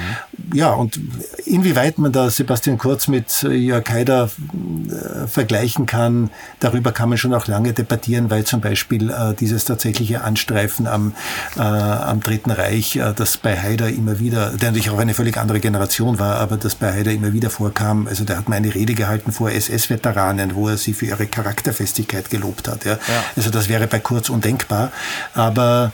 Ja, 0.54 0.72
und 0.72 1.00
inwieweit 1.46 1.98
man 1.98 2.12
da 2.12 2.30
Sebastian 2.30 2.78
Kurz 2.78 3.08
mit 3.08 3.44
äh, 3.44 3.54
Jakaida 3.54 4.26
äh, 4.26 5.28
vergleichen 5.28 5.86
kann, 5.86 6.30
darüber 6.60 6.92
kann 6.92 7.10
man 7.10 7.18
schon 7.18 7.34
auch 7.34 7.48
lange 7.48 7.74
debattieren, 7.74 8.30
weil 8.30 8.44
zum 8.44 8.62
Beispiel 8.62 9.10
äh, 9.10 9.34
dieses 9.34 9.66
tatsächliche 9.66 10.24
Anstreifen 10.24 10.88
am, 10.88 11.14
äh, 11.58 11.62
am 11.62 12.22
Dritten 12.22 12.52
Reich, 12.52 12.96
äh, 12.96 13.14
das 13.16 13.38
bei 13.38 13.58
Haider 13.58 13.90
immer 13.90 14.20
wieder, 14.20 14.52
der 14.52 14.70
natürlich 14.70 14.90
auch 14.90 15.00
eine 15.00 15.14
völlig 15.14 15.38
andere 15.38 15.60
Generation 15.60 16.20
war, 16.20 16.36
aber 16.36 16.58
das 16.58 16.76
bei 16.76 16.92
Haider 16.92 17.12
immer 17.12 17.34
wieder 17.34 17.50
vorkam. 17.50 18.08
Also 18.08 18.24
der 18.24 18.38
hat 18.38 18.50
mal 18.50 18.56
eine 18.56 18.74
Rede 18.74 18.94
gehalten 18.94 19.32
vor 19.32 19.52
SS-Veteranen, 19.52 20.56
wo 20.56 20.68
er 20.68 20.78
sie 20.78 20.94
für 20.94 21.06
ihre 21.06 21.28
Charakterfestigkeit 21.28 22.30
gelobt 22.30 22.68
hat. 22.68 22.86
Ja. 22.86 22.94
ja. 22.94 23.24
Also 23.36 23.50
das 23.50 23.70
wäre 23.70 23.88
bei 23.88 24.00
Kurz 24.00 24.30
undenkbar. 24.30 24.92
Aber 25.34 25.92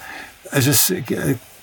also 0.51 0.71
es 0.71 0.93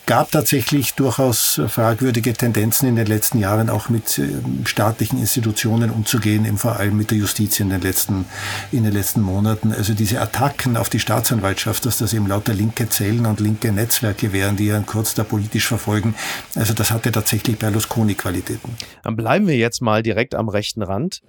gab 0.06 0.30
tatsächlich 0.30 0.94
durchaus 0.94 1.60
fragwürdige 1.68 2.32
Tendenzen 2.32 2.88
in 2.88 2.96
den 2.96 3.06
letzten 3.06 3.38
Jahren 3.38 3.70
auch 3.70 3.88
mit 3.88 4.18
ähm, 4.18 4.66
staatlichen 4.66 5.18
Institutionen 5.18 5.90
umzugehen, 5.90 6.44
eben 6.44 6.58
vor 6.58 6.76
allem 6.76 6.96
mit 6.96 7.10
der 7.10 7.18
Justiz 7.18 7.60
in 7.60 7.70
den 7.70 7.80
letzten, 7.80 8.26
in 8.72 8.84
den 8.84 8.92
letzten 8.92 9.20
Monaten. 9.20 9.72
Also 9.72 9.94
diese 9.94 10.20
Attacken 10.20 10.76
auf 10.76 10.88
die 10.88 11.00
Staatsanwaltschaft, 11.00 11.86
dass 11.86 11.98
das 11.98 12.12
eben 12.12 12.26
lauter 12.26 12.54
linke 12.54 12.88
Zellen 12.88 13.26
und 13.26 13.40
linke 13.40 13.72
Netzwerke 13.72 14.32
wären, 14.32 14.56
die 14.56 14.70
Herrn 14.70 14.86
Kurz 14.86 15.14
da 15.14 15.24
politisch 15.24 15.66
verfolgen. 15.66 16.14
Also 16.54 16.74
das 16.74 16.90
hatte 16.90 17.12
tatsächlich 17.12 17.58
Berlusconi-Qualitäten. 17.58 18.76
Dann 19.02 19.16
bleiben 19.16 19.46
wir 19.46 19.56
jetzt 19.56 19.80
mal 19.80 20.02
direkt 20.02 20.34
am 20.34 20.48
rechten 20.48 20.82
Rand. 20.82 21.22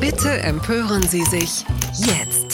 Bitte 0.00 0.30
empören 0.30 1.02
Sie 1.08 1.24
sich 1.24 1.64
jetzt. 1.96 2.51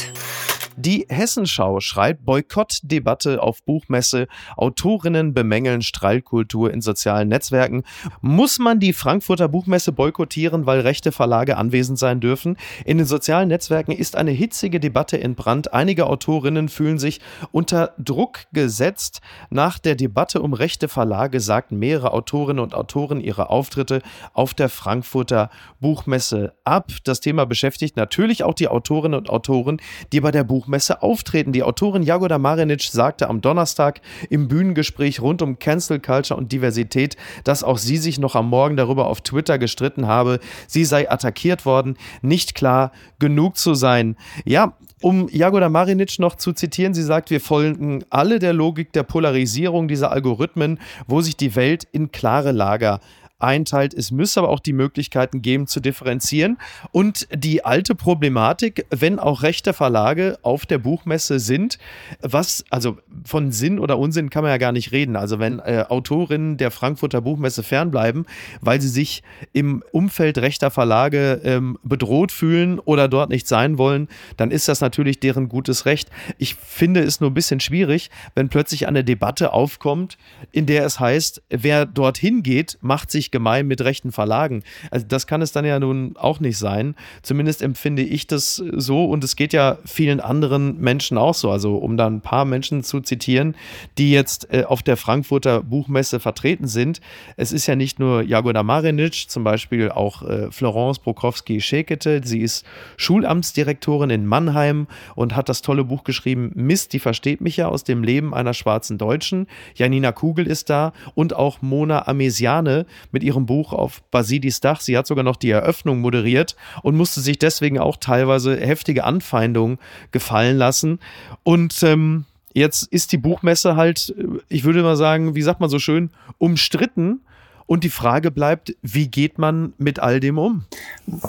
Die 0.81 1.07
Hessenschau 1.09 1.81
schreibt 1.81 2.25
Boykottdebatte 2.25 3.43
auf 3.43 3.65
Buchmesse. 3.65 4.29
Autorinnen 4.57 5.35
bemängeln 5.35 5.83
Strahlkultur 5.83 6.73
in 6.73 6.83
sozialen 6.83 7.27
Netzwerken. 7.27 7.83
Muss 8.21 8.61
man 8.61 8.79
die 8.79 8.93
Frankfurter 8.93 9.49
Buchmesse 9.49 9.91
boykottieren, 9.91 10.67
weil 10.67 10.79
rechte 10.79 11.11
Verlage 11.11 11.57
anwesend 11.57 11.99
sein 11.99 12.21
dürfen? 12.21 12.57
In 12.85 12.99
den 12.99 13.09
sozialen 13.09 13.49
Netzwerken 13.49 13.91
ist 13.91 14.15
eine 14.15 14.31
hitzige 14.31 14.79
Debatte 14.79 15.21
entbrannt. 15.21 15.75
Einige 15.75 16.07
Autorinnen 16.07 16.69
fühlen 16.69 17.01
sich 17.01 17.21
unter 17.51 17.95
Druck 17.99 18.45
gesetzt. 18.53 19.21
Nach 19.51 19.81
der 19.81 19.97
Debatte 19.97 20.41
um 20.41 20.53
rechte 20.53 20.87
Verlage 20.87 21.41
sagten 21.41 21.81
mehrere 21.81 22.13
Autorinnen 22.13 22.63
und 22.63 22.75
Autoren 22.75 23.21
ihre 23.21 23.51
Auftritte 23.51 24.01
auf 24.33 24.55
der 24.55 24.69
Frankfurter 24.69 25.51
Buchmesse 25.81 26.55
ab. 26.63 26.93
Das 27.03 27.19
Thema 27.19 27.47
beschäftigt 27.47 27.97
natürlich 27.97 28.45
auch 28.45 28.55
die 28.55 28.69
Autorinnen 28.69 29.19
und 29.19 29.29
Autoren, 29.29 29.81
die 30.13 30.21
bei 30.21 30.31
der 30.31 30.45
Buchmesse 30.45 30.68
Buchmesse 30.69 31.03
auftreten. 31.03 31.53
Die 31.53 31.63
Autorin 31.63 32.03
Jagoda 32.03 32.39
Marinic 32.39 32.83
sagte 32.83 33.29
am 33.29 33.41
Donnerstag 33.41 34.03
im 34.29 34.49
Bühnengespräch 34.49 35.21
rund 35.21 35.41
um 35.41 35.59
Cancel 35.59 35.99
Culture 35.99 36.39
und 36.39 36.53
Diversität, 36.53 37.17
dass 37.45 37.65
auch 37.65 37.79
sie 37.79 37.97
sich 37.97 38.19
noch 38.19 38.35
am 38.35 38.51
Morgen 38.51 38.77
darüber 38.77 39.07
auf 39.07 39.23
Twitter 39.23 39.59
gestritten 39.59 40.07
habe. 40.07 40.41
Sie 40.67 40.85
sei 40.85 41.11
attackiert 41.11 41.65
worden, 41.65 41.97
nicht 42.21 42.55
klar 42.55 42.93
genug 43.19 43.57
zu 43.57 43.75
sein. 43.75 44.17
Ja, 44.45 44.75
um 45.01 45.29
Jagoda 45.31 45.69
Marinic 45.69 46.19
noch 46.19 46.35
zu 46.35 46.53
zitieren, 46.53 46.93
sie 46.93 47.03
sagt, 47.03 47.31
wir 47.31 47.41
folgen 47.41 48.05
alle 48.11 48.39
der 48.39 48.53
Logik 48.53 48.93
der 48.93 49.05
Polarisierung 49.05 49.89
dieser 49.89 50.13
Algorithmen, 50.13 50.81
wo 51.07 51.23
sich 51.23 51.37
die 51.37 51.57
Welt 51.57 51.85
in 51.93 52.13
klare 52.13 52.53
Lager 52.53 53.01
einteilt. 53.39 53.95
Es 53.95 54.11
müsse 54.11 54.41
aber 54.41 54.49
auch 54.49 54.61
die 54.61 54.73
Möglichkeiten 54.73 55.43
geben 55.43 55.67
zu 55.67 55.81
differenzieren. 55.81 56.59
Und 56.91 57.29
die 57.35 57.65
alte 57.65 57.95
Problematik, 57.95 58.87
wenn 58.91 59.19
auch 59.19 59.43
rechte 59.43 59.73
Verlage 59.73 60.39
auf 60.43 60.67
der 60.67 60.79
Buchmesse 60.79 61.39
sind, 61.39 61.79
was, 62.21 62.65
also 62.71 62.99
von 63.25 63.53
Sinn 63.53 63.79
oder 63.79 63.99
Unsinn 63.99 64.31
kann 64.31 64.43
man 64.43 64.51
ja 64.51 64.59
gar 64.59 64.73
nicht 64.73 64.93
reden. 64.93 65.17
Also 65.17 65.39
wenn 65.39 65.61
äh, 65.61 65.85
Autorinnen 65.89 66.57
der 66.57 66.71
Frankfurter 66.71 67.21
Buchmesse 67.21 67.63
fernbleiben, 67.63 68.27
weil 68.61 68.81
sie 68.81 68.89
sich 68.89 69.23
im 69.53 69.85
Umfeld 69.93 70.39
rechter 70.39 70.71
Verlage 70.71 71.41
ähm, 71.45 71.79
bedroht 71.83 72.33
fühlen 72.33 72.79
oder 72.81 73.09
dort 73.09 73.31
nicht 73.31 73.47
sein 73.47 73.79
wollen, 73.79 74.09
dann 74.37 74.51
ist 74.51 74.69
das 74.69 74.81
natürlich 74.81 75.21
deren 75.21 75.49
gutes 75.49 75.87
Recht. 75.87 76.11
Ich 76.39 76.57
finde 76.57 77.03
es 77.03 77.21
nur 77.21 77.31
ein 77.31 77.35
bisschen 77.35 77.61
schwierig, 77.61 78.11
wenn 78.35 78.49
plötzlich 78.49 78.89
eine 78.89 79.05
Debatte 79.05 79.53
aufkommt, 79.53 80.19
in 80.51 80.67
der 80.67 80.85
es 80.85 80.99
heißt, 80.99 81.43
wer 81.51 81.87
dorthin 81.87 82.43
geht, 82.43 82.79
macht 82.81 83.11
sich 83.11 83.28
gemein 83.31 83.67
mit 83.67 83.81
rechten 83.81 84.13
Verlagen. 84.13 84.63
Also 84.91 85.07
das 85.07 85.27
kann 85.27 85.43
es 85.43 85.53
dann 85.53 85.65
ja 85.65 85.79
nun 85.79 86.17
auch 86.17 86.41
nicht 86.41 86.59
sein. 86.59 86.95
Zumindest 87.23 87.63
empfinde 87.63 88.03
ich 88.03 88.27
das 88.27 88.57
so 88.57 89.05
und 89.05 89.25
es 89.25 89.37
geht 89.37 89.53
ja 89.53 89.79
vielen 89.85 90.21
anderen 90.21 90.81
Menschen 90.81 91.19
auch 91.19 91.35
so. 91.35 91.51
Also 91.51 91.77
um 91.77 91.97
da 91.97 92.07
ein 92.07 92.21
paar 92.21 92.45
Menschen 92.45 92.83
zu 92.83 93.01
zitieren, 93.01 93.55
die 93.99 94.11
jetzt 94.11 94.53
äh, 94.53 94.65
auf 94.65 94.83
der 94.83 94.97
Frankfurter 94.97 95.63
Buchmesse 95.63 96.21
vertreten 96.21 96.67
sind. 96.67 97.01
Es 97.37 97.53
ist 97.53 97.67
ja 97.67 97.77
nicht 97.77 97.99
nur 97.99 98.23
Jagoda 98.23 98.63
Marinic, 98.63 99.29
zum 99.29 99.45
Beispiel 99.45 99.91
auch 99.91 100.23
äh, 100.23 100.51
Florence 100.51 100.99
Prokowski-Schekete. 100.99 102.21
Sie 102.25 102.41
ist 102.41 102.65
Schulamtsdirektorin 102.97 104.11
in 104.11 104.27
Mannheim 104.27 104.87
und 105.15 105.37
hat 105.37 105.49
das 105.49 105.63
tolle 105.63 105.85
Buch 105.85 106.05
geschrieben, 106.05 106.53
Mist, 106.55 106.93
die 106.93 106.99
versteht 106.99 107.41
mich 107.41 107.57
ja 107.57 107.69
aus 107.69 107.85
dem 107.85 108.03
Leben 108.03 108.35
einer 108.35 108.55
schwarzen 108.55 108.99
Deutschen. 108.99 109.47
Janina 109.75 110.13
Kugel 110.13 110.47
ist 110.47 110.71
da 110.71 110.93
und 111.15 111.35
auch 111.35 111.63
Mona 111.63 112.07
Amesiane 112.07 112.87
mit 113.13 113.18
mit 113.19 113.25
ihrem 113.25 113.47
Buch 113.47 113.73
auf 113.73 114.01
Basidis 114.13 114.61
Dach. 114.61 114.81
Sie 114.81 114.97
hat 114.97 115.09
sogar 115.09 115.25
noch 115.25 115.35
die 115.35 115.51
Eröffnung 115.51 116.01
moderiert 116.01 116.55
und 116.85 116.97
musste 116.97 117.21
sich 117.21 117.37
deswegen 117.37 117.81
auch 117.81 117.97
teilweise 117.97 118.57
heftige 118.57 119.03
Anfeindungen 119.03 119.79
gefallen 120.13 120.57
lassen. 120.57 121.01
Und 121.43 121.83
ähm, 121.83 122.27
jetzt 122.55 122.85
ist 122.85 123.11
die 123.11 123.19
Buchmesse 123.19 123.75
halt, 123.75 124.15
äh, 124.17 124.39
ich 124.49 124.63
würde 124.63 124.85
mal 124.85 124.97
sagen, 124.97 125.35
wie 125.35 125.43
sagt 125.43 125.59
man 125.59 125.69
so 125.69 125.81
schön, 125.81 126.11
umstritten. 126.39 127.23
Und 127.67 127.83
die 127.83 127.91
Frage 127.91 128.31
bleibt, 128.31 128.77
wie 128.83 129.09
geht 129.09 129.39
man 129.39 129.73
mit 129.79 129.99
all 129.99 130.21
dem 130.21 130.39
um? 130.39 130.65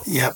Ja, 0.06 0.32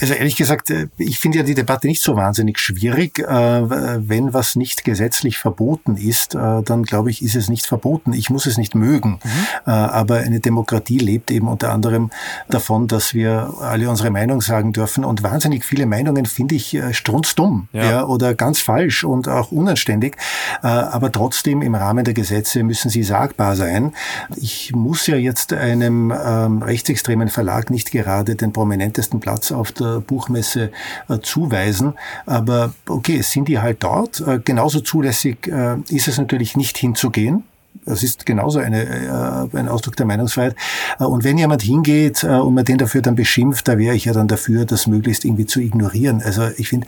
also 0.00 0.14
ehrlich 0.14 0.36
gesagt, 0.36 0.70
äh, 0.70 0.88
ich 0.98 1.18
finde 1.18 1.38
ja 1.38 1.44
die 1.44 1.54
Debatte 1.54 1.86
nicht 1.86 2.02
so 2.02 2.16
wahnsinnig 2.16 2.58
schwierig. 2.58 3.18
Äh, 3.18 3.26
wenn 3.28 4.32
was 4.34 4.56
nicht 4.56 4.84
gesetzlich 4.84 5.38
verboten 5.38 5.96
ist, 5.96 6.34
äh, 6.34 6.62
dann 6.62 6.82
glaube 6.82 7.10
ich, 7.10 7.22
ist 7.22 7.36
es 7.36 7.48
nicht 7.48 7.66
verboten. 7.66 8.12
Ich 8.12 8.30
muss 8.30 8.46
es 8.46 8.58
nicht 8.58 8.74
mögen. 8.74 9.20
Mhm. 9.22 9.70
Aber 9.72 10.16
eine 10.16 10.40
Demokratie 10.40 10.98
lebt 10.98 11.30
eben 11.30 11.48
unter 11.48 11.72
anderem 11.72 12.10
davon, 12.48 12.88
dass 12.88 13.14
wir 13.14 13.54
alle 13.60 13.88
unsere 13.90 14.10
Meinung 14.10 14.40
sagen 14.40 14.72
dürfen. 14.72 15.04
Und 15.04 15.22
wahnsinnig 15.22 15.64
viele 15.64 15.86
Meinungen 15.86 16.26
finde 16.26 16.54
ich 16.54 16.78
strunzdumm 16.92 17.68
ja. 17.72 17.84
ja. 17.84 18.06
oder 18.06 18.34
ganz 18.34 18.60
falsch 18.60 19.04
und 19.04 19.28
auch 19.28 19.52
unanständig. 19.52 20.16
Aber 20.62 21.10
trotzdem 21.10 21.62
im 21.62 21.74
Rahmen 21.74 22.04
der 22.04 22.14
Gesetze 22.14 22.62
müssen 22.62 22.90
sie 22.90 23.02
sagbar 23.02 23.56
sein. 23.56 23.92
Ich 24.36 24.72
muss 24.74 25.06
ja 25.06 25.16
jetzt 25.16 25.52
einem 25.52 26.12
ähm, 26.12 26.62
rechtsextremen 26.62 27.28
Verlag 27.28 27.70
nicht 27.70 27.90
gerade 27.90 28.36
den 28.36 28.52
prominentesten 28.52 29.20
Platz 29.20 29.35
Platz 29.36 29.52
auf 29.52 29.72
der 29.72 30.00
Buchmesse 30.00 30.70
äh, 31.08 31.18
zuweisen. 31.20 31.94
Aber 32.24 32.72
okay, 32.88 33.20
sind 33.20 33.48
die 33.48 33.58
halt 33.58 33.82
dort. 33.82 34.20
Äh, 34.20 34.40
genauso 34.42 34.80
zulässig 34.80 35.46
äh, 35.46 35.76
ist 35.88 36.08
es 36.08 36.16
natürlich 36.16 36.56
nicht 36.56 36.78
hinzugehen. 36.78 37.44
Das 37.84 38.02
ist 38.02 38.24
genauso 38.24 38.58
eine, 38.58 38.84
äh, 38.84 39.58
ein 39.58 39.68
Ausdruck 39.68 39.96
der 39.96 40.06
Meinungsfreiheit. 40.06 40.56
Und 40.98 41.22
wenn 41.24 41.36
jemand 41.36 41.62
hingeht 41.62 42.24
und 42.24 42.54
man 42.54 42.64
den 42.64 42.78
dafür 42.78 43.02
dann 43.02 43.14
beschimpft, 43.14 43.68
da 43.68 43.76
wäre 43.76 43.94
ich 43.94 44.06
ja 44.06 44.14
dann 44.14 44.28
dafür, 44.28 44.64
das 44.64 44.86
möglichst 44.86 45.24
irgendwie 45.24 45.46
zu 45.46 45.60
ignorieren. 45.60 46.22
Also 46.22 46.48
ich 46.56 46.68
finde, 46.68 46.86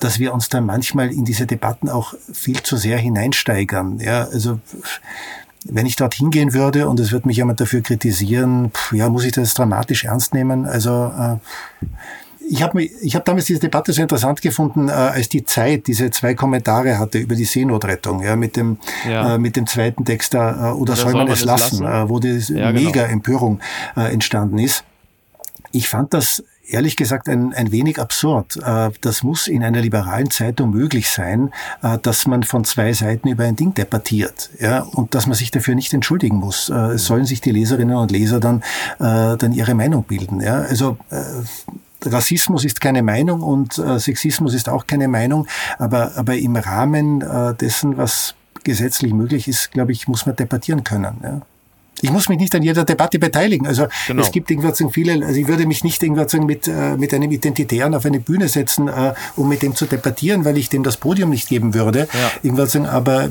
dass 0.00 0.18
wir 0.18 0.34
uns 0.34 0.48
dann 0.48 0.66
manchmal 0.66 1.12
in 1.12 1.24
diese 1.24 1.46
Debatten 1.46 1.88
auch 1.88 2.14
viel 2.32 2.60
zu 2.62 2.76
sehr 2.76 2.98
hineinsteigern. 2.98 4.00
Ja, 4.00 4.24
also 4.24 4.58
wenn 5.64 5.86
ich 5.86 5.96
dort 5.96 6.14
hingehen 6.14 6.54
würde 6.54 6.88
und 6.88 6.98
es 7.00 7.12
wird 7.12 7.26
mich 7.26 7.36
jemand 7.36 7.60
dafür 7.60 7.82
kritisieren, 7.82 8.70
pff, 8.70 8.92
ja, 8.92 9.08
muss 9.08 9.24
ich 9.24 9.32
das 9.32 9.54
dramatisch 9.54 10.04
ernst 10.04 10.34
nehmen? 10.34 10.64
Also 10.64 11.12
äh, 11.18 11.36
ich 12.50 12.62
habe 12.62 12.82
ich 12.82 13.14
hab 13.14 13.24
damals 13.24 13.44
diese 13.44 13.60
Debatte 13.60 13.92
so 13.92 14.02
interessant 14.02 14.42
gefunden, 14.42 14.88
äh, 14.88 14.92
als 14.92 15.28
die 15.28 15.44
Zeit 15.44 15.86
diese 15.86 16.10
zwei 16.10 16.34
Kommentare 16.34 16.98
hatte 16.98 17.18
über 17.18 17.36
die 17.36 17.44
Seenotrettung, 17.44 18.22
ja, 18.22 18.34
mit 18.36 18.56
dem 18.56 18.78
ja. 19.08 19.34
äh, 19.34 19.38
mit 19.38 19.56
dem 19.56 19.66
zweiten 19.66 20.04
Text 20.04 20.34
da, 20.34 20.50
äh, 20.50 20.72
oder, 20.72 20.80
oder 20.80 20.96
soll 20.96 21.12
man, 21.12 21.28
es 21.28 21.44
lassen, 21.44 21.84
lassen? 21.84 22.06
Äh, 22.06 22.08
wo 22.08 22.18
die 22.18 22.38
ja, 22.38 22.72
genau. 22.72 22.86
mega 22.86 23.04
Empörung 23.04 23.60
äh, 23.96 24.12
entstanden 24.12 24.58
ist. 24.58 24.84
Ich 25.72 25.88
fand 25.88 26.12
das 26.12 26.42
ehrlich 26.72 26.96
gesagt 26.96 27.28
ein, 27.28 27.52
ein 27.54 27.72
wenig 27.72 28.00
absurd. 28.00 28.56
Äh, 28.56 28.90
das 29.00 29.22
muss 29.22 29.48
in 29.48 29.62
einer 29.62 29.80
liberalen 29.80 30.30
Zeitung 30.30 30.70
möglich 30.70 31.10
sein, 31.10 31.52
äh, 31.82 31.98
dass 31.98 32.26
man 32.26 32.42
von 32.42 32.64
zwei 32.64 32.92
Seiten 32.92 33.28
über 33.28 33.44
ein 33.44 33.56
Ding 33.56 33.74
debattiert 33.74 34.50
ja, 34.58 34.80
und 34.80 35.14
dass 35.14 35.26
man 35.26 35.34
sich 35.34 35.50
dafür 35.50 35.74
nicht 35.74 35.92
entschuldigen 35.92 36.36
muss. 36.36 36.68
Äh, 36.68 36.74
es 36.94 37.04
sollen 37.04 37.24
sich 37.24 37.40
die 37.40 37.50
Leserinnen 37.50 37.96
und 37.96 38.10
Leser 38.10 38.40
dann, 38.40 38.62
dann 38.98 39.52
ihre 39.52 39.74
Meinung 39.74 40.04
bilden. 40.04 40.40
Ja. 40.40 40.60
Also 40.60 40.98
Rassismus 42.04 42.64
ist 42.64 42.80
keine 42.80 43.02
Meinung 43.02 43.42
und 43.42 43.74
Sexismus 43.74 44.54
ist 44.54 44.68
auch 44.68 44.86
keine 44.86 45.08
Meinung, 45.08 45.46
aber, 45.78 46.12
aber 46.16 46.36
im 46.36 46.56
Rahmen 46.56 47.24
dessen, 47.60 47.96
was 47.96 48.34
gesetzlich 48.64 49.12
möglich 49.12 49.48
ist, 49.48 49.72
glaube 49.72 49.92
ich, 49.92 50.08
muss 50.08 50.26
man 50.26 50.36
debattieren 50.36 50.84
können. 50.84 51.16
Ja. 51.22 51.40
Ich 52.02 52.10
muss 52.10 52.28
mich 52.28 52.38
nicht 52.38 52.54
an 52.54 52.62
jeder 52.62 52.84
Debatte 52.84 53.18
beteiligen. 53.18 53.66
Also 53.66 53.86
genau. 54.06 54.22
es 54.22 54.30
gibt 54.30 54.50
irgendwas 54.50 54.82
viele, 54.92 55.24
also 55.24 55.38
ich 55.38 55.48
würde 55.48 55.66
mich 55.66 55.84
nicht 55.84 56.02
irgendwas 56.02 56.32
mit, 56.34 56.68
äh, 56.68 56.96
mit 56.96 57.12
einem 57.12 57.30
Identitären 57.30 57.94
auf 57.94 58.06
eine 58.06 58.20
Bühne 58.20 58.48
setzen, 58.48 58.88
äh, 58.88 59.14
um 59.36 59.48
mit 59.48 59.62
dem 59.62 59.74
zu 59.74 59.86
debattieren, 59.86 60.44
weil 60.44 60.56
ich 60.56 60.68
dem 60.68 60.82
das 60.82 60.96
Podium 60.96 61.30
nicht 61.30 61.48
geben 61.48 61.74
würde. 61.74 62.08
Ja. 62.12 62.30
Irgendwas 62.42 62.70
aber 62.76 63.30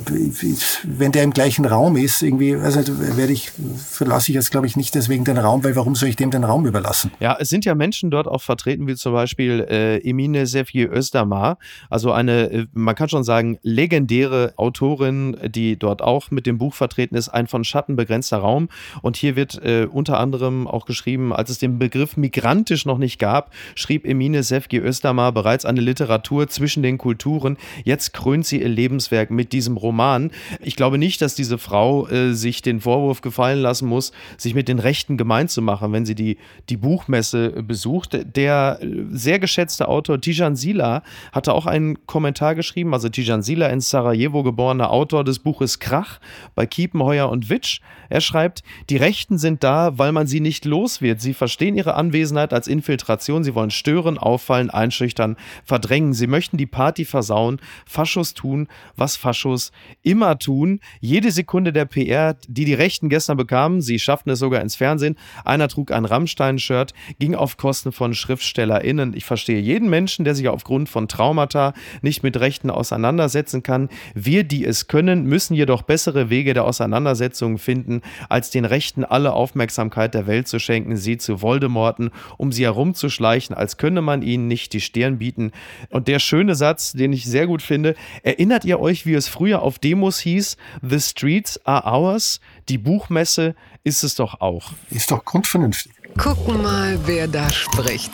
wenn 0.83 1.11
der 1.11 1.23
im 1.23 1.31
gleichen 1.31 1.65
Raum 1.65 1.95
ist, 1.95 2.21
irgendwie, 2.21 2.55
also 2.55 2.81
werde 2.87 3.31
ich, 3.31 3.51
verlasse 3.89 4.31
ich 4.31 4.35
jetzt 4.35 4.51
glaube 4.51 4.67
ich 4.67 4.75
nicht 4.75 4.95
deswegen 4.95 5.23
den 5.23 5.37
Raum, 5.37 5.63
weil 5.63 5.75
warum 5.75 5.95
soll 5.95 6.09
ich 6.09 6.17
dem 6.17 6.29
den 6.29 6.43
Raum 6.43 6.65
überlassen? 6.65 7.11
Ja, 7.19 7.37
es 7.39 7.49
sind 7.49 7.65
ja 7.65 7.73
Menschen 7.73 8.11
dort 8.11 8.27
auch 8.27 8.41
vertreten, 8.41 8.87
wie 8.87 8.95
zum 8.95 9.13
Beispiel 9.13 9.65
äh, 9.69 9.97
Emine 10.07 10.45
Sefje 10.45 10.87
Özdamar, 10.87 11.57
also 11.89 12.11
eine, 12.11 12.51
äh, 12.51 12.65
man 12.73 12.95
kann 12.95 13.07
schon 13.07 13.23
sagen, 13.23 13.59
legendäre 13.61 14.53
Autorin, 14.57 15.37
die 15.45 15.77
dort 15.77 16.01
auch 16.01 16.31
mit 16.31 16.45
dem 16.45 16.57
Buch 16.57 16.73
vertreten 16.73 17.15
ist, 17.15 17.29
ein 17.29 17.47
von 17.47 17.63
Schatten 17.63 17.95
begrenzter 17.95 18.37
Raum. 18.37 18.58
Und 19.01 19.15
hier 19.15 19.35
wird 19.35 19.63
äh, 19.63 19.87
unter 19.89 20.19
anderem 20.19 20.67
auch 20.67 20.85
geschrieben, 20.85 21.31
als 21.31 21.49
es 21.49 21.59
den 21.59 21.79
Begriff 21.79 22.17
migrantisch 22.17 22.85
noch 22.85 22.97
nicht 22.97 23.19
gab, 23.19 23.53
schrieb 23.75 24.05
Emine 24.05 24.43
Sefge 24.43 24.79
Özdamar 24.79 25.31
bereits 25.31 25.63
eine 25.63 25.81
Literatur 25.81 26.47
zwischen 26.47 26.83
den 26.83 26.97
Kulturen. 26.97 27.57
Jetzt 27.83 28.13
krönt 28.13 28.45
sie 28.45 28.61
ihr 28.61 28.69
Lebenswerk 28.69 29.31
mit 29.31 29.53
diesem 29.53 29.77
Roman. 29.77 30.31
Ich 30.59 30.75
glaube 30.75 30.97
nicht, 30.97 31.21
dass 31.21 31.35
diese 31.35 31.57
Frau 31.57 32.07
äh, 32.07 32.33
sich 32.33 32.61
den 32.61 32.81
Vorwurf 32.81 33.21
gefallen 33.21 33.59
lassen 33.59 33.87
muss, 33.87 34.11
sich 34.37 34.55
mit 34.55 34.67
den 34.67 34.79
Rechten 34.79 35.17
gemein 35.17 35.47
zu 35.47 35.61
machen, 35.61 35.93
wenn 35.93 36.05
sie 36.05 36.15
die, 36.15 36.37
die 36.69 36.77
Buchmesse 36.77 37.63
besucht. 37.63 38.17
Der 38.35 38.79
sehr 39.11 39.39
geschätzte 39.39 39.87
Autor 39.87 40.19
Tijan 40.19 40.55
Sila 40.55 41.03
hatte 41.31 41.53
auch 41.53 41.65
einen 41.65 42.05
Kommentar 42.05 42.55
geschrieben, 42.55 42.93
also 42.93 43.09
Tijan 43.09 43.41
Sila 43.41 43.67
in 43.67 43.79
Sarajevo 43.79 44.43
geborener 44.43 44.91
Autor 44.91 45.23
des 45.23 45.39
Buches 45.39 45.79
Krach 45.79 46.19
bei 46.55 46.65
Kiepenheuer 46.65 47.29
und 47.29 47.49
Witsch. 47.49 47.81
Er 48.09 48.21
schreibt, 48.21 48.48
die 48.89 48.97
Rechten 48.97 49.37
sind 49.37 49.63
da, 49.63 49.97
weil 49.97 50.11
man 50.11 50.27
sie 50.27 50.39
nicht 50.39 50.65
los 50.65 51.01
wird. 51.01 51.21
Sie 51.21 51.33
verstehen 51.33 51.75
ihre 51.75 51.95
Anwesenheit 51.95 52.53
als 52.53 52.67
Infiltration. 52.67 53.43
Sie 53.43 53.55
wollen 53.55 53.71
stören, 53.71 54.17
auffallen, 54.17 54.69
einschüchtern, 54.69 55.35
verdrängen. 55.63 56.13
Sie 56.13 56.27
möchten 56.27 56.57
die 56.57 56.65
Party 56.65 57.05
versauen. 57.05 57.59
Faschos 57.85 58.33
tun, 58.33 58.67
was 58.95 59.15
Faschos 59.15 59.71
immer 60.01 60.39
tun. 60.39 60.79
Jede 60.99 61.31
Sekunde 61.31 61.73
der 61.73 61.85
PR, 61.85 62.35
die 62.47 62.65
die 62.65 62.73
Rechten 62.73 63.09
gestern 63.09 63.37
bekamen, 63.37 63.81
sie 63.81 63.99
schafften 63.99 64.31
es 64.31 64.39
sogar 64.39 64.61
ins 64.61 64.75
Fernsehen. 64.75 65.17
Einer 65.45 65.67
trug 65.67 65.91
ein 65.91 66.05
Rammstein-Shirt, 66.05 66.93
ging 67.19 67.35
auf 67.35 67.57
Kosten 67.57 67.91
von 67.91 68.13
SchriftstellerInnen. 68.13 69.13
Ich 69.15 69.25
verstehe 69.25 69.59
jeden 69.59 69.89
Menschen, 69.89 70.25
der 70.25 70.35
sich 70.35 70.47
aufgrund 70.47 70.89
von 70.89 71.07
Traumata 71.07 71.73
nicht 72.01 72.23
mit 72.23 72.39
Rechten 72.39 72.69
auseinandersetzen 72.69 73.63
kann. 73.63 73.89
Wir, 74.13 74.43
die 74.43 74.65
es 74.65 74.87
können, 74.87 75.25
müssen 75.25 75.53
jedoch 75.53 75.81
bessere 75.83 76.29
Wege 76.29 76.53
der 76.53 76.65
Auseinandersetzung 76.65 77.57
finden, 77.57 78.01
als 78.29 78.49
den 78.49 78.65
Rechten 78.65 79.03
alle 79.03 79.33
Aufmerksamkeit 79.33 80.13
der 80.13 80.27
Welt 80.27 80.47
zu 80.47 80.59
schenken, 80.59 80.95
sie 80.95 81.17
zu 81.17 81.41
Voldemorten, 81.41 82.11
um 82.37 82.51
sie 82.51 82.63
herumzuschleichen, 82.63 83.55
als 83.55 83.77
könne 83.77 84.01
man 84.01 84.21
ihnen 84.21 84.47
nicht 84.47 84.73
die 84.73 84.81
Stirn 84.81 85.17
bieten. 85.17 85.51
Und 85.89 86.07
der 86.07 86.19
schöne 86.19 86.55
Satz, 86.55 86.93
den 86.93 87.11
ich 87.11 87.25
sehr 87.25 87.47
gut 87.47 87.61
finde, 87.61 87.95
erinnert 88.23 88.65
ihr 88.65 88.79
euch, 88.79 89.05
wie 89.05 89.15
es 89.15 89.27
früher 89.27 89.61
auf 89.61 89.79
Demos 89.79 90.19
hieß, 90.19 90.57
The 90.81 90.99
Streets 90.99 91.65
are 91.65 91.85
ours, 91.85 92.39
die 92.69 92.77
Buchmesse 92.77 93.55
ist 93.83 94.03
es 94.03 94.15
doch 94.15 94.39
auch. 94.41 94.71
Ist 94.89 95.11
doch 95.11 95.25
grundvernünftig. 95.25 95.91
Gucken 96.17 96.61
mal, 96.61 96.99
wer 97.05 97.27
da 97.27 97.49
spricht. 97.49 98.11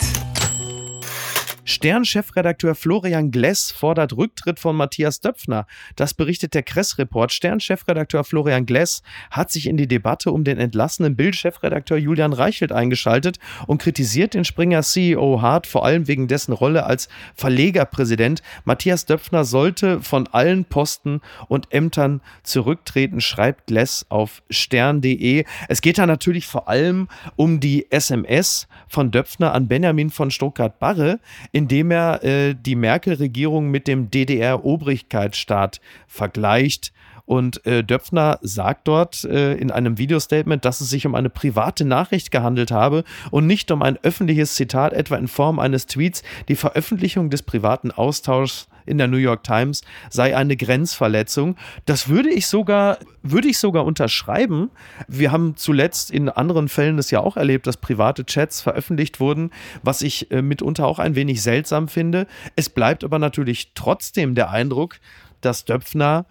Stern-Chefredakteur 1.67 2.75
Florian 2.75 3.31
Gless 3.31 3.71
fordert 3.71 4.15
Rücktritt 4.15 4.59
von 4.59 4.75
Matthias 4.75 5.19
Döpfner. 5.19 5.65
Das 5.95 6.13
berichtet 6.13 6.53
der 6.53 6.61
Kress-Report. 6.61 7.33
Stern-Chefredakteur 7.33 8.23
Florian 8.23 8.67
Gless 8.67 9.01
hat 9.31 9.51
sich 9.51 9.65
in 9.65 9.75
die 9.75 9.87
Debatte 9.87 10.31
um 10.31 10.43
den 10.43 10.59
entlassenen 10.59 11.15
Bild-Chefredakteur 11.15 11.97
Julian 11.97 12.33
Reichelt 12.33 12.71
eingeschaltet 12.71 13.39
und 13.65 13.81
kritisiert 13.81 14.35
den 14.35 14.45
Springer-CEO 14.45 15.41
hart, 15.41 15.65
vor 15.65 15.85
allem 15.85 16.07
wegen 16.07 16.27
dessen 16.27 16.53
Rolle 16.53 16.85
als 16.85 17.09
Verlegerpräsident. 17.33 18.43
Matthias 18.63 19.07
Döpfner 19.07 19.43
sollte 19.43 20.01
von 20.01 20.27
allen 20.27 20.65
Posten 20.65 21.21
und 21.47 21.73
Ämtern 21.73 22.21
zurücktreten, 22.43 23.21
schreibt 23.21 23.65
Gless 23.65 24.05
auf 24.09 24.43
stern.de. 24.51 25.45
Es 25.67 25.81
geht 25.81 25.97
da 25.97 26.05
natürlich 26.05 26.45
vor 26.45 26.69
allem 26.69 27.07
um 27.35 27.59
die 27.59 27.91
SMS 27.91 28.67
von 28.87 29.09
Döpfner 29.09 29.51
an 29.53 29.67
Benjamin 29.67 30.11
von 30.11 30.29
Stuttgart-Barre, 30.29 31.19
indem 31.55 31.89
er 31.89 32.21
äh, 32.21 32.53
die 32.53 32.75
Merkel-Regierung 32.75 33.71
mit 33.71 33.87
dem 33.87 34.11
DDR-Obrigkeitsstaat 34.11 35.79
vergleicht. 36.05 36.91
Und 37.23 37.65
äh, 37.65 37.81
Döpfner 37.81 38.39
sagt 38.41 38.89
dort 38.89 39.23
äh, 39.23 39.53
in 39.53 39.71
einem 39.71 39.97
Videostatement, 39.97 40.65
dass 40.65 40.81
es 40.81 40.89
sich 40.89 41.05
um 41.05 41.15
eine 41.15 41.29
private 41.29 41.85
Nachricht 41.85 42.29
gehandelt 42.29 42.71
habe 42.71 43.05
und 43.31 43.47
nicht 43.47 43.71
um 43.71 43.83
ein 43.83 43.97
öffentliches 44.03 44.55
Zitat, 44.55 44.91
etwa 44.91 45.15
in 45.15 45.29
Form 45.29 45.59
eines 45.59 45.85
Tweets. 45.85 46.23
Die 46.49 46.57
Veröffentlichung 46.57 47.29
des 47.29 47.41
privaten 47.41 47.89
Austauschs 47.89 48.67
in 48.85 48.97
der 48.97 49.07
New 49.07 49.17
York 49.17 49.43
Times 49.43 49.81
sei 50.09 50.35
eine 50.35 50.55
Grenzverletzung. 50.55 51.55
Das 51.85 52.09
würde 52.09 52.29
ich 52.29 52.47
sogar, 52.47 52.99
würde 53.23 53.47
ich 53.47 53.57
sogar 53.57 53.85
unterschreiben. 53.85 54.71
Wir 55.07 55.31
haben 55.31 55.55
zuletzt 55.55 56.11
in 56.11 56.29
anderen 56.29 56.69
Fällen 56.69 56.97
das 56.97 57.11
ja 57.11 57.19
auch 57.19 57.37
erlebt, 57.37 57.67
dass 57.67 57.77
private 57.77 58.25
Chats 58.25 58.61
veröffentlicht 58.61 59.19
wurden, 59.19 59.51
was 59.83 60.01
ich 60.01 60.31
äh, 60.31 60.41
mitunter 60.41 60.87
auch 60.87 60.99
ein 60.99 61.15
wenig 61.15 61.41
seltsam 61.41 61.87
finde. 61.87 62.27
Es 62.55 62.69
bleibt 62.69 63.03
aber 63.03 63.19
natürlich 63.19 63.71
trotzdem 63.75 64.35
der 64.35 64.49
Eindruck, 64.49 64.97
dass 65.41 65.65
Döpfner 65.65 66.25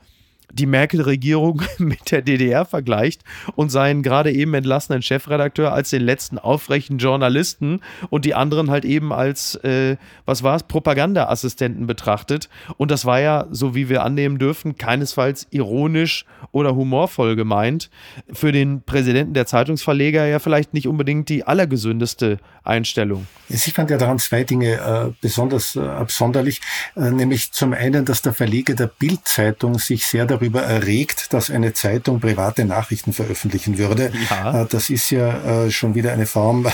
die 0.54 0.66
Merkel-Regierung 0.66 1.62
mit 1.78 2.10
der 2.10 2.22
DDR 2.22 2.64
vergleicht 2.64 3.22
und 3.56 3.70
seinen 3.70 4.02
gerade 4.02 4.32
eben 4.32 4.54
entlassenen 4.54 5.02
Chefredakteur 5.02 5.72
als 5.72 5.90
den 5.90 6.02
letzten 6.02 6.38
aufrechten 6.38 6.98
Journalisten 6.98 7.80
und 8.10 8.24
die 8.24 8.34
anderen 8.34 8.70
halt 8.70 8.84
eben 8.84 9.12
als, 9.12 9.56
äh, 9.56 9.96
was 10.24 10.42
war 10.42 10.56
es, 10.56 10.62
Propagandaassistenten 10.62 11.86
betrachtet. 11.86 12.48
Und 12.76 12.90
das 12.90 13.04
war 13.04 13.20
ja, 13.20 13.46
so 13.50 13.74
wie 13.74 13.88
wir 13.88 14.02
annehmen 14.02 14.38
dürfen, 14.38 14.76
keinesfalls 14.78 15.46
ironisch 15.50 16.24
oder 16.52 16.76
humorvoll 16.76 17.36
gemeint. 17.36 17.90
Für 18.32 18.52
den 18.52 18.82
Präsidenten 18.82 19.34
der 19.34 19.46
Zeitungsverleger 19.46 20.26
ja 20.26 20.38
vielleicht 20.38 20.74
nicht 20.74 20.86
unbedingt 20.86 21.28
die 21.28 21.44
allergesündeste 21.44 22.38
Einstellung. 22.62 23.26
Ich 23.48 23.72
fand 23.74 23.90
ja 23.90 23.98
daran 23.98 24.18
zwei 24.18 24.44
Dinge 24.44 24.74
äh, 24.74 25.12
besonders 25.20 25.76
äh, 25.76 25.80
absonderlich, 25.80 26.60
äh, 26.96 27.10
nämlich 27.10 27.52
zum 27.52 27.74
einen, 27.74 28.04
dass 28.04 28.22
der 28.22 28.32
Verleger 28.32 28.74
der 28.74 28.86
Bild-Zeitung 28.86 29.78
sich 29.78 30.06
sehr 30.06 30.24
darüber 30.24 30.43
erregt, 30.52 31.32
dass 31.32 31.50
eine 31.50 31.72
Zeitung 31.72 32.20
private 32.20 32.64
Nachrichten 32.64 33.12
veröffentlichen 33.12 33.78
würde. 33.78 34.12
Ja. 34.30 34.62
Äh, 34.62 34.66
das 34.66 34.90
ist 34.90 35.10
ja 35.10 35.64
äh, 35.64 35.70
schon 35.70 35.94
wieder 35.94 36.12
eine 36.12 36.26
Form 36.26 36.66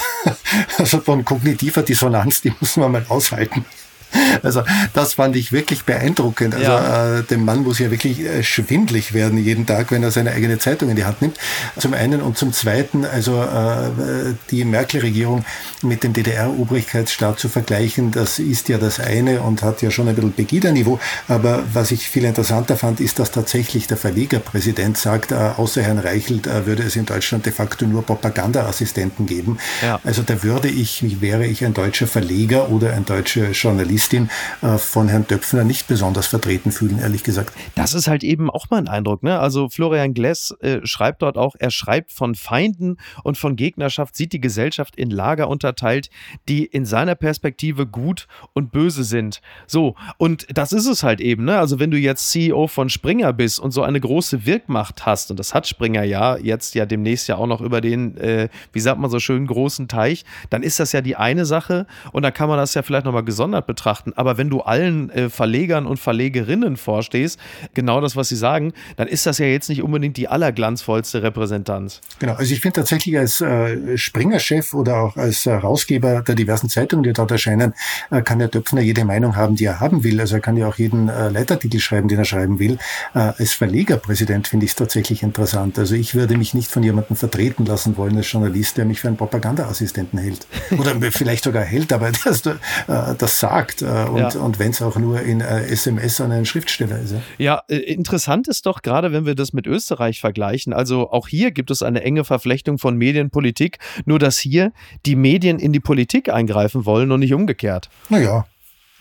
also 0.79 1.01
von 1.05 1.25
kognitiver 1.25 1.83
Dissonanz, 1.83 2.41
die 2.43 2.53
muss 2.61 2.77
man 2.77 2.93
mal 2.93 3.07
aushalten. 3.09 3.65
Also 4.43 4.63
das 4.95 5.15
fand 5.15 5.37
ich 5.37 5.53
wirklich 5.53 5.85
beeindruckend. 5.85 6.55
Also 6.55 6.71
ja. 6.71 7.19
äh, 7.19 7.23
dem 7.25 7.45
Mann 7.45 7.63
muss 7.63 7.79
ja 7.79 7.91
wirklich 7.91 8.21
äh, 8.21 8.43
schwindlig 8.43 9.13
werden 9.13 9.39
jeden 9.39 9.67
Tag, 9.67 9.91
wenn 9.91 10.03
er 10.03 10.11
seine 10.11 10.33
eigene 10.33 10.59
Zeitung 10.59 10.89
in 10.89 10.97
die 10.97 11.05
Hand 11.05 11.21
nimmt. 11.21 11.37
Zum 11.79 11.95
einen 11.95 12.23
und 12.23 12.39
zum 12.39 12.53
zweiten, 12.53 13.05
also 13.05 13.43
äh, 13.43 14.35
die 14.51 14.65
Merkel-Regierung 14.65 15.45
mit 15.83 16.05
dem 16.05 16.13
DDR-Obrigkeitsstaat 16.13 17.39
zu 17.39 17.49
vergleichen, 17.49 18.11
das 18.11 18.39
ist 18.39 18.69
ja 18.69 18.79
das 18.79 19.01
eine 19.01 19.43
und 19.43 19.63
hat 19.63 19.83
ja 19.83 19.91
schon 19.91 20.09
ein 20.09 20.15
bisschen 20.15 20.33
Pegida-Niveau. 20.33 20.99
Aber 21.29 21.63
was 21.73 21.91
ich 21.91 22.09
viel 22.09 22.25
interessanter 22.25 22.77
fand, 22.77 23.01
ist, 23.01 23.19
dass 23.19 23.31
tatsächlich 23.31 23.87
der 23.87 23.97
Verlegerpräsident 23.97 24.97
sagt, 24.97 25.33
äh, 25.33 25.35
außer 25.35 25.83
Herrn 25.83 25.99
Reichelt 25.99 26.47
äh, 26.47 26.67
würde 26.67 26.83
es 26.85 26.97
in 26.97 27.07
Deutschland 27.07 27.47
de 27.47 27.53
facto 27.53 27.87
nur 27.87 28.05
Propagandaassistenten 28.05 29.27
geben. 29.27 29.59
Ja. 29.83 30.01
Also 30.05 30.23
da 30.23 30.43
würde 30.43 30.69
ich, 30.69 31.21
wäre 31.21 31.47
ich 31.47 31.65
ein 31.65 31.75
deutscher 31.75 32.07
Verleger 32.07 32.71
oder 32.71 32.93
ein 32.93 33.05
deutscher 33.05 33.51
Journalist, 33.51 34.00
Journalistin 34.01 34.31
äh, 34.63 34.79
von 34.79 35.09
Herrn 35.09 35.27
Döpfner 35.27 35.65
nicht 35.65 35.87
besonders 35.87 36.27
vertreten 36.27 36.73
fühlen, 36.73 36.99
ehrlich 36.99 37.23
gesagt. 37.23 37.53
Das 37.75 37.93
ist 37.93 38.09
halt 38.09 38.25
eben 38.25 38.51
auch 38.51 38.67
mein 38.71 38.89
Eindruck. 38.89 39.23
Ne? 39.23 39.39
Also 39.39 39.69
Florian 39.69 40.15
Gless 40.15 40.55
äh, 40.61 40.81
schreibt 40.85 41.23
dort 41.23 41.37
auch, 41.37 41.55
er 41.59 41.71
schreibt 41.71 42.13
von 42.13 42.35
Feinden 42.35 42.97
und 43.25 43.37
von 43.37 43.57
Gegnerschaft, 43.57 44.17
sieht 44.17 44.33
die 44.33 44.41
Gesellschaft 44.41 44.97
in 44.97 45.11
Lager 45.11 45.49
unterteilt, 45.49 46.09
die 46.49 46.65
in 46.65 46.87
seiner 46.87 47.15
Perspektive 47.15 47.87
gut 47.87 48.27
und 48.55 48.73
böse 48.73 49.05
sind. 49.05 49.41
So, 49.67 49.97
und 50.17 50.47
das 50.53 50.73
ist 50.73 50.87
es 50.87 51.03
halt 51.03 51.21
eben. 51.21 51.45
Ne? 51.45 51.59
Also 51.59 51.79
wenn 51.79 51.91
du 51.91 51.99
jetzt 51.99 52.31
CEO 52.31 52.69
von 52.69 52.89
Springer 52.89 53.33
bist 53.33 53.61
und 53.61 53.73
so 53.73 53.83
eine 53.83 54.01
große 54.01 54.47
Wirkmacht 54.47 55.05
hast, 55.05 55.31
und 55.31 55.39
das 55.39 55.55
hat 55.55 55.67
Springer 55.67 56.05
ja, 56.05 56.37
jetzt 56.39 56.75
ja 56.75 56.87
demnächst 56.87 57.29
ja 57.29 57.37
auch 57.37 57.47
noch 57.47 57.61
über 57.61 57.81
den, 57.81 58.17
äh, 58.17 58.49
wie 58.73 58.81
sagt 58.81 58.99
man 58.99 59.11
so 59.11 59.21
schön, 59.21 59.47
großen 59.47 59.89
Teich, 59.89 60.25
dann 60.49 60.63
ist 60.63 60.81
das 60.81 60.93
ja 60.93 61.03
die 61.03 61.17
eine 61.17 61.45
Sache 61.45 61.87
und 62.13 62.23
dann 62.23 62.33
kann 62.33 62.49
man 62.49 62.57
das 62.57 62.75
ja 62.75 62.83
vielleicht 62.83 63.05
nochmal 63.05 63.25
gesondert 63.25 63.67
betrachten 63.67 63.90
betrachten. 63.91 64.13
Aber 64.17 64.39
wenn 64.39 64.51
du 64.51 64.61
allen 64.61 65.11
äh, 65.11 65.31
Verlegern 65.31 65.87
und 65.87 65.99
Verlegerinnen 65.99 66.77
vorstehst, 66.77 67.39
genau 67.75 68.01
das, 68.01 68.17
was 68.17 68.29
sie 68.29 68.37
sagen, 68.37 68.73
dann 68.97 69.09
ist 69.09 69.27
das 69.27 69.39
ja 69.39 69.47
jetzt 69.47 69.69
nicht 69.69 69.83
unbedingt 69.83 70.17
die 70.17 70.29
allerglanzvollste 70.29 71.23
Repräsentanz. 71.23 72.01
Genau, 72.19 72.35
also 72.35 72.53
ich 72.53 72.61
finde 72.61 72.81
tatsächlich 72.81 73.19
als 73.19 73.41
äh, 73.41 73.97
Springer-Chef 73.97 74.75
oder 74.75 75.03
auch 75.03 75.17
als 75.17 75.45
Herausgeber 75.47 76.23
der 76.23 76.35
diversen 76.35 76.69
Zeitungen, 76.69 77.03
die 77.03 77.13
dort 77.13 77.31
erscheinen, 77.31 77.75
äh, 78.11 78.23
kann 78.23 78.39
der 78.39 78.49
Döpfner 78.49 78.81
jede 78.81 79.05
Meinung 79.05 79.37
haben, 79.37 79.57
die 79.57 79.65
er 79.65 79.81
haben 79.81 80.05
will. 80.05 80.21
Also 80.21 80.37
er 80.37 80.41
kann 80.41 80.57
ja 80.57 80.69
auch 80.69 80.77
jeden 80.77 81.09
äh, 81.09 81.29
Leitartikel 81.29 81.81
schreiben, 81.81 82.09
den 82.09 82.19
er 82.19 82.25
schreiben 82.25 82.59
will. 82.59 82.79
Äh, 83.15 83.33
als 83.39 83.53
Verlegerpräsident 83.53 84.49
finde 84.49 84.67
ich 84.67 84.73
es 84.73 84.77
tatsächlich 84.77 85.23
interessant. 85.23 85.79
Also 85.79 85.95
ich 85.95 86.15
würde 86.15 86.37
mich 86.37 86.55
nicht 86.55 86.71
von 86.71 86.83
jemandem 86.83 87.17
vertreten 87.17 87.67
lassen 87.67 87.97
wollen 87.97 88.17
als 88.17 88.31
Journalist, 88.31 88.77
der 88.77 88.85
mich 88.85 89.01
für 89.01 89.09
einen 89.09 89.17
Propagandaassistenten 89.17 90.19
hält. 90.19 90.47
Oder 90.79 90.95
vielleicht 91.11 91.45
sogar 91.45 91.65
hält, 91.65 91.93
aber 91.93 92.09
äh, 92.89 93.15
das 93.19 93.41
sagt. 93.41 93.80
Äh, 93.83 93.87
und, 93.87 94.35
ja. 94.35 94.41
und 94.41 94.59
wenn 94.59 94.71
es 94.71 94.83
auch 94.83 94.97
nur 94.97 95.21
in 95.21 95.41
äh, 95.41 95.67
SMS 95.67 96.21
an 96.21 96.33
einen 96.33 96.47
Schriftsteller 96.47 96.99
ist. 96.99 97.13
Ja, 97.13 97.21
ja 97.39 97.63
äh, 97.69 97.77
interessant 97.77 98.49
ist 98.49 98.67
doch 98.67 98.83
gerade, 98.83 99.13
wenn 99.13 99.27
wir 99.27 99.35
das 99.35 99.53
mit 99.53 99.67
Österreich 99.67 100.21
vergleichen. 100.21 100.73
Also 100.73 101.11
auch 101.11 101.29
hier 101.29 101.51
gibt 101.51 101.71
es 101.71 101.83
eine 101.83 102.03
enge 102.03 102.25
Verflechtung 102.25 102.79
von 102.79 102.97
Medienpolitik, 102.97 103.79
nur 104.05 104.19
dass 104.19 104.39
hier 104.39 104.73
die 105.07 105.17
Medien 105.17 105.59
in 105.59 105.73
die 105.73 105.81
Politik 105.81 106.29
eingreifen 106.29 106.85
wollen 106.85 107.13
und 107.13 107.21
nicht 107.21 107.35
umgekehrt. 107.35 107.91
Naja, 108.09 108.47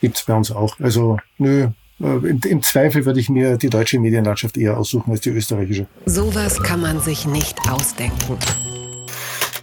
gibt 0.02 0.18
es 0.18 0.24
bei 0.24 0.36
uns 0.36 0.52
auch. 0.52 0.80
Also 0.80 1.18
nö, 1.38 1.70
im, 2.00 2.39
im, 2.46 2.63
Zweifel 2.63 3.06
würde 3.06 3.20
ich 3.20 3.30
mir 3.30 3.58
die 3.58 3.70
deutsche 3.70 4.00
Medienlandschaft 4.00 4.58
eher 4.58 4.78
aussuchen 4.78 5.12
als 5.12 5.22
die 5.22 5.32
österreichische. 5.32 5.88
Sowas 6.06 6.62
kann 6.63 6.82
man 6.82 7.00
sich 7.02 7.26
nicht 7.26 7.58
ausdenken. 7.70 8.38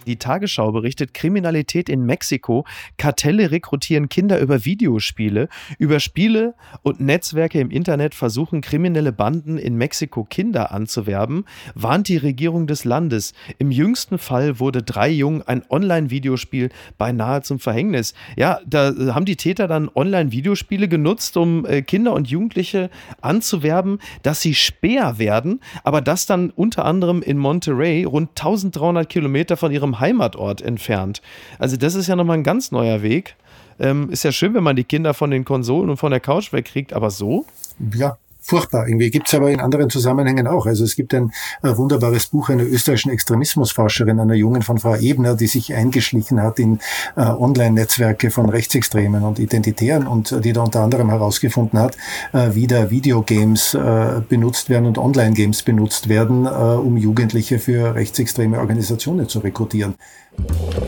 Die 0.07 0.15
Tagesschau 0.17 0.71
berichtet 0.71 1.13
Kriminalität 1.13 1.89
in 1.89 2.05
Mexiko. 2.05 2.65
Kartelle 2.97 3.51
rekrutieren 3.51 4.07
Kinder 4.07 4.39
über 4.39 4.63
Videospiele. 4.63 5.49
Über 5.79 5.99
Spiele 5.99 6.55
und 6.81 7.01
Netzwerke 7.01 7.59
im 7.59 7.69
Internet 7.69 8.15
versuchen 8.15 8.61
kriminelle 8.61 9.11
Banden 9.11 9.57
in 9.57 9.75
Mexiko 9.75 10.23
Kinder 10.23 10.71
anzuwerben, 10.71 11.43
warnt 11.75 12.07
die 12.07 12.15
Regierung 12.15 12.67
des 12.67 12.85
Landes. 12.85 13.33
Im 13.59 13.69
jüngsten 13.69 14.17
Fall 14.17 14.59
wurde 14.61 14.81
drei 14.81 15.09
Jungen 15.09 15.41
ein 15.41 15.63
Online-Videospiel 15.69 16.69
beinahe 16.97 17.41
zum 17.41 17.59
Verhängnis. 17.59 18.13
Ja, 18.37 18.61
da 18.65 18.93
haben 19.13 19.25
die 19.25 19.35
Täter 19.35 19.67
dann 19.67 19.89
Online-Videospiele 19.93 20.87
genutzt, 20.87 21.35
um 21.35 21.65
äh, 21.65 21.81
Kinder 21.81 22.13
und 22.13 22.29
Jugendliche 22.29 22.89
anzuwerben, 23.19 23.99
dass 24.23 24.39
sie 24.39 24.55
Speer 24.55 25.19
werden, 25.19 25.59
aber 25.83 25.99
das 25.99 26.25
dann 26.25 26.49
unter 26.51 26.85
anderem 26.85 27.21
in 27.21 27.37
Monterrey, 27.37 28.05
rund 28.05 28.29
1300 28.29 29.09
Kilometer 29.09 29.57
von 29.57 29.73
ihrem 29.73 29.96
Heimatort 29.99 30.61
entfernt. 30.61 31.21
Also 31.59 31.77
das 31.77 31.95
ist 31.95 32.07
ja 32.07 32.15
nochmal 32.15 32.37
ein 32.37 32.43
ganz 32.43 32.71
neuer 32.71 33.01
Weg. 33.01 33.35
Ähm, 33.79 34.09
ist 34.09 34.23
ja 34.23 34.31
schön, 34.31 34.53
wenn 34.53 34.63
man 34.63 34.75
die 34.75 34.83
Kinder 34.83 35.13
von 35.13 35.29
den 35.29 35.45
Konsolen 35.45 35.89
und 35.89 35.97
von 35.97 36.11
der 36.11 36.19
Couch 36.19 36.51
wegkriegt, 36.51 36.93
aber 36.93 37.11
so? 37.11 37.45
Ja, 37.93 38.17
furchtbar. 38.47 38.87
Irgendwie 38.87 39.09
gibt's 39.11 39.33
aber 39.33 39.51
in 39.51 39.59
anderen 39.59 39.89
Zusammenhängen 39.89 40.47
auch. 40.47 40.65
Also 40.65 40.83
es 40.83 40.95
gibt 40.95 41.13
ein 41.13 41.31
äh, 41.63 41.75
wunderbares 41.75 42.27
Buch 42.27 42.49
einer 42.49 42.63
österreichischen 42.63 43.11
Extremismusforscherin, 43.11 44.19
einer 44.19 44.33
Jungen 44.33 44.61
von 44.61 44.77
Frau 44.77 44.95
Ebner, 44.95 45.35
die 45.35 45.47
sich 45.47 45.73
eingeschlichen 45.73 46.41
hat 46.41 46.59
in 46.59 46.79
äh, 47.15 47.21
Online-Netzwerke 47.21 48.31
von 48.31 48.49
Rechtsextremen 48.49 49.23
und 49.23 49.39
Identitären 49.39 50.07
und 50.07 50.31
äh, 50.31 50.41
die 50.41 50.53
da 50.53 50.63
unter 50.63 50.81
anderem 50.81 51.09
herausgefunden 51.09 51.79
hat, 51.79 51.97
äh, 52.33 52.49
wie 52.53 52.67
da 52.67 52.89
Videogames 52.89 53.73
äh, 53.73 54.21
benutzt 54.27 54.69
werden 54.69 54.85
und 54.85 54.97
Online-Games 54.97 55.63
benutzt 55.63 56.09
werden, 56.09 56.45
äh, 56.45 56.49
um 56.49 56.97
Jugendliche 56.97 57.59
für 57.59 57.95
rechtsextreme 57.95 58.59
Organisationen 58.59 59.27
zu 59.27 59.39
rekrutieren. 59.39 59.95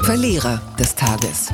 Verlierer 0.02 0.62
des 0.80 0.96
Tages. 0.96 1.52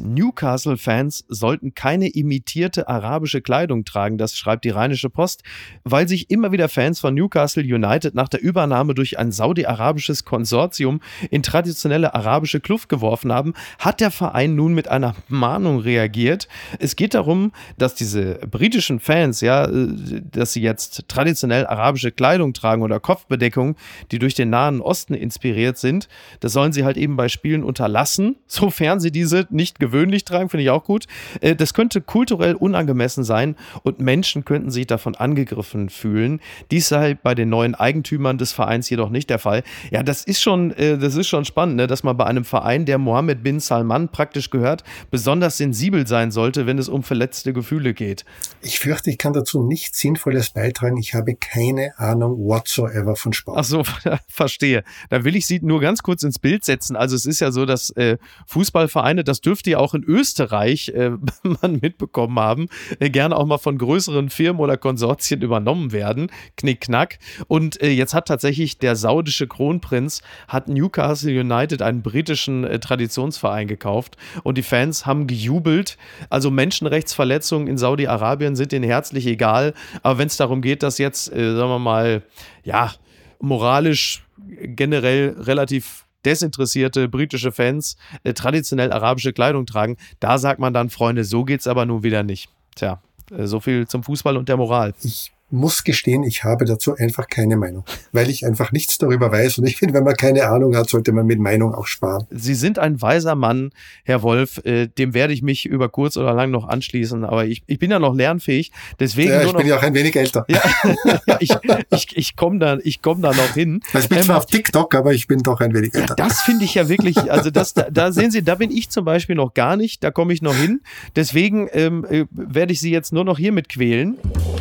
Newcastle-Fans 0.00 1.24
sollten 1.28 1.74
keine 1.74 2.08
imitierte 2.08 2.88
arabische 2.88 3.40
Kleidung 3.40 3.84
tragen, 3.84 4.18
das 4.18 4.36
schreibt 4.36 4.64
die 4.64 4.70
Rheinische 4.70 5.10
Post, 5.10 5.42
weil 5.84 6.08
sich 6.08 6.30
immer 6.30 6.52
wieder 6.52 6.68
Fans 6.68 7.00
von 7.00 7.14
Newcastle 7.14 7.62
United 7.62 8.14
nach 8.14 8.28
der 8.28 8.42
Übernahme 8.42 8.94
durch 8.94 9.18
ein 9.18 9.32
saudi-arabisches 9.32 10.24
Konsortium 10.24 11.00
in 11.30 11.42
traditionelle 11.42 12.14
arabische 12.14 12.60
Kluft 12.60 12.88
geworfen 12.88 13.32
haben, 13.32 13.54
hat 13.78 14.00
der 14.00 14.10
Verein 14.10 14.54
nun 14.54 14.74
mit 14.74 14.88
einer 14.88 15.14
Mahnung 15.28 15.78
reagiert. 15.78 16.48
Es 16.78 16.96
geht 16.96 17.14
darum, 17.14 17.52
dass 17.76 17.94
diese 17.94 18.34
britischen 18.50 19.00
Fans, 19.00 19.40
ja, 19.40 19.64
äh, 19.64 20.22
dass 20.30 20.52
sie 20.52 20.62
jetzt 20.62 21.08
traditionell 21.08 21.66
arabische 21.66 22.12
Kleidung 22.12 22.52
tragen 22.52 22.82
oder 22.82 23.00
Kopfbedeckung, 23.00 23.76
die 24.10 24.18
durch 24.18 24.34
den 24.34 24.50
Nahen 24.50 24.80
Osten 24.80 25.14
inspiriert 25.14 25.78
sind, 25.78 26.08
das 26.40 26.52
sollen 26.52 26.72
sie 26.72 26.84
halt 26.84 26.96
eben 26.96 27.16
bei 27.16 27.28
Spielen 27.28 27.64
unterlassen, 27.64 28.36
sofern 28.46 29.00
sie 29.00 29.10
diese 29.10 29.46
nicht 29.50 29.78
gewöhnlich 29.88 30.24
tragen, 30.24 30.48
finde 30.48 30.64
ich 30.64 30.70
auch 30.70 30.84
gut. 30.84 31.06
Äh, 31.40 31.56
das 31.56 31.74
könnte 31.74 32.00
kulturell 32.00 32.54
unangemessen 32.54 33.24
sein 33.24 33.56
und 33.82 34.00
Menschen 34.00 34.44
könnten 34.44 34.70
sich 34.70 34.86
davon 34.86 35.14
angegriffen 35.14 35.88
fühlen. 35.88 36.40
Dies 36.70 36.88
sei 36.88 37.14
bei 37.14 37.34
den 37.34 37.48
neuen 37.48 37.74
Eigentümern 37.74 38.38
des 38.38 38.52
Vereins 38.52 38.90
jedoch 38.90 39.10
nicht 39.10 39.30
der 39.30 39.38
Fall. 39.38 39.62
Ja, 39.90 40.02
das 40.02 40.24
ist 40.24 40.42
schon, 40.42 40.72
äh, 40.72 40.98
das 40.98 41.14
ist 41.14 41.28
schon 41.28 41.44
spannend, 41.44 41.76
ne, 41.76 41.86
dass 41.86 42.02
man 42.02 42.16
bei 42.16 42.26
einem 42.26 42.44
Verein, 42.44 42.84
der 42.84 42.98
Mohammed 42.98 43.42
bin 43.42 43.60
Salman 43.60 44.08
praktisch 44.08 44.50
gehört, 44.50 44.84
besonders 45.10 45.56
sensibel 45.56 46.06
sein 46.06 46.30
sollte, 46.30 46.66
wenn 46.66 46.78
es 46.78 46.88
um 46.88 47.02
verletzte 47.02 47.52
Gefühle 47.52 47.94
geht. 47.94 48.24
Ich 48.60 48.78
fürchte, 48.78 49.10
ich 49.10 49.18
kann 49.18 49.32
dazu 49.32 49.62
nichts 49.62 50.00
Sinnvolles 50.00 50.50
beitragen. 50.50 50.96
Ich 50.98 51.14
habe 51.14 51.34
keine 51.34 51.98
Ahnung 51.98 52.38
whatsoever 52.38 53.16
von 53.16 53.32
Sport. 53.32 53.58
Ach 53.58 53.64
so, 53.64 53.82
verstehe. 54.28 54.84
Da 55.08 55.24
will 55.24 55.36
ich 55.36 55.46
Sie 55.46 55.60
nur 55.62 55.80
ganz 55.80 56.02
kurz 56.02 56.22
ins 56.22 56.38
Bild 56.38 56.64
setzen. 56.64 56.96
Also 56.96 57.16
es 57.16 57.24
ist 57.24 57.40
ja 57.40 57.50
so, 57.50 57.64
dass 57.64 57.90
äh, 57.90 58.18
Fußballvereine, 58.46 59.24
das 59.24 59.40
dürfte 59.40 59.70
ja 59.70 59.77
auch 59.78 59.94
in 59.94 60.04
Österreich 60.04 60.88
äh, 60.88 61.10
man 61.62 61.78
mitbekommen 61.80 62.38
haben, 62.38 62.68
äh, 62.98 63.10
gerne 63.10 63.36
auch 63.36 63.46
mal 63.46 63.58
von 63.58 63.78
größeren 63.78 64.30
Firmen 64.30 64.60
oder 64.60 64.76
Konsortien 64.76 65.42
übernommen 65.42 65.92
werden. 65.92 66.30
Knick, 66.56 66.82
knack. 66.82 67.18
Und 67.46 67.80
äh, 67.80 67.90
jetzt 67.90 68.14
hat 68.14 68.28
tatsächlich 68.28 68.78
der 68.78 68.96
saudische 68.96 69.46
Kronprinz 69.46 70.22
hat 70.48 70.68
Newcastle 70.68 71.40
United, 71.40 71.82
einen 71.82 72.02
britischen 72.02 72.64
äh, 72.64 72.78
Traditionsverein, 72.78 73.68
gekauft. 73.68 74.16
Und 74.42 74.58
die 74.58 74.62
Fans 74.62 75.06
haben 75.06 75.26
gejubelt. 75.26 75.96
Also 76.30 76.50
Menschenrechtsverletzungen 76.50 77.68
in 77.68 77.78
Saudi-Arabien 77.78 78.56
sind 78.56 78.72
ihnen 78.72 78.84
herzlich 78.84 79.26
egal. 79.26 79.74
Aber 80.02 80.18
wenn 80.18 80.26
es 80.26 80.36
darum 80.36 80.60
geht, 80.60 80.82
dass 80.82 80.98
jetzt, 80.98 81.32
äh, 81.32 81.54
sagen 81.54 81.70
wir 81.70 81.78
mal, 81.78 82.22
ja, 82.64 82.92
moralisch 83.40 84.24
generell 84.36 85.36
relativ 85.38 86.06
desinteressierte 86.24 87.08
britische 87.08 87.52
Fans 87.52 87.96
äh, 88.24 88.34
traditionell 88.34 88.92
arabische 88.92 89.32
Kleidung 89.32 89.66
tragen. 89.66 89.96
Da 90.20 90.38
sagt 90.38 90.60
man 90.60 90.74
dann, 90.74 90.90
Freunde, 90.90 91.24
so 91.24 91.44
geht's 91.44 91.66
aber 91.66 91.86
nun 91.86 92.02
wieder 92.02 92.22
nicht. 92.22 92.48
Tja, 92.74 93.00
äh, 93.30 93.46
so 93.46 93.60
viel 93.60 93.86
zum 93.86 94.02
Fußball 94.02 94.36
und 94.36 94.48
der 94.48 94.56
Moral. 94.56 94.94
Ich 95.02 95.32
muss 95.50 95.84
gestehen, 95.84 96.24
ich 96.24 96.44
habe 96.44 96.64
dazu 96.64 96.94
einfach 96.94 97.26
keine 97.26 97.56
Meinung, 97.56 97.84
weil 98.12 98.28
ich 98.28 98.44
einfach 98.44 98.72
nichts 98.72 98.98
darüber 98.98 99.32
weiß. 99.32 99.58
Und 99.58 99.66
ich 99.66 99.76
finde, 99.76 99.94
wenn 99.94 100.04
man 100.04 100.14
keine 100.14 100.46
Ahnung 100.46 100.76
hat, 100.76 100.90
sollte 100.90 101.12
man 101.12 101.26
mit 101.26 101.38
Meinung 101.38 101.74
auch 101.74 101.86
sparen. 101.86 102.26
Sie 102.30 102.54
sind 102.54 102.78
ein 102.78 103.00
weiser 103.00 103.34
Mann, 103.34 103.70
Herr 104.04 104.22
Wolf. 104.22 104.58
Äh, 104.64 104.88
dem 104.88 105.14
werde 105.14 105.32
ich 105.32 105.42
mich 105.42 105.64
über 105.64 105.88
kurz 105.88 106.16
oder 106.16 106.34
lang 106.34 106.50
noch 106.50 106.68
anschließen. 106.68 107.24
Aber 107.24 107.46
ich, 107.46 107.62
ich 107.66 107.78
bin 107.78 107.90
ja 107.90 107.98
noch 107.98 108.14
lernfähig. 108.14 108.72
Deswegen 109.00 109.30
ja, 109.30 109.42
ich 109.42 109.52
bin 109.52 109.66
ja 109.66 109.78
auch 109.78 109.82
ein 109.82 109.94
wenig 109.94 110.16
älter. 110.16 110.44
Ja, 110.48 110.60
ja 111.26 111.38
ich, 111.40 111.56
ich, 111.90 112.16
ich 112.16 112.36
komme 112.36 112.58
da, 112.58 112.78
ich 112.82 113.00
komm 113.00 113.22
da 113.22 113.32
noch 113.32 113.54
hin. 113.54 113.80
Ich 113.98 114.08
bin 114.08 114.18
ähm, 114.18 114.24
zwar 114.24 114.38
auf 114.38 114.46
TikTok, 114.46 114.94
aber 114.94 115.14
ich 115.14 115.26
bin 115.26 115.38
doch 115.42 115.60
ein 115.60 115.72
wenig 115.72 115.94
älter. 115.94 116.14
Ja, 116.18 116.26
das 116.26 116.42
finde 116.42 116.66
ich 116.66 116.74
ja 116.74 116.88
wirklich, 116.88 117.30
also 117.30 117.50
das, 117.50 117.72
da, 117.72 117.88
da 117.90 118.12
sehen 118.12 118.30
Sie, 118.30 118.42
da 118.42 118.56
bin 118.56 118.70
ich 118.70 118.90
zum 118.90 119.04
Beispiel 119.04 119.36
noch 119.36 119.54
gar 119.54 119.76
nicht. 119.76 120.04
Da 120.04 120.10
komme 120.10 120.34
ich 120.34 120.42
noch 120.42 120.54
hin. 120.54 120.80
Deswegen 121.16 121.68
ähm, 121.72 122.04
äh, 122.10 122.26
werde 122.30 122.72
ich 122.72 122.80
Sie 122.80 122.90
jetzt 122.90 123.12
nur 123.12 123.24
noch 123.24 123.38
hiermit 123.38 123.68
quälen. 123.68 124.18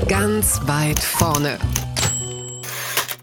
Ganz 0.07 0.61
weit 0.65 0.99
vorne. 0.99 1.57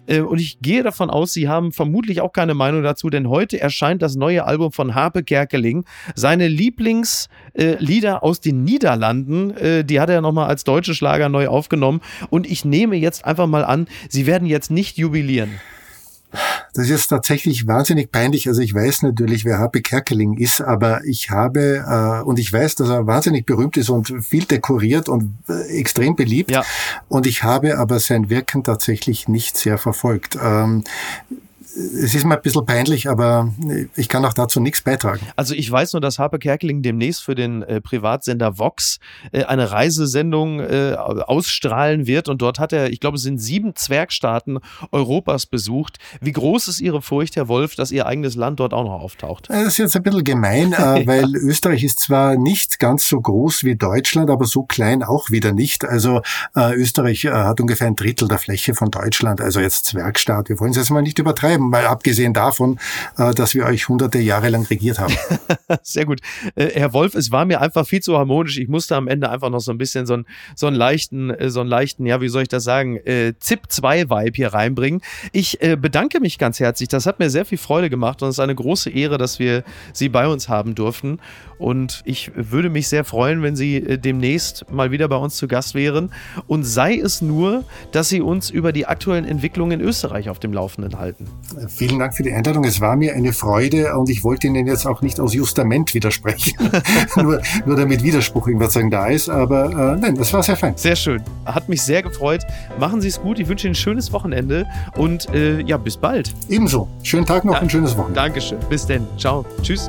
Äh, 0.07 0.21
und 0.21 0.39
ich 0.39 0.61
gehe 0.61 0.83
davon 0.83 1.09
aus, 1.09 1.33
Sie 1.33 1.49
haben 1.49 1.73
vermutlich 1.73 2.21
auch 2.21 2.33
keine 2.33 2.53
Meinung 2.53 2.83
dazu, 2.83 3.09
denn 3.09 3.31
heute 3.31 3.59
erscheint 3.59 4.03
das 4.03 4.17
neue 4.17 4.45
Album 4.45 4.71
von 4.71 4.95
Harpe 4.95 5.23
Kerkeling. 5.23 5.87
Seine 6.15 6.47
Lieblingslieder 6.47 8.13
äh, 8.13 8.19
aus 8.21 8.41
den 8.41 8.65
Niederlanden, 8.65 9.57
äh, 9.57 9.85
die 9.85 9.99
hat 9.99 10.11
er 10.11 10.21
nochmal 10.21 10.49
als 10.49 10.65
deutsche 10.65 10.95
Schlager 10.95 11.31
neu 11.31 11.49
aufgenommen. 11.49 12.03
Und 12.29 12.47
ich 12.47 12.67
nehme 12.67 12.97
jetzt 12.97 13.25
einfach 13.25 13.47
mal 13.47 13.65
an, 13.65 13.89
Sie 14.11 14.27
werden 14.27 14.47
jetzt 14.47 14.71
nicht 14.71 14.99
jubilieren. 14.99 15.53
Das 16.75 16.91
ist 16.91 17.07
tatsächlich 17.07 17.69
wahnsinnig 17.69 18.11
peinlich. 18.11 18.49
Also 18.49 18.61
ich 18.61 18.75
weiß 18.75 19.03
natürlich, 19.03 19.45
wer 19.45 19.61
Happy 19.61 19.81
Kerkeling 19.81 20.37
ist, 20.37 20.61
aber 20.61 21.05
ich 21.05 21.31
habe, 21.31 21.85
äh, 21.89 22.23
und 22.25 22.39
ich 22.41 22.53
weiß, 22.53 22.75
dass 22.75 22.89
er 22.89 23.07
wahnsinnig 23.07 23.47
berühmt 23.47 23.77
ist 23.77 23.91
und 23.91 24.13
viel 24.25 24.45
dekoriert 24.45 25.09
und 25.09 25.39
äh, 25.49 25.79
extrem 25.79 26.17
beliebt. 26.17 26.51
Ja. 26.51 26.65
Und 27.09 27.29
ich 27.29 27.45
habe 27.45 27.79
aber 27.79 28.01
sein 28.01 28.29
Wirken 28.29 28.65
tatsächlich 28.65 29.29
nicht 29.29 29.57
sehr 29.57 29.79
verfolgt. 29.79 30.37
Ähm, 30.43 30.83
es 31.77 32.15
ist 32.15 32.25
mir 32.25 32.37
ein 32.37 32.43
bisschen 32.43 32.65
peinlich, 32.67 33.09
aber 33.09 33.53
ich 33.97 34.09
kann 34.09 34.25
auch 34.25 34.33
dazu 34.33 34.61
nichts 34.61 34.83
beitragen. 34.83 35.21
Also 35.37 35.55
ich 35.55 35.71
weiß 35.71 35.93
nur, 35.95 36.01
dass 36.01 36.19
Harpe 36.19 36.39
Kerkeling 36.39 36.83
demnächst 36.83 37.25
für 37.25 37.35
den 37.35 37.63
äh, 37.63 37.81
Privatsender 37.81 38.59
Vox 38.59 38.99
äh, 39.33 39.45
eine 39.45 39.71
Reisesendung 39.71 40.61
äh, 40.61 40.95
ausstrahlen 40.97 42.07
wird 42.07 42.29
und 42.29 42.43
dort 42.43 42.59
hat 42.59 42.73
er, 42.73 42.91
ich 42.91 43.01
glaube, 43.01 43.17
es 43.17 43.23
sind 43.23 43.39
sieben 43.39 43.75
Zwergstaaten 43.75 44.59
Europas 44.93 45.47
besucht. 45.47 45.99
Wie 46.21 46.33
groß 46.33 46.69
ist 46.69 46.81
Ihre 46.81 47.03
Furcht, 47.03 47.37
Herr 47.37 47.49
Wolf, 47.49 47.75
dass 47.75 47.91
Ihr 47.91 48.07
eigenes 48.07 48.37
Land 48.37 48.61
dort 48.61 48.73
auch 48.73 48.85
noch 48.85 49.01
auftaucht? 49.01 49.49
Das 49.49 49.67
ist 49.67 49.79
jetzt 49.79 49.97
ein 49.97 50.03
bisschen 50.03 50.25
gemein, 50.25 50.73
äh, 50.73 50.77
weil 51.07 51.31
ja. 51.31 51.39
Österreich 51.41 51.83
ist 51.83 52.01
zwar 52.01 52.37
nicht 52.37 52.79
ganz 52.79 53.09
so 53.09 53.21
groß 53.21 53.65
wie 53.65 53.77
Deutschland, 53.77 54.31
aber 54.31 54.45
so 54.45 54.63
klein 54.63 55.03
auch 55.03 55.31
wieder 55.31 55.53
nicht. 55.53 55.85
Also 55.85 56.23
äh, 56.55 56.75
Österreich 56.75 57.25
äh, 57.25 57.31
hat 57.31 57.61
ungefähr 57.61 57.89
ein 57.89 57.97
Drittel 57.97 58.29
der 58.29 58.39
Fläche 58.39 58.75
von 58.75 58.91
Deutschland, 58.91 59.41
also 59.41 59.61
jetzt 59.61 59.87
Zwergstaat. 59.87 60.49
Wir 60.49 60.61
wollen 60.61 60.71
es 60.71 60.77
jetzt 60.77 60.91
mal 60.91 61.03
nicht 61.03 61.19
übertreiben, 61.19 61.64
mal 61.71 61.87
abgesehen 61.87 62.33
davon, 62.33 62.79
äh, 63.19 63.33
dass 63.35 63.55
wir 63.55 63.65
euch 63.67 63.89
hunderte 63.89 64.19
Jahre 64.19 64.49
lang 64.49 64.65
regiert 64.65 64.99
haben. 64.99 65.15
Sehr 65.83 66.07
gut. 66.07 66.21
Äh, 66.55 66.71
Herr 66.75 66.93
Wolf, 66.93 67.15
es 67.15 67.31
war 67.31 67.45
mir 67.45 67.61
einfach 67.61 67.87
viel 67.87 68.01
zu 68.01 68.17
harmonisch. 68.19 68.59
Ich 68.59 68.69
musste 68.69 68.97
am 68.97 69.09
Ende 69.09 69.31
einfach 69.31 69.51
noch 69.51 69.61
so 69.61 69.71
ein 69.71 69.79
bisschen 69.79 70.07
so, 70.07 70.15
ein, 70.15 70.27
so 70.55 70.67
einen 70.67 70.77
leichten, 70.77 71.31
äh, 71.31 71.51
so 71.51 71.61
einen 71.61 71.69
leichten, 71.69 72.07
ja, 72.07 72.21
wie 72.21 72.29
soll 72.29 72.43
ich 72.43 72.49
das 72.49 72.65
sagen, 72.65 72.97
äh, 72.97 73.35
ZIP-2-Vibe 73.39 74.37
hier 74.37 74.55
reinbringen. 74.55 75.01
Ich 75.33 75.63
äh, 75.63 75.77
bedanke 75.77 76.21
mich 76.21 76.39
ganz 76.39 76.61
herzlich. 76.61 76.89
Das 76.89 77.07
hat 77.07 77.19
mir 77.19 77.31
sehr 77.31 77.45
viel 77.45 77.59
Freude 77.59 77.91
gemacht 77.91 78.23
und 78.23 78.29
es 78.29 78.37
ist 78.37 78.41
eine 78.41 78.55
große 78.55 78.91
Ehre, 78.91 79.19
dass 79.19 79.39
wir 79.39 79.65
Sie 79.93 80.09
bei 80.09 80.27
uns 80.27 80.49
haben 80.49 80.75
durften. 80.75 81.19
Und 81.59 82.03
ich 82.05 82.33
würde 82.35 82.69
mich 82.69 82.89
sehr 82.89 83.05
freuen, 83.05 83.43
wenn 83.43 83.57
Sie 83.57 83.99
demnächst 83.99 84.71
mal 84.71 84.91
wieder 84.91 85.09
bei 85.09 85.17
uns 85.17 85.37
zu 85.37 85.49
Gast 85.49 85.75
wären. 85.75 86.13
Und 86.47 86.65
sei 86.65 86.97
es 86.99 87.23
nur, 87.23 87.65
dass 87.93 88.09
Sie 88.09 88.21
uns 88.21 88.51
über 88.51 88.73
die 88.73 88.87
aktuellen 88.87 89.25
Entwicklungen 89.25 89.81
in 89.81 89.87
Österreich 89.87 90.29
auf 90.29 90.39
dem 90.39 90.53
Laufenden 90.53 90.99
halten. 90.99 91.27
Vielen 91.69 91.99
Dank 91.99 92.15
für 92.17 92.23
die 92.23 92.33
Einladung. 92.33 92.65
Es 92.65 92.81
war 92.81 92.97
mir 92.97 93.15
eine 93.15 93.33
Freude 93.33 93.97
und 93.97 94.09
ich 94.11 94.25
wollte 94.25 94.47
Ihnen 94.47 94.67
jetzt 94.67 94.87
auch 94.87 95.03
nicht 95.03 95.21
aus 95.21 95.35
Justament 95.35 95.95
widersprechen, 95.95 96.71
nur, 97.17 97.41
nur 97.67 97.77
damit 97.77 98.03
Widerspruch 98.03 98.49
irgendwas 98.49 98.73
sagen 98.73 98.91
da 98.91 99.07
ist. 99.07 99.29
Aber 99.29 99.95
äh, 99.95 100.01
nein, 100.01 100.15
das 100.15 100.33
war 100.33 100.43
sehr 100.43 100.57
fein. 100.57 100.75
Sehr 100.77 100.97
schön. 100.97 101.23
Hat 101.45 101.69
mich 101.69 101.83
sehr 101.83 102.03
gefreut. 102.03 102.43
Machen 102.79 103.01
Sie 103.01 103.09
es 103.09 103.21
gut. 103.21 103.39
Ich 103.39 103.49
wünsche 103.49 103.67
Ihnen 103.67 103.73
ein 103.73 103.77
schönes 103.77 104.13
Wochenende 104.13 104.67
und 104.97 105.29
äh, 105.35 105.61
ja, 105.63 105.77
bis 105.77 105.97
bald. 105.97 106.35
Ebenso. 106.49 106.89
Schönen 107.03 107.27
Tag 107.27 107.45
noch, 107.45 107.55
ja, 107.55 107.61
ein 107.61 107.71
schönes 107.71 107.97
Wochenende. 107.97 108.21
Dankeschön. 108.21 108.59
Bis 108.69 108.87
denn. 108.87 109.07
Ciao. 109.19 109.45
Tschüss. 109.63 109.89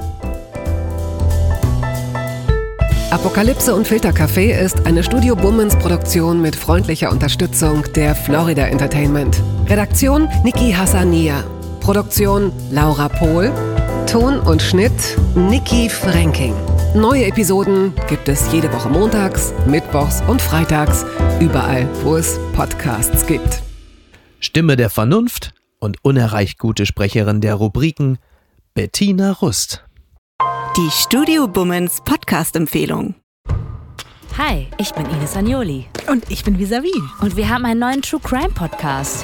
Apokalypse 3.11 3.73
und 3.73 3.87
Filtercafé 3.87 4.59
ist 4.59 4.85
eine 4.85 5.01
Studio 5.01 5.35
Bummens 5.35 5.75
Produktion 5.77 6.41
mit 6.41 6.55
freundlicher 6.55 7.11
Unterstützung 7.11 7.83
der 7.95 8.13
Florida 8.13 8.63
Entertainment. 8.67 9.41
Redaktion 9.67 10.27
Niki 10.43 10.73
Hassania. 10.73 11.43
Produktion 11.85 12.51
Laura 12.71 13.07
Pohl. 13.07 13.53
Ton 14.07 14.39
und 14.39 14.59
Schnitt 14.59 14.91
Niki 15.35 15.87
Franking. 15.87 16.55
Neue 16.95 17.25
Episoden 17.25 17.93
gibt 18.09 18.27
es 18.27 18.51
jede 18.51 18.73
Woche 18.73 18.89
montags, 18.89 19.53
mittwochs 19.67 20.23
und 20.27 20.41
freitags, 20.41 21.05
überall, 21.39 21.87
wo 22.01 22.15
es 22.15 22.39
Podcasts 22.55 23.27
gibt. 23.27 23.61
Stimme 24.39 24.77
der 24.77 24.89
Vernunft 24.89 25.53
und 25.79 26.03
unerreicht 26.03 26.57
gute 26.57 26.87
Sprecherin 26.87 27.39
der 27.39 27.53
Rubriken 27.53 28.17
Bettina 28.73 29.33
Rust. 29.33 29.85
Die 30.75 30.89
Studio 30.89 31.47
Bummens 31.47 32.01
Podcast-Empfehlung. 32.03 33.13
Hi, 34.39 34.69
ich 34.79 34.91
bin 34.93 35.05
Ines 35.05 35.37
Agnoli. 35.37 35.85
Und 36.09 36.31
ich 36.31 36.43
bin 36.43 36.57
Visavi. 36.57 36.99
Und 37.21 37.37
wir 37.37 37.47
haben 37.47 37.63
einen 37.63 37.79
neuen 37.79 38.01
True 38.01 38.21
Crime 38.23 38.49
Podcast. 38.49 39.23